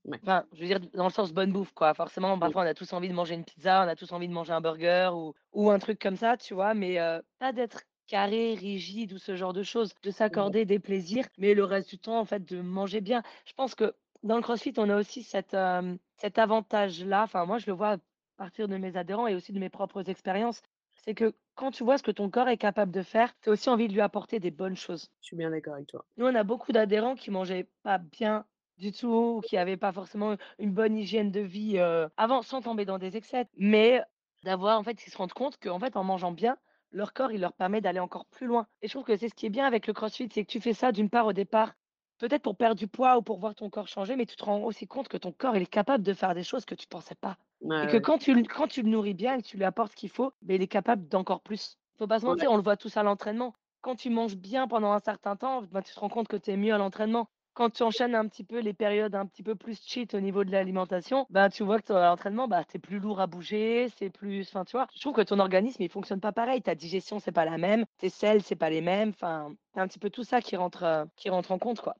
Ouais. 0.05 0.23
Enfin, 0.23 0.45
je 0.53 0.61
veux 0.61 0.67
dire 0.67 0.79
dans 0.93 1.05
le 1.05 1.11
sens 1.13 1.33
bonne 1.33 1.53
bouffe, 1.53 1.73
quoi. 1.73 1.93
Forcément, 1.95 2.39
parfois, 2.39 2.63
on 2.63 2.67
a 2.67 2.73
tous 2.75 2.93
envie 2.93 3.09
de 3.09 3.13
manger 3.13 3.35
une 3.35 3.45
pizza, 3.45 3.83
on 3.85 3.89
a 3.89 3.95
tous 3.95 4.11
envie 4.13 4.27
de 4.29 4.33
manger 4.33 4.53
un 4.53 4.61
burger 4.61 5.11
ou 5.13 5.33
ou 5.53 5.71
un 5.71 5.79
truc 5.79 5.99
comme 6.01 6.17
ça, 6.17 6.37
tu 6.37 6.53
vois? 6.55 6.73
Mais 6.75 6.99
heu, 6.99 7.23
pas 7.39 7.53
d'être 7.53 7.81
carré, 8.07 8.53
rigide 8.55 9.13
ou 9.13 9.17
ce 9.17 9.35
genre 9.35 9.53
de 9.53 9.63
choses, 9.63 9.93
de 10.03 10.11
Ouais. 10.29 10.53
s'accorder 10.53 10.65
des 10.65 10.79
plaisirs, 10.79 11.27
mais 11.37 11.53
le 11.53 11.63
reste 11.63 11.89
du 11.89 11.99
temps, 11.99 12.19
en 12.19 12.25
fait, 12.25 12.43
de 12.45 12.61
manger 12.61 13.01
bien. 13.01 13.23
Je 13.45 13.53
pense 13.53 13.75
que 13.75 13.95
dans 14.23 14.35
le 14.35 14.41
CrossFit, 14.41 14.73
on 14.77 14.89
a 14.89 14.97
aussi 14.97 15.23
cet, 15.23 15.53
hem, 15.53 15.97
cet 16.17 16.37
avantage-là, 16.39 17.23
enfin, 17.23 17.45
moi, 17.45 17.57
je 17.59 17.67
le 17.67 17.73
vois 17.73 17.93
à 17.93 17.97
partir 18.37 18.67
de 18.67 18.77
mes 18.77 18.97
adhérents 18.97 19.27
et 19.27 19.35
aussi 19.35 19.53
de 19.53 19.59
mes 19.59 19.69
propres 19.69 20.09
expériences, 20.09 20.61
c'est 21.05 21.13
que 21.15 21.33
quand 21.55 21.71
tu 21.71 21.83
vois 21.83 21.97
ce 21.97 22.03
que 22.03 22.11
ton 22.11 22.29
corps 22.29 22.47
est 22.49 22.57
capable 22.57 22.91
de 22.91 23.03
faire, 23.03 23.37
tu 23.41 23.49
as 23.49 23.53
aussi 23.53 23.69
envie 23.69 23.87
de 23.87 23.93
lui 23.93 24.01
apporter 24.01 24.39
des 24.39 24.51
bonnes 24.51 24.75
choses. 24.77 25.11
Je 25.21 25.27
suis 25.27 25.35
bien 25.35 25.49
d'accord 25.51 25.75
avec 25.75 25.87
toi. 25.87 26.05
Nous, 26.17 26.25
on 26.25 26.35
a 26.35 26.43
beaucoup 26.43 26.71
d'adhérents 26.71 27.15
qui 27.15 27.31
mangeaient 27.31 27.69
pas 27.83 27.97
bien 27.97 28.45
du 28.77 28.91
tout, 28.91 29.35
ou 29.37 29.41
qui 29.41 29.55
avaient 29.57 29.77
pas 29.77 29.91
forcément 29.91 30.35
une 30.57 30.71
bonne 30.73 30.95
hygiène 30.97 31.31
de 31.31 31.39
vie, 31.41 31.77
heu, 31.77 32.09
avant, 32.17 32.41
sans 32.41 32.61
tomber 32.61 32.85
dans 32.85 32.97
des 32.97 33.15
excès, 33.17 33.47
mais 33.55 34.01
d'avoir 34.43 34.79
en 34.79 34.83
fait, 34.83 35.05
ils 35.05 35.11
se 35.11 35.17
rendent 35.17 35.33
compte 35.33 35.57
qu'en 35.59 35.79
fait, 35.79 35.95
en 35.95 36.03
mangeant 36.03 36.31
bien, 36.31 36.57
leur 36.91 37.13
corps, 37.13 37.31
il 37.31 37.39
leur 37.39 37.53
permet 37.53 37.81
d'aller 37.81 37.99
encore 37.99 38.25
plus 38.25 38.47
loin 38.47 38.67
et 38.81 38.87
je 38.87 38.93
trouve 38.93 39.03
que 39.05 39.15
c'est 39.15 39.29
ce 39.29 39.35
qui 39.35 39.45
est 39.45 39.49
bien 39.49 39.65
avec 39.65 39.85
le 39.87 39.93
CrossFit, 39.93 40.27
c'est 40.31 40.43
que 40.43 40.51
tu 40.51 40.59
fais 40.59 40.73
ça 40.73 40.91
d'une 40.91 41.09
part 41.09 41.27
au 41.27 41.33
départ, 41.33 41.73
peut-être 42.17 42.41
pour 42.43 42.57
perdre 42.57 42.75
du 42.75 42.87
poids 42.87 43.17
ou 43.17 43.21
pour 43.21 43.39
voir 43.39 43.55
ton 43.55 43.69
corps 43.69 43.87
changer, 43.87 44.15
mais 44.15 44.25
tu 44.25 44.35
te 44.35 44.43
rends 44.43 44.63
aussi 44.63 44.87
compte 44.87 45.07
que 45.07 45.17
ton 45.17 45.31
corps, 45.31 45.55
il 45.55 45.61
est 45.63 45.65
capable 45.67 46.03
de 46.03 46.13
faire 46.13 46.33
des 46.35 46.43
choses 46.43 46.65
que 46.65 46.75
tu 46.75 46.87
pensais 46.87 47.15
pas 47.15 47.37
Ouais, 47.63 47.75
et 47.81 47.87
que 47.87 47.97
ouais. 47.97 47.99
quand 47.99 48.17
tu 48.19 48.33
le 48.33 48.43
quand 48.43 48.67
tu 48.67 48.81
le 48.81 48.89
nourris 48.89 49.13
bien 49.13 49.35
et 49.35 49.41
que 49.41 49.47
tu 49.47 49.57
lui 49.57 49.63
apportes 49.65 49.91
ce 49.91 49.95
qu'il 49.97 50.09
faut, 50.09 50.33
beh, 50.41 50.55
il 50.55 50.61
est 50.61 50.67
capable 50.67 51.07
d'encore 51.07 51.41
plus. 51.41 51.77
Faut 51.97 52.07
pas 52.07 52.19
se 52.19 52.25
Ouais. 52.25 52.27
mentir, 52.27 52.51
on 52.51 52.57
le 52.57 52.63
voit 52.63 52.77
tous 52.77 52.97
à 52.97 53.03
l'entraînement. 53.03 53.53
Quand 53.81 53.95
tu 53.95 54.09
manges 54.09 54.35
bien 54.37 54.67
pendant 54.67 54.91
un 54.93 54.99
certain 54.99 55.35
temps, 55.35 55.61
ben, 55.63 55.81
tu 55.81 55.93
te 55.93 55.99
rends 55.99 56.09
compte 56.09 56.27
que 56.27 56.37
tu 56.37 56.51
es 56.51 56.57
mieux 56.57 56.73
à 56.73 56.77
l'entraînement. 56.77 57.27
Quand 57.53 57.69
tu 57.69 57.83
enchaînes 57.83 58.15
un 58.15 58.27
petit 58.27 58.43
peu 58.43 58.59
les 58.59 58.73
périodes 58.73 59.13
un 59.15 59.25
petit 59.27 59.43
peu 59.43 59.55
plus 59.55 59.79
cheat 59.85 60.13
au 60.15 60.19
niveau 60.21 60.43
de 60.43 60.51
l'alimentation, 60.51 61.25
ben, 61.29 61.49
tu 61.49 61.63
vois 61.63 61.79
que 61.79 61.93
à 61.93 62.07
l'entraînement, 62.09 62.47
bah, 62.47 62.63
tu 62.63 62.77
es 62.77 62.79
plus 62.79 62.99
lourd 62.99 63.19
à 63.19 63.27
bouger, 63.27 63.89
c'est 63.97 64.09
plus 64.09 64.41
enfin, 64.49 64.65
tu 64.65 64.71
vois? 64.77 64.87
Je 64.95 64.99
trouve 65.01 65.13
que 65.13 65.21
ton 65.21 65.39
organisme, 65.39 65.81
il 65.83 65.89
fonctionne 65.89 66.19
pas 66.21 66.31
pareil. 66.31 66.61
Ta 66.63 66.73
digestion, 66.75 67.19
c'est 67.19 67.31
pas 67.31 67.45
la 67.45 67.57
même, 67.57 67.85
tes 67.99 68.09
selles, 68.09 68.41
c'est 68.43 68.55
pas 68.55 68.69
les 68.71 68.81
mêmes, 68.81 69.09
enfin, 69.09 69.53
c'est 69.73 69.79
un 69.81 69.87
petit 69.87 69.99
peu 69.99 70.09
tout 70.09 70.23
ça 70.23 70.41
qui 70.41 70.55
rentre, 70.55 70.83
heu, 70.83 71.05
qui 71.15 71.29
rentre 71.29 71.51
en 71.51 71.59
compte, 71.59 71.81
quoi. 71.81 71.95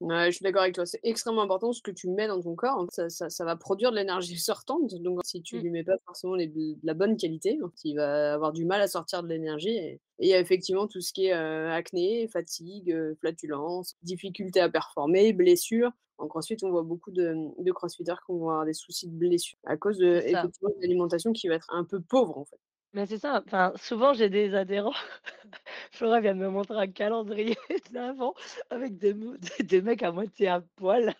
Ouais, 0.00 0.26
je 0.30 0.36
suis 0.36 0.44
d'accord 0.44 0.62
avec 0.62 0.76
toi. 0.76 0.86
C'est 0.86 1.00
extrêmement 1.02 1.42
important 1.42 1.72
ce 1.72 1.82
que 1.82 1.90
tu 1.90 2.08
mets 2.08 2.28
dans 2.28 2.40
ton 2.40 2.54
corps. 2.54 2.86
Ça, 2.92 3.08
ça, 3.10 3.30
ça 3.30 3.44
va 3.44 3.56
produire 3.56 3.90
de 3.90 3.96
l'énergie 3.96 4.38
sortante. 4.38 4.94
Donc, 5.02 5.20
si 5.24 5.42
tu 5.42 5.56
Mmh. 5.56 5.60
lui 5.62 5.70
mets 5.70 5.82
pas 5.84 5.96
forcément 6.06 6.36
les- 6.36 6.46
de 6.46 6.76
la 6.84 6.94
bonne 6.94 7.16
qualité, 7.16 7.58
hein, 7.60 7.72
il 7.82 7.96
va 7.96 8.34
avoir 8.34 8.52
du 8.52 8.64
mal 8.64 8.80
à 8.80 8.86
sortir 8.86 9.24
de 9.24 9.28
l'énergie. 9.28 9.70
Et 9.76 10.00
il 10.20 10.28
y 10.28 10.34
a 10.34 10.38
effectivement 10.40 10.86
tout 10.86 11.00
ce 11.00 11.12
qui 11.12 11.26
est 11.26 11.34
euh, 11.34 11.72
acné, 11.72 12.28
fatigue, 12.28 12.92
euh, 12.92 13.16
flatulence, 13.20 13.96
difficulté 14.02 14.60
à 14.60 14.68
performer, 14.68 15.32
blessures. 15.32 15.90
En 16.18 16.28
CrossFit, 16.28 16.56
on 16.62 16.70
voit 16.70 16.82
beaucoup 16.82 17.10
de, 17.10 17.34
de 17.58 17.72
CrossFitters 17.72 18.14
qui 18.26 18.32
vont 18.32 18.50
avoir 18.50 18.64
des 18.66 18.72
soucis 18.74 19.08
de 19.08 19.12
blessures 19.16 19.58
à 19.64 19.76
cause 19.76 20.00
effectivement, 20.02 20.70
de 20.70 20.80
l'alimentation 20.80 21.32
qui 21.32 21.48
va 21.48 21.54
être 21.54 21.68
un 21.70 21.84
peu 21.84 22.00
pauvre, 22.00 22.38
en 22.38 22.44
fait. 22.44 22.58
Mais 22.94 23.06
c'est 23.06 23.18
ça, 23.18 23.42
enfin, 23.46 23.72
souvent 23.76 24.14
j'ai 24.14 24.30
des 24.30 24.54
adhérents. 24.54 24.94
Flora 25.92 26.20
vient 26.20 26.34
de 26.34 26.40
me 26.40 26.48
montrer 26.48 26.76
un 26.78 26.86
calendrier 26.90 27.56
d'avant 27.92 28.34
avec 28.70 28.98
des, 28.98 29.14
mou- 29.14 29.36
des 29.38 29.64
des 29.64 29.82
mecs 29.82 30.02
à 30.02 30.12
moitié 30.12 30.48
à 30.48 30.60
poil. 30.76 31.14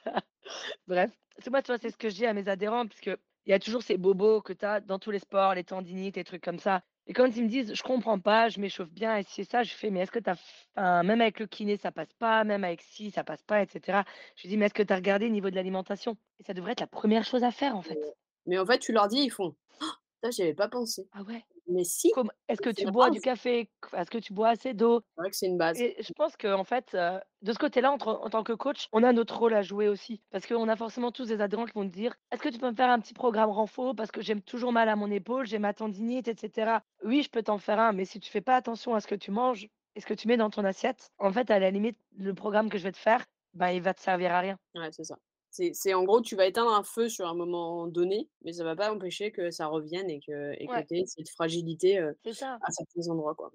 Bref, 0.86 1.10
c'est 1.38 1.50
moi, 1.50 1.62
tu 1.62 1.68
vois, 1.68 1.78
c'est 1.78 1.90
ce 1.90 1.96
que 1.96 2.08
je 2.10 2.14
dis 2.16 2.26
à 2.26 2.34
mes 2.34 2.48
adhérents, 2.48 2.86
parce 2.86 3.00
que 3.00 3.18
il 3.46 3.50
y 3.50 3.54
a 3.54 3.58
toujours 3.58 3.82
ces 3.82 3.96
bobos 3.98 4.42
que 4.42 4.52
tu 4.52 4.64
as 4.66 4.80
dans 4.80 4.98
tous 4.98 5.10
les 5.10 5.18
sports, 5.20 5.54
les 5.54 5.64
tendinites, 5.64 6.16
les 6.16 6.24
trucs 6.24 6.42
comme 6.44 6.58
ça. 6.58 6.82
Et 7.06 7.14
quand 7.14 7.26
ils 7.36 7.44
me 7.44 7.48
disent, 7.48 7.74
je 7.74 7.82
comprends 7.82 8.18
pas, 8.20 8.48
je 8.50 8.60
m'échauffe 8.60 8.90
bien, 8.90 9.16
et 9.16 9.22
si 9.22 9.36
c'est 9.44 9.50
ça, 9.50 9.62
je 9.62 9.72
fais, 9.74 9.90
mais 9.90 10.00
est-ce 10.00 10.10
que 10.12 10.18
tu 10.18 10.30
as, 10.76 11.02
même 11.02 11.20
avec 11.22 11.40
le 11.40 11.46
kiné, 11.46 11.76
ça 11.78 11.92
passe 11.92 12.12
pas, 12.14 12.44
même 12.44 12.64
avec 12.64 12.82
ci, 12.82 13.10
ça 13.10 13.24
passe 13.24 13.42
pas, 13.42 13.62
etc. 13.62 14.04
Je 14.36 14.48
dis, 14.48 14.56
mais 14.58 14.66
est-ce 14.66 14.74
que 14.74 14.82
tu 14.82 14.92
as 14.92 14.96
regardé 14.96 15.26
au 15.26 15.30
niveau 15.30 15.50
de 15.50 15.54
l'alimentation? 15.56 16.16
Et 16.40 16.44
ça 16.44 16.54
devrait 16.54 16.72
être 16.72 16.80
la 16.80 16.86
première 16.86 17.24
chose 17.24 17.44
à 17.44 17.50
faire, 17.50 17.76
en 17.76 17.82
fait. 17.82 17.98
Mais 18.46 18.58
en 18.58 18.66
fait, 18.66 18.78
tu 18.78 18.92
leur 18.92 19.08
dis, 19.08 19.20
ils 19.20 19.30
font 19.30 19.56
«Ah, 19.80 19.96
Ça, 20.24 20.30
j'y 20.30 20.42
avais 20.42 20.54
pas 20.54 20.68
pensé. 20.68 21.08
Ah 21.12 21.22
ouais? 21.22 21.44
Mais 21.68 21.84
si, 21.84 22.12
est-ce 22.48 22.60
que 22.60 22.70
tu 22.70 22.88
bois 22.88 23.10
du 23.10 23.20
café? 23.20 23.70
Est-ce 23.94 24.10
que 24.10 24.18
tu 24.18 24.32
bois 24.32 24.48
assez 24.50 24.74
d'eau? 24.74 25.02
C'est 25.16 25.20
vrai 25.20 25.30
que 25.30 25.36
c'est 25.36 25.46
une 25.46 25.58
base. 25.58 25.84
Et 25.84 25.96
je 26.02 26.12
pense 26.14 26.36
qu'en 26.36 26.64
fait, 26.64 26.94
heu, 26.94 27.20
de 27.42 27.52
ce 27.52 27.58
côté-là, 27.58 27.92
en 27.92 27.98
tant 27.98 28.44
que 28.44 28.52
coach, 28.54 28.88
on 28.92 29.02
a 29.04 29.12
notre 29.12 29.38
rôle 29.38 29.54
à 29.54 29.62
jouer 29.62 29.88
aussi. 29.88 30.22
Parce 30.30 30.46
qu'on 30.46 30.68
a 30.68 30.76
forcément 30.76 31.12
tous 31.12 31.28
des 31.28 31.40
adhérents 31.42 31.66
qui 31.66 31.74
vont 31.74 31.88
te 31.88 31.94
dire: 31.94 32.14
«Est-ce 32.32 32.42
que 32.42 32.48
tu 32.50 32.58
peux 32.58 32.70
me 32.70 32.76
faire 32.76 32.90
un 32.90 33.00
petit 33.00 33.14
programme 33.14 33.50
renfo? 33.50 33.94
Parce 33.94 34.10
que 34.12 34.22
j'ai 34.22 34.40
toujours 34.42 34.72
mal 34.72 34.88
à 34.88 34.96
mon 34.96 35.10
épaule, 35.10 35.46
j'ai 35.46 35.58
ma 35.60 35.74
tendinite 35.74 36.28
et 36.28 36.36
cetera». 36.38 36.84
Oui, 37.04 37.22
je 37.22 37.30
peux 37.30 37.42
t'en 37.44 37.58
faire 37.58 37.80
un, 37.80 37.92
mais 37.92 38.04
si 38.06 38.20
tu 38.20 38.30
fais 38.30 38.40
pas 38.42 38.56
attention 38.56 38.94
à 38.94 39.00
ce 39.00 39.08
que 39.08 39.14
tu 39.16 39.30
manges 39.32 39.68
et 39.96 40.00
ce 40.00 40.06
que 40.06 40.14
tu 40.14 40.28
mets 40.28 40.36
dans 40.38 40.50
ton 40.50 40.64
assiette, 40.64 41.10
en 41.18 41.32
fait, 41.32 41.50
à 41.50 41.58
la 41.60 41.70
limite, 41.70 41.98
le 42.16 42.34
programme 42.34 42.70
que 42.70 42.78
je 42.78 42.84
vais 42.84 42.92
te 42.92 42.98
faire, 42.98 43.26
bah, 43.54 43.72
il 43.74 43.82
va 43.82 43.94
te 43.94 44.00
servir 44.00 44.32
à 44.34 44.40
rien. 44.40 44.58
Ouais, 44.74 44.90
c'est 44.92 45.04
ça. 45.04 45.18
C'est 45.50 45.94
en 45.94 46.04
gros, 46.04 46.20
tu 46.20 46.36
vas 46.36 46.46
éteindre 46.46 46.72
un 46.72 46.82
feu 46.84 47.08
sur 47.08 47.26
un 47.28 47.34
moment 47.34 47.86
donné, 47.88 48.30
mais 48.42 48.52
ça 48.52 48.64
va 48.64 48.76
pas 48.76 48.92
empêcher 48.92 49.32
que 49.32 49.50
ça 49.50 49.66
revienne 49.66 50.10
et 50.10 50.20
que 50.20 50.52
et 50.62 50.68
que 50.68 50.78
Ouais. 50.78 50.88
aies 50.90 51.04
cette 51.06 51.30
fragilité, 51.30 51.98
ça. 52.32 52.60
à 52.60 52.70
certains 52.72 53.08
endroits, 53.10 53.34
quoi. 53.34 53.52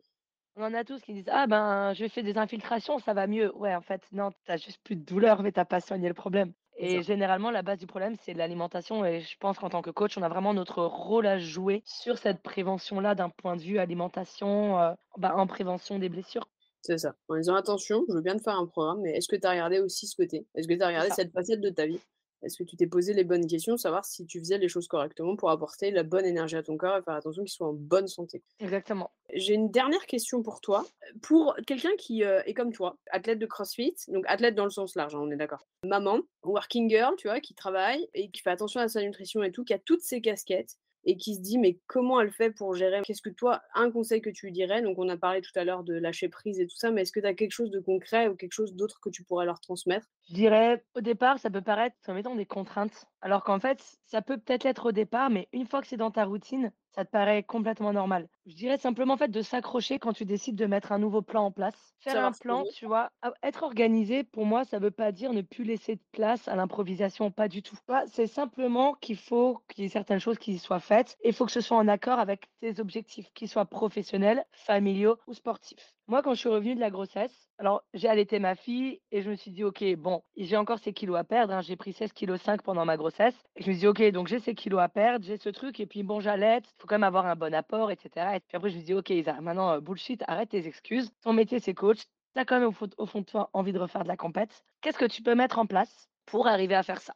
On 0.56 0.64
en 0.66 0.74
a 0.76 0.84
tous 0.84 1.02
qui 1.02 1.14
disent: 1.14 1.30
«Ah 1.32 1.48
ben, 1.48 1.94
je 1.94 2.08
fais 2.08 2.22
des 2.22 2.38
infiltrations, 2.38 3.00
ça 3.00 3.14
va 3.16 3.26
mieux». 3.28 3.56
Ouais, 3.58 3.74
en 3.76 3.82
fait, 3.82 4.08
non, 4.12 4.32
tu 4.46 4.52
as 4.52 4.58
juste 4.58 4.84
plus 4.84 4.96
de 4.96 5.04
douleur, 5.04 5.42
mais 5.42 5.52
tu 5.52 5.60
as 5.60 5.66
pas 5.66 5.80
soigné 5.82 6.08
le 6.08 6.14
problème. 6.14 6.54
Ça. 6.88 7.00
Et 7.00 7.02
généralement, 7.04 7.50
la 7.52 7.64
base 7.64 7.80
du 7.80 7.88
problème, 7.88 8.16
c'est 8.20 8.34
l'alimentation 8.36 9.04
et 9.06 9.22
je 9.22 9.36
pense 9.40 9.58
qu'en 9.60 9.70
tant 9.70 9.82
que 9.82 9.90
coach, 9.92 10.18
on 10.18 10.22
a 10.24 10.30
vraiment 10.30 10.54
notre 10.54 10.84
rôle 10.84 11.26
à 11.28 11.38
jouer 11.40 11.82
sur 11.86 12.18
cette 12.20 12.42
prévention-là 12.44 13.16
d'un 13.16 13.30
point 13.30 13.56
de 13.56 13.62
vue 13.62 13.80
alimentation, 13.80 14.96
bah, 15.18 15.36
en 15.36 15.48
prévention 15.48 15.98
des 16.00 16.10
blessures. 16.10 16.48
C'est 16.86 16.98
ça. 16.98 17.16
En 17.30 17.38
disant: 17.38 17.56
«Attention, 17.56 18.04
je 18.10 18.14
veux 18.14 18.22
bien 18.22 18.36
te 18.38 18.44
faire 18.44 18.58
un 18.58 18.68
programme, 18.68 19.02
mais 19.02 19.12
est-ce 19.18 19.30
que 19.30 19.38
tu 19.38 19.48
as 19.48 19.52
regardé 19.52 19.80
aussi 19.80 20.06
ce 20.06 20.16
côté? 20.18 20.46
Est-ce 20.54 20.68
que 20.68 20.74
tu 20.74 20.82
as 20.82 20.88
regardé 20.88 21.10
cette 21.12 21.32
facette 21.32 21.62
de 21.62 21.70
ta 21.70 21.86
vie? 21.86 22.00
Est-ce 22.42 22.58
que 22.58 22.66
tu 22.66 22.76
t'es 22.76 22.88
posé 22.88 23.14
les 23.14 23.24
bonnes 23.24 23.48
questions, 23.48 23.78
savoir 23.78 24.04
si 24.04 24.26
tu 24.26 24.40
faisais 24.40 24.58
les 24.58 24.68
choses 24.68 24.90
correctement 24.90 25.38
pour 25.38 25.50
apporter 25.50 25.92
la 25.92 26.04
bonne 26.04 26.26
énergie 26.26 26.58
à 26.58 26.62
ton 26.64 26.76
corps 26.76 26.98
et 26.98 27.02
faire 27.02 27.14
attention 27.14 27.44
qu'il 27.44 27.54
soit 27.54 27.70
en 27.70 27.74
bonne 27.74 28.08
santé?» 28.08 28.44
Exactement. 28.60 29.12
J'ai 29.34 29.54
une 29.54 29.72
dernière 29.72 30.06
question 30.08 30.44
pour 30.44 30.60
toi. 30.60 30.86
Pour 31.22 31.56
quelqu'un 31.66 31.96
qui, 31.98 32.26
heu, 32.26 32.42
est 32.46 32.54
comme 32.54 32.74
toi, 32.74 32.98
athlète 33.12 33.40
de 33.40 33.46
CrossFit, 33.46 33.96
donc 34.10 34.26
athlète 34.28 34.56
dans 34.56 34.66
le 34.66 34.72
sens 34.72 34.96
large, 34.96 35.16
hein, 35.16 35.22
on 35.22 35.32
est 35.32 35.38
d'accord. 35.38 35.66
Maman, 35.86 36.20
working 36.44 36.90
girl, 36.90 37.16
tu 37.18 37.30
vois, 37.30 37.40
qui 37.40 37.56
travaille 37.56 38.10
et 38.14 38.30
qui 38.30 38.42
fait 38.42 38.52
attention 38.52 38.82
à 38.82 38.90
sa 38.90 39.02
nutrition 39.02 39.42
et 39.42 39.52
tout, 39.52 39.64
qui 39.64 39.74
a 39.74 39.80
toutes 39.80 40.02
ces 40.02 40.20
casquettes 40.20 40.76
et 41.06 41.18
qui 41.18 41.36
se 41.36 41.42
dit: 41.42 41.58
«Mais 41.58 41.80
comment 41.88 42.22
elle 42.22 42.32
fait 42.32 42.52
pour 42.52 42.76
gérer?» 42.76 43.02
qu'est-ce 43.04 43.22
que 43.22 43.30
toi, 43.30 43.62
un 43.76 43.92
conseil 43.92 44.22
que 44.22 44.30
tu 44.30 44.48
lui 44.48 44.54
dirais? 44.54 44.82
Donc 44.82 44.98
on 45.00 45.10
a 45.10 45.18
parlé 45.18 45.42
tout 45.42 45.52
à 45.56 45.64
l'heure 45.66 45.84
de 45.84 45.94
lâcher 45.96 46.30
prise 46.30 46.60
et 46.60 46.68
tout 46.68 46.78
ça, 46.78 46.92
mais 46.92 47.02
est-ce 47.04 47.12
que 47.12 47.20
tu 47.20 47.26
as 47.28 47.34
quelque 47.34 47.52
chose 47.52 47.72
de 47.72 47.80
concret 47.80 48.28
ou 48.30 48.36
quelque 48.36 48.54
chose 48.54 48.74
d'autre 48.76 49.00
que 49.02 49.10
tu 49.10 49.24
pourrais 49.24 49.46
leur 49.46 49.60
transmettre? 49.62 50.08
Je 50.30 50.34
dirais, 50.36 50.86
au 50.96 51.02
départ, 51.02 51.38
ça 51.40 51.50
peut 51.50 51.62
paraître 51.62 51.98
comme 52.06 52.18
étant 52.18 52.36
des 52.36 52.46
contraintes, 52.46 53.06
alors 53.22 53.44
qu'en 53.44 53.60
fait, 53.60 53.98
ça 54.06 54.22
peut 54.22 54.38
peut-être 54.38 54.64
l'être 54.64 54.88
au 54.88 54.92
départ, 54.94 55.30
mais 55.30 55.50
une 55.52 55.66
fois 55.68 55.82
que 55.82 55.88
c'est 55.88 55.98
dans 55.98 56.12
ta 56.12 56.24
routine, 56.24 56.72
ça 56.96 57.04
te 57.04 57.10
paraît 57.12 57.44
complètement 57.44 57.92
normal. 57.92 58.30
Je 58.46 58.56
dirais 58.56 58.78
simplement 58.78 59.16
en 59.16 59.18
fait 59.18 59.28
de 59.30 59.42
s'accrocher 59.42 60.00
quand 60.00 60.14
tu 60.14 60.24
décides 60.24 60.56
de 60.56 60.66
mettre 60.66 60.94
un 60.94 61.00
nouveau 61.00 61.22
plan 61.22 61.46
en 61.46 61.52
place. 61.52 61.94
Faire 62.00 62.18
un 62.20 62.32
plan, 62.32 62.66
tu 62.66 62.86
vois, 62.86 63.12
a- 63.22 63.34
être 63.44 63.64
organisé, 63.64 64.24
pour 64.24 64.46
moi, 64.46 64.64
ça 64.64 64.80
veut 64.80 64.92
pas 64.92 65.12
dire 65.12 65.34
ne 65.34 65.42
plus 65.42 65.66
laisser 65.66 65.96
de 65.98 66.04
place 66.14 66.48
à 66.48 66.56
l'improvisation, 66.56 67.30
pas 67.32 67.50
du 67.50 67.62
tout. 67.62 67.76
C'est 68.08 68.28
simplement 68.28 68.94
qu'il 68.94 69.18
faut 69.18 69.62
qu'il 69.68 69.84
y 69.84 69.88
ait 69.88 69.90
certaines 69.90 70.20
choses 70.20 70.38
qui 70.40 70.58
soient 70.58 70.80
faites 70.80 71.18
et 71.22 71.30
il 71.30 71.34
faut 71.34 71.46
que 71.46 71.52
ce 71.52 71.62
soit 71.62 71.78
en 71.78 71.88
accord 71.90 72.20
avec 72.20 72.46
tes 72.62 72.80
objectifs, 72.80 73.32
qu'ils 73.34 73.50
soient 73.50 73.66
professionnels, 73.66 74.46
familiaux 74.52 75.18
ou 75.28 75.34
sportifs. 75.34 75.96
Moi, 76.08 76.22
quand 76.22 76.34
je 76.34 76.40
suis 76.40 76.50
revenue 76.50 76.76
de 76.76 76.80
la 76.82 76.90
grossesse, 76.90 77.50
alors 77.58 77.84
j'ai 77.94 78.10
allaité 78.10 78.38
ma 78.40 78.56
fille 78.56 79.02
et 79.12 79.22
je 79.22 79.30
me 79.30 79.36
suis 79.36 79.52
dit, 79.52 79.64
OK, 79.64 79.84
bon, 79.96 80.22
j'ai 80.36 80.58
encore 80.58 80.80
ces 80.80 80.92
kilos 80.94 81.18
à 81.18 81.24
perdre. 81.24 81.54
hein, 81.54 81.62
J'ai 81.62 81.78
pris 81.78 81.94
16,5 81.94 82.58
kg 82.58 82.64
pendant 82.64 82.84
ma 82.86 82.98
grossesse. 82.98 83.36
Je 83.56 83.68
me 83.70 83.74
suis 83.74 83.80
dit, 83.82 83.88
OK, 83.88 84.02
donc 84.12 84.28
j'ai 84.28 84.40
ces 84.40 84.54
kilos 84.54 84.82
à 84.82 84.90
perdre, 84.90 85.26
j'ai 85.26 85.38
ce 85.38 85.48
truc. 85.50 85.80
Et 85.80 85.86
puis 85.88 86.04
bon, 86.04 86.20
j'allaite, 86.20 86.66
il 86.68 86.82
faut 86.82 86.88
quand 86.88 86.96
même 86.96 87.04
avoir 87.04 87.26
un 87.26 87.36
bon 87.38 87.54
apport, 87.54 87.90
etc. 87.90 88.36
Et 88.36 88.40
puis 88.42 88.58
après, 88.58 88.70
je 88.70 88.78
me 88.78 88.84
dit, 88.84 88.94
OK, 88.94 89.12
maintenant, 89.42 89.72
euh, 89.72 89.80
bullshit, 89.80 90.24
arrête 90.28 90.50
tes 90.50 90.68
excuses. 90.68 91.10
Ton 91.22 91.32
métier, 91.34 91.60
c'est 91.60 91.74
coach. 91.74 92.00
Tu 92.36 92.40
as 92.42 92.46
quand 92.46 92.60
même 92.60 92.68
au 92.70 92.72
fond, 92.74 92.90
au 92.98 93.06
fond 93.06 93.20
de 93.22 93.26
toi 93.26 93.50
envie 93.54 93.72
de 93.74 93.80
refaire 93.80 94.04
de 94.04 94.08
la 94.10 94.18
compète. 94.18 94.66
Qu'est-ce 94.82 94.98
que 94.98 95.06
tu 95.06 95.22
peux 95.24 95.36
mettre 95.36 95.58
en 95.60 95.66
place 95.66 96.10
pour 96.26 96.48
arriver 96.48 96.76
à 96.76 96.84
faire 96.84 97.00
ça? 97.02 97.14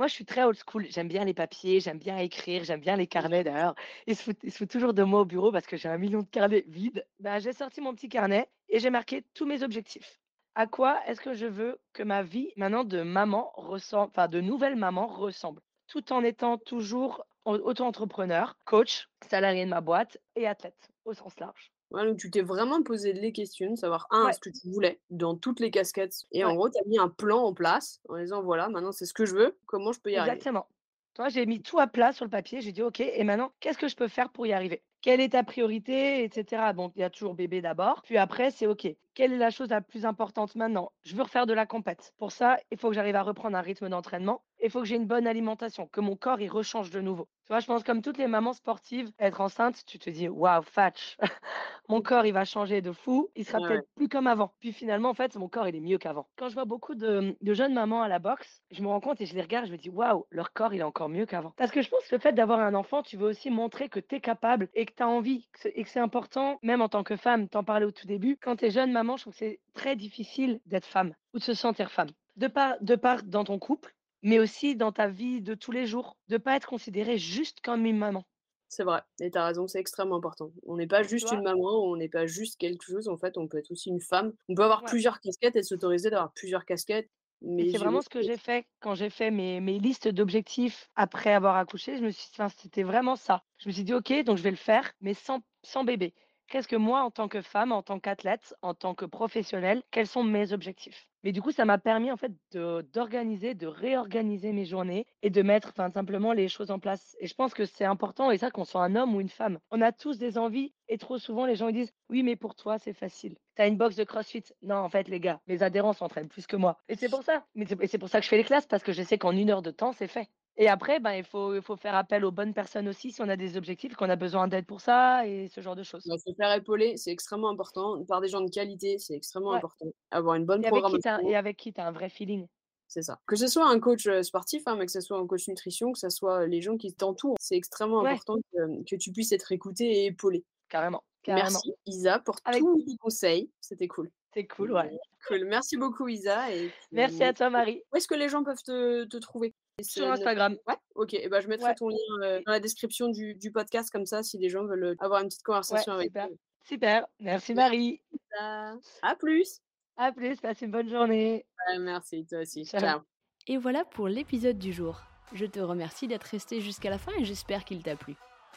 Moi, 0.00 0.06
je 0.06 0.14
suis 0.14 0.24
très 0.24 0.44
old 0.44 0.56
school. 0.56 0.86
J'aime 0.88 1.08
bien 1.08 1.26
les 1.26 1.34
papiers, 1.34 1.78
j'aime 1.80 1.98
bien 1.98 2.16
écrire, 2.16 2.64
j'aime 2.64 2.80
bien 2.80 2.96
les 2.96 3.06
carnets. 3.06 3.44
D'ailleurs, 3.44 3.74
ils 4.06 4.16
se 4.16 4.22
foutent, 4.22 4.70
toujours 4.70 4.94
de 4.94 5.02
moi 5.02 5.20
au 5.20 5.24
bureau 5.26 5.52
parce 5.52 5.66
que 5.66 5.76
j'ai 5.76 5.90
un 5.90 5.98
million 5.98 6.20
de 6.22 6.26
carnets 6.26 6.64
vides. 6.68 7.06
Ben, 7.18 7.38
j'ai 7.38 7.52
sorti 7.52 7.82
mon 7.82 7.94
petit 7.94 8.08
carnet 8.08 8.48
et 8.70 8.78
j'ai 8.78 8.88
marqué 8.88 9.22
tous 9.34 9.44
mes 9.44 9.62
objectifs. 9.62 10.18
À 10.54 10.66
quoi 10.66 11.06
est-ce 11.06 11.20
que 11.20 11.34
je 11.34 11.44
veux 11.44 11.78
que 11.92 12.02
ma 12.02 12.22
vie 12.22 12.50
maintenant 12.56 12.84
de 12.84 13.02
maman 13.02 13.52
ressemble, 13.56 14.10
enfin 14.16 14.26
de 14.26 14.40
nouvelle 14.40 14.76
maman 14.76 15.06
ressemble, 15.06 15.60
tout 15.86 16.14
en 16.14 16.24
étant 16.24 16.56
toujours 16.56 17.26
au- 17.44 17.56
auto-entrepreneur, 17.58 18.56
coach, 18.64 19.10
salarié 19.28 19.66
de 19.66 19.70
ma 19.70 19.82
boîte 19.82 20.16
et 20.34 20.46
athlète 20.46 20.88
au 21.04 21.12
sens 21.12 21.38
large. 21.38 21.72
Ouais, 21.90 22.06
donc 22.06 22.18
tu 22.18 22.30
t'es 22.30 22.42
vraiment 22.42 22.82
posé 22.82 23.12
les 23.12 23.32
questions, 23.32 23.74
savoir, 23.76 24.06
un, 24.10 24.26
Ouais, 24.26 24.32
ce 24.32 24.38
que 24.38 24.50
tu 24.50 24.68
voulais 24.70 25.00
dans 25.10 25.36
toutes 25.36 25.58
les 25.60 25.70
casquettes 25.72 26.14
et 26.32 26.44
en 26.44 26.54
gros, 26.54 26.68
tu 26.70 26.78
as 26.78 26.84
mis 26.86 26.98
un 26.98 27.08
plan 27.08 27.42
en 27.44 27.52
place 27.54 28.00
en 28.08 28.16
disant: 28.18 28.42
«Voilà, 28.42 28.68
maintenant 28.68 28.92
c'est 28.92 29.06
ce 29.06 29.14
que 29.14 29.26
je 29.26 29.34
veux, 29.34 29.58
comment 29.66 29.92
je 29.92 30.00
peux 30.00 30.10
y 30.12 30.16
arriver?» 30.16 30.36
Exactement. 30.36 30.68
Toi, 31.14 31.28
j'ai 31.28 31.44
mis 31.46 31.62
tout 31.62 31.78
à 31.80 31.86
plat 31.88 32.12
sur 32.12 32.24
le 32.24 32.30
papier. 32.30 32.60
J'ai 32.60 32.72
dit, 32.72 32.82
OK, 32.82 33.00
et 33.00 33.24
maintenant, 33.24 33.52
qu'est-ce 33.60 33.78
que 33.78 33.88
je 33.88 33.96
peux 33.96 34.08
faire 34.08 34.30
pour 34.30 34.46
y 34.46 34.52
arriver? 34.52 34.84
Quelle 35.02 35.20
est 35.20 35.30
ta 35.30 35.42
priorité, 35.42 36.24
etc. 36.24 36.72
Donc, 36.74 36.92
il 36.96 37.00
y 37.00 37.02
a 37.02 37.10
toujours 37.10 37.34
bébé 37.34 37.60
d'abord. 37.60 38.02
Puis 38.02 38.16
après, 38.18 38.50
c'est 38.50 38.66
OK. 38.66 38.86
Quelle 39.14 39.32
est 39.32 39.38
la 39.38 39.50
chose 39.50 39.70
la 39.70 39.80
plus 39.80 40.06
importante 40.06 40.54
maintenant? 40.54 40.92
Je 41.02 41.16
veux 41.16 41.22
refaire 41.22 41.46
de 41.46 41.52
la 41.52 41.66
compète. 41.66 42.14
Pour 42.18 42.32
ça, 42.32 42.58
il 42.70 42.78
faut 42.78 42.88
que 42.88 42.94
j'arrive 42.94 43.16
à 43.16 43.22
reprendre 43.22 43.56
un 43.56 43.60
rythme 43.60 43.88
d'entraînement. 43.88 44.44
Il 44.62 44.70
faut 44.70 44.80
que 44.80 44.86
j'ai 44.86 44.96
une 44.96 45.06
bonne 45.06 45.26
alimentation, 45.26 45.86
que 45.88 46.00
mon 46.00 46.16
corps, 46.16 46.40
il 46.40 46.48
rechange 46.48 46.90
de 46.90 47.00
nouveau. 47.00 47.28
Tu 47.44 47.48
vois, 47.52 47.60
je 47.60 47.66
pense 47.66 47.82
comme 47.82 48.02
toutes 48.02 48.18
les 48.18 48.26
mamans 48.26 48.52
sportives, 48.52 49.10
être 49.18 49.40
enceinte, 49.40 49.84
tu 49.86 49.98
te 49.98 50.10
dis, 50.10 50.28
waouh, 50.28 50.62
fatch. 50.62 51.16
Mon 51.88 52.02
corps, 52.02 52.24
il 52.24 52.32
va 52.32 52.44
changer 52.44 52.82
de 52.82 52.92
fou. 52.92 53.30
Il 53.34 53.44
sera 53.44 53.58
Ouais, 53.58 53.68
peut-être 53.68 53.88
plus 53.96 54.08
comme 54.08 54.28
avant. 54.28 54.54
Puis 54.60 54.72
finalement, 54.72 55.08
en 55.10 55.14
fait, 55.14 55.34
mon 55.36 55.48
corps, 55.48 55.66
il 55.66 55.74
est 55.74 55.80
mieux 55.80 55.98
qu'avant. 55.98 56.28
Quand 56.36 56.48
je 56.48 56.54
vois 56.54 56.64
beaucoup 56.64 56.94
de, 56.94 57.36
de 57.40 57.54
jeunes 57.54 57.74
mamans 57.74 58.02
à 58.02 58.08
la 58.08 58.20
boxe, 58.20 58.62
je 58.70 58.80
me 58.82 58.86
rends 58.88 59.00
compte 59.00 59.20
et 59.20 59.26
je 59.26 59.34
les 59.34 59.42
regarde, 59.42 59.66
je 59.66 59.72
me 59.72 59.76
dis, 59.76 59.90
waouh, 59.90 60.24
leur 60.30 60.52
corps, 60.52 60.72
il 60.72 60.80
est 60.80 60.84
encore 60.84 61.08
mieux 61.08 61.26
qu'avant. 61.26 61.52
Parce 61.56 61.72
que 61.72 61.82
je 61.82 61.88
pense 61.90 62.06
que 62.06 62.14
le 62.14 62.20
fait 62.20 62.32
d'avoir 62.32 62.60
un 62.60 62.74
enfant, 62.74 63.02
tu 63.02 63.16
veux 63.16 63.26
aussi 63.26 63.50
montrer 63.50 63.88
que 63.88 63.98
tu 63.98 64.14
es 64.16 64.20
capable 64.20 64.68
et 64.74 64.86
que 64.86 64.92
tu 64.94 65.02
as 65.02 65.08
envie 65.08 65.48
et 65.64 65.82
que 65.82 65.88
c'est 65.88 65.98
important, 66.00 66.58
même 66.62 66.80
en 66.80 66.88
tant 66.88 67.02
que 67.02 67.16
femme, 67.16 67.48
t'en 67.48 67.64
parlais 67.64 67.86
au 67.86 67.90
tout 67.92 68.06
début. 68.06 68.36
Quand 68.40 68.56
tu 68.56 68.66
es 68.66 68.70
jeune 68.70 68.92
maman, 68.92 69.16
je 69.16 69.24
trouve 69.24 69.32
que 69.32 69.38
c'est 69.40 69.60
très 69.74 69.96
difficile 69.96 70.60
d'être 70.66 70.86
femme 70.86 71.14
ou 71.34 71.38
de 71.38 71.42
se 71.42 71.54
sentir 71.54 71.90
femme. 71.90 72.10
De 72.36 72.46
part, 72.46 72.76
de 72.80 72.94
part 72.94 73.22
dans 73.24 73.44
ton 73.44 73.58
couple, 73.58 73.94
mais 74.22 74.38
aussi 74.38 74.76
dans 74.76 74.92
ta 74.92 75.08
vie 75.08 75.42
de 75.42 75.54
tous 75.54 75.72
les 75.72 75.86
jours. 75.86 76.16
De 76.28 76.36
pas 76.38 76.56
être 76.56 76.68
considérée 76.68 77.18
juste 77.18 77.60
comme 77.60 77.86
une 77.86 77.98
maman. 77.98 78.24
C'est 78.68 78.84
vrai 78.84 79.02
et 79.20 79.30
tu 79.30 79.36
as 79.38 79.44
raison, 79.46 79.66
c'est 79.66 79.80
extrêmement 79.80 80.16
important. 80.16 80.52
On 80.64 80.76
n'est 80.76 80.86
pas 80.86 81.02
juste 81.02 81.30
une 81.32 81.42
maman, 81.42 81.82
on 81.84 81.96
n'est 81.96 82.08
pas 82.08 82.26
juste 82.26 82.56
quelque 82.58 82.82
chose, 82.84 83.08
en 83.08 83.16
fait, 83.18 83.36
on 83.36 83.48
peut 83.48 83.58
être 83.58 83.70
aussi 83.72 83.88
une 83.90 84.00
femme. 84.00 84.32
On 84.48 84.54
peut 84.54 84.62
avoir 84.64 84.82
Ouais. 84.82 84.84
plusieurs 84.84 85.20
casquettes 85.20 85.56
et 85.56 85.62
s'autoriser 85.64 86.08
d'avoir 86.10 86.32
plusieurs 86.32 86.64
casquettes, 86.64 87.10
Et 87.58 87.64
mais 87.64 87.74
c'est 87.74 87.78
vraiment 87.78 88.00
ce 88.02 88.08
que 88.08 88.22
j'ai 88.22 88.36
fait 88.36 88.66
quand 88.80 88.94
j'ai 88.96 89.08
fait 89.10 89.30
mes, 89.30 89.60
mes 89.60 89.78
listes 89.78 90.08
d'objectifs 90.08 90.88
après 90.96 91.32
avoir 91.32 91.56
accouché. 91.56 91.96
Je 91.96 92.02
me 92.02 92.10
suis, 92.10 92.28
enfin, 92.32 92.48
c'était 92.48 92.82
vraiment 92.82 93.14
ça. 93.16 93.44
Je 93.58 93.68
me 93.68 93.72
suis 93.72 93.84
dit, 93.84 93.92
OK, 93.94 94.12
donc 94.24 94.36
je 94.38 94.42
vais 94.42 94.50
le 94.50 94.56
faire, 94.56 94.92
mais 95.00 95.14
sans, 95.14 95.40
sans 95.62 95.84
bébé. 95.84 96.14
Qu'est-ce 96.50 96.68
que 96.68 96.76
moi, 96.76 97.02
en 97.02 97.10
tant 97.10 97.28
que 97.28 97.40
femme, 97.40 97.72
en 97.72 97.82
tant 97.82 97.98
qu'athlète, 97.98 98.54
en 98.60 98.74
tant 98.74 98.94
que 98.94 99.06
professionnelle, 99.06 99.82
quels 99.90 100.06
sont 100.06 100.24
mes 100.24 100.52
objectifs? 100.52 101.06
Mais 101.22 101.32
du 101.32 101.42
coup, 101.42 101.52
ça 101.52 101.64
m'a 101.64 101.78
permis 101.78 102.10
en 102.10 102.16
fait 102.16 102.32
d'organiser, 102.52 103.54
de 103.54 103.66
réorganiser 103.66 104.52
mes 104.52 104.64
journées 104.64 105.06
et 105.22 105.30
de 105.30 105.42
mettre 105.42 105.68
enfin, 105.68 105.90
simplement 105.90 106.32
les 106.32 106.48
choses 106.48 106.70
en 106.70 106.78
place. 106.78 107.16
Et 107.20 107.26
je 107.26 107.34
pense 107.34 107.54
que 107.54 107.66
c'est 107.66 107.84
important, 107.84 108.30
et 108.30 108.38
ça, 108.38 108.50
qu'on 108.50 108.64
soit 108.64 108.82
un 108.82 108.96
homme 108.96 109.14
ou 109.14 109.20
une 109.20 109.28
femme. 109.28 109.58
On 109.70 109.80
a 109.80 109.92
tous 109.92 110.18
des 110.18 110.38
envies, 110.38 110.74
et 110.88 110.98
trop 110.98 111.18
souvent, 111.18 111.46
les 111.46 111.56
gens 111.56 111.68
ils 111.68 111.74
disent 111.74 111.92
Oui, 112.08 112.22
mais 112.22 112.36
pour 112.36 112.54
toi, 112.54 112.78
c'est 112.78 112.94
facile. 112.94 113.36
T'as 113.54 113.68
une 113.68 113.76
box 113.76 113.96
de 113.96 114.04
crossfit. 114.04 114.44
Non, 114.62 114.76
en 114.76 114.88
fait, 114.88 115.08
les 115.08 115.20
gars, 115.20 115.40
mes 115.46 115.62
adhérents 115.62 115.92
s'entraînent 115.92 116.28
plus 116.28 116.46
que 116.46 116.56
moi. 116.56 116.78
Et 116.88 116.96
c'est 116.96 117.10
pour 117.10 117.22
ça. 117.22 117.44
Mais 117.54 117.66
c'est 117.86 117.98
pour 117.98 118.08
ça 118.08 118.18
que 118.18 118.24
je 118.24 118.30
fais 118.30 118.38
les 118.38 118.44
classes, 118.44 118.66
parce 118.66 118.82
que 118.82 118.92
je 118.92 119.02
sais 119.02 119.18
qu'en 119.18 119.32
une 119.32 119.50
heure 119.50 119.62
de 119.62 119.70
temps, 119.70 119.92
c'est 119.92 120.08
fait. 120.08 120.28
Et 120.56 120.68
après, 120.68 121.00
ben, 121.00 121.12
il 121.12 121.24
faut, 121.24 121.54
il 121.54 121.62
faut 121.62 121.76
faire 121.76 121.94
appel 121.94 122.24
aux 122.24 122.32
bonnes 122.32 122.52
personnes 122.52 122.88
aussi 122.88 123.12
si 123.12 123.22
on 123.22 123.28
a 123.28 123.36
des 123.36 123.56
objectifs, 123.56 123.94
qu'on 123.96 124.10
a 124.10 124.16
besoin 124.16 124.46
d'aide 124.48 124.66
pour 124.66 124.80
ça 124.80 125.26
et 125.26 125.48
ce 125.48 125.60
genre 125.60 125.76
de 125.76 125.82
choses. 125.82 126.04
Bah, 126.06 126.16
se 126.18 126.32
faire 126.34 126.52
épauler, 126.52 126.96
c'est 126.96 127.10
extrêmement 127.12 127.48
important. 127.48 128.04
Par 128.04 128.20
des 128.20 128.28
gens 128.28 128.40
de 128.42 128.50
qualité, 128.50 128.98
c'est 128.98 129.14
extrêmement 129.14 129.50
Ouais. 129.50 129.56
important. 129.58 129.86
Avoir 130.10 130.34
une 130.34 130.44
bonne 130.44 130.62
Et 130.62 130.66
avec 130.66 130.82
qui 130.84 130.90
tu 130.92 130.98
programmation, 131.00 131.28
et 131.30 131.36
avec 131.36 131.56
qui 131.56 131.72
tu 131.72 131.80
un 131.80 131.92
vrai 131.92 132.08
feeling. 132.10 132.46
c'est 132.88 133.02
ça. 133.02 133.20
Que 133.26 133.36
ce 133.36 133.46
soit 133.46 133.68
un 133.68 133.78
coach 133.80 134.08
sportif, 134.22 134.62
hein, 134.66 134.76
mais 134.76 134.84
que 134.86 134.92
ce 134.92 135.00
soit 135.00 135.16
un 135.18 135.26
coach 135.26 135.48
nutrition, 135.48 135.92
que 135.92 135.98
ce 135.98 136.10
soit 136.10 136.46
les 136.46 136.60
gens 136.60 136.76
qui 136.76 136.92
t'entourent, 136.92 137.36
c'est 137.40 137.56
extrêmement 137.56 138.02
Ouais. 138.02 138.10
important 138.10 138.36
que, 138.52 138.82
que 138.84 138.96
tu 138.96 139.12
puisses 139.12 139.32
être 139.32 139.52
écouté 139.52 139.84
et 139.84 140.06
épaulé. 140.06 140.44
Carrément, 140.68 141.02
carrément. 141.22 141.44
Merci 141.50 141.72
Isa 141.86 142.18
pour 142.18 142.36
Avec 142.44 142.60
tous 142.60 142.76
les 142.86 142.96
conseils. 142.98 143.50
C'était 143.60 143.88
cool. 143.88 144.10
C'est 144.34 144.46
cool, 144.46 144.72
ouais. 144.72 144.90
Cool. 145.26 145.44
Merci 145.46 145.76
beaucoup 145.76 146.06
Isa. 146.06 146.52
Et 146.54 146.70
Merci 146.92 147.24
à 147.24 147.32
toi, 147.32 147.50
Marie. 147.50 147.82
Où 147.92 147.96
est-ce 147.96 148.06
que 148.06 148.14
les 148.14 148.28
gens 148.28 148.44
peuvent 148.44 148.62
te, 148.62 149.04
te 149.04 149.16
trouver? 149.16 149.54
Sur 149.82 150.10
Instagram. 150.10 150.56
Ouais, 150.68 150.76
ok. 150.94 151.14
Et 151.14 151.28
ben, 151.28 151.40
je 151.40 151.48
mettrai 151.48 151.68
Ouais. 151.70 151.74
ton 151.74 151.88
lien 151.88 151.96
euh, 152.22 152.40
dans 152.46 152.52
la 152.52 152.60
description 152.60 153.08
du, 153.08 153.34
du 153.34 153.50
podcast, 153.52 153.90
comme 153.90 154.06
ça, 154.06 154.22
si 154.22 154.38
les 154.38 154.48
gens 154.48 154.64
veulent 154.64 154.84
euh, 154.84 154.94
avoir 155.00 155.20
une 155.22 155.28
petite 155.28 155.40
Ouais, 155.40 155.44
conversation 155.52 155.92
avec 155.92 156.06
super. 156.08 156.26
toi. 156.28 156.36
Super. 156.64 157.06
Merci, 157.20 157.54
Marie. 157.54 158.00
À 158.38 159.16
plus. 159.18 159.60
À 159.96 160.12
plus. 160.12 160.40
Passe 160.40 160.60
une 160.62 160.70
bonne 160.70 160.88
journée. 160.88 161.44
Ouais, 161.68 161.78
merci, 161.78 162.24
toi 162.26 162.40
aussi. 162.40 162.64
Ciao. 162.64 162.80
Ciao. 162.80 163.00
Et 163.46 163.56
voilà 163.56 163.84
pour 163.84 164.08
l'épisode 164.08 164.58
du 164.58 164.72
jour. 164.72 165.00
Je 165.32 165.46
te 165.46 165.60
remercie 165.60 166.08
d'être 166.08 166.24
resté 166.24 166.60
jusqu'à 166.60 166.90
la 166.90 166.98
fin 166.98 167.12
et 167.18 167.24
j'espère 167.24 167.64
qu'il 167.64 167.82
t'a 167.82 167.96
plu. 167.96 168.14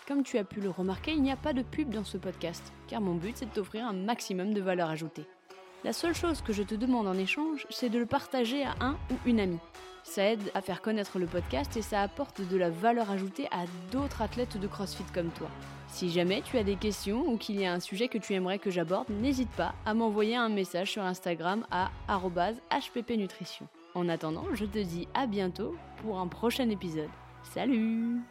Comme 0.08 0.24
tu 0.24 0.38
as 0.38 0.44
pu 0.44 0.60
le 0.60 0.70
remarquer, 0.70 1.12
il 1.12 1.22
n'y 1.22 1.32
a 1.32 1.38
pas 1.38 1.54
de 1.54 1.62
pub 1.62 1.90
dans 1.90 2.04
ce 2.04 2.18
podcast, 2.18 2.74
car 2.88 3.00
mon 3.00 3.16
but 3.16 3.38
c'est 3.38 3.46
de 3.46 3.52
t'offrir 3.52 3.86
un 3.88 3.94
maximum 3.94 4.54
de 4.54 4.60
valeur 4.60 4.90
ajoutée. 4.90 5.26
La 5.86 5.94
seule 5.94 6.14
chose 6.16 6.42
que 6.42 6.52
je 6.52 6.64
te 6.64 6.76
demande 6.76 7.08
en 7.08 7.18
échange, 7.18 7.66
c'est 7.70 7.90
de 7.90 8.00
le 8.00 8.06
partager 8.06 8.64
à 8.64 8.76
un 8.82 8.94
ou 9.12 9.16
une 9.26 9.40
amie. 9.40 9.60
Ça 10.04 10.26
aide 10.26 10.52
à 10.54 10.62
faire 10.62 10.82
connaître 10.82 11.18
le 11.18 11.26
podcast 11.26 11.76
et 11.78 11.82
ça 11.82 12.02
apporte 12.02 12.42
de 12.42 12.58
la 12.58 12.70
valeur 12.70 13.10
ajoutée 13.10 13.48
à 13.52 13.66
d'autres 13.92 14.22
athlètes 14.22 14.58
de 14.58 14.68
CrossFit 14.68 15.06
comme 15.14 15.32
toi. 15.32 15.50
Si 15.88 16.10
jamais 16.10 16.42
tu 16.42 16.58
as 16.58 16.64
des 16.64 16.76
questions 16.76 17.28
ou 17.28 17.38
qu'il 17.38 17.60
y 17.60 17.66
a 17.66 17.74
un 17.74 17.80
sujet 17.80 18.08
que 18.08 18.18
tu 18.18 18.34
aimerais 18.34 18.60
que 18.60 18.72
j'aborde, 18.72 19.10
n'hésite 19.10 19.52
pas 19.52 19.74
à 19.86 19.94
m'envoyer 19.94 20.36
un 20.36 20.50
message 20.50 20.92
sur 20.92 21.04
Instagram 21.04 21.66
à 21.72 21.92
@hppnutrition. 22.10 23.68
En 23.96 24.10
attendant, 24.10 24.46
je 24.54 24.66
te 24.66 24.80
dis 24.80 25.08
à 25.14 25.28
bientôt 25.28 25.76
pour 26.02 26.20
un 26.20 26.28
prochain 26.28 26.70
épisode. 26.70 27.10
Salut 27.44 28.22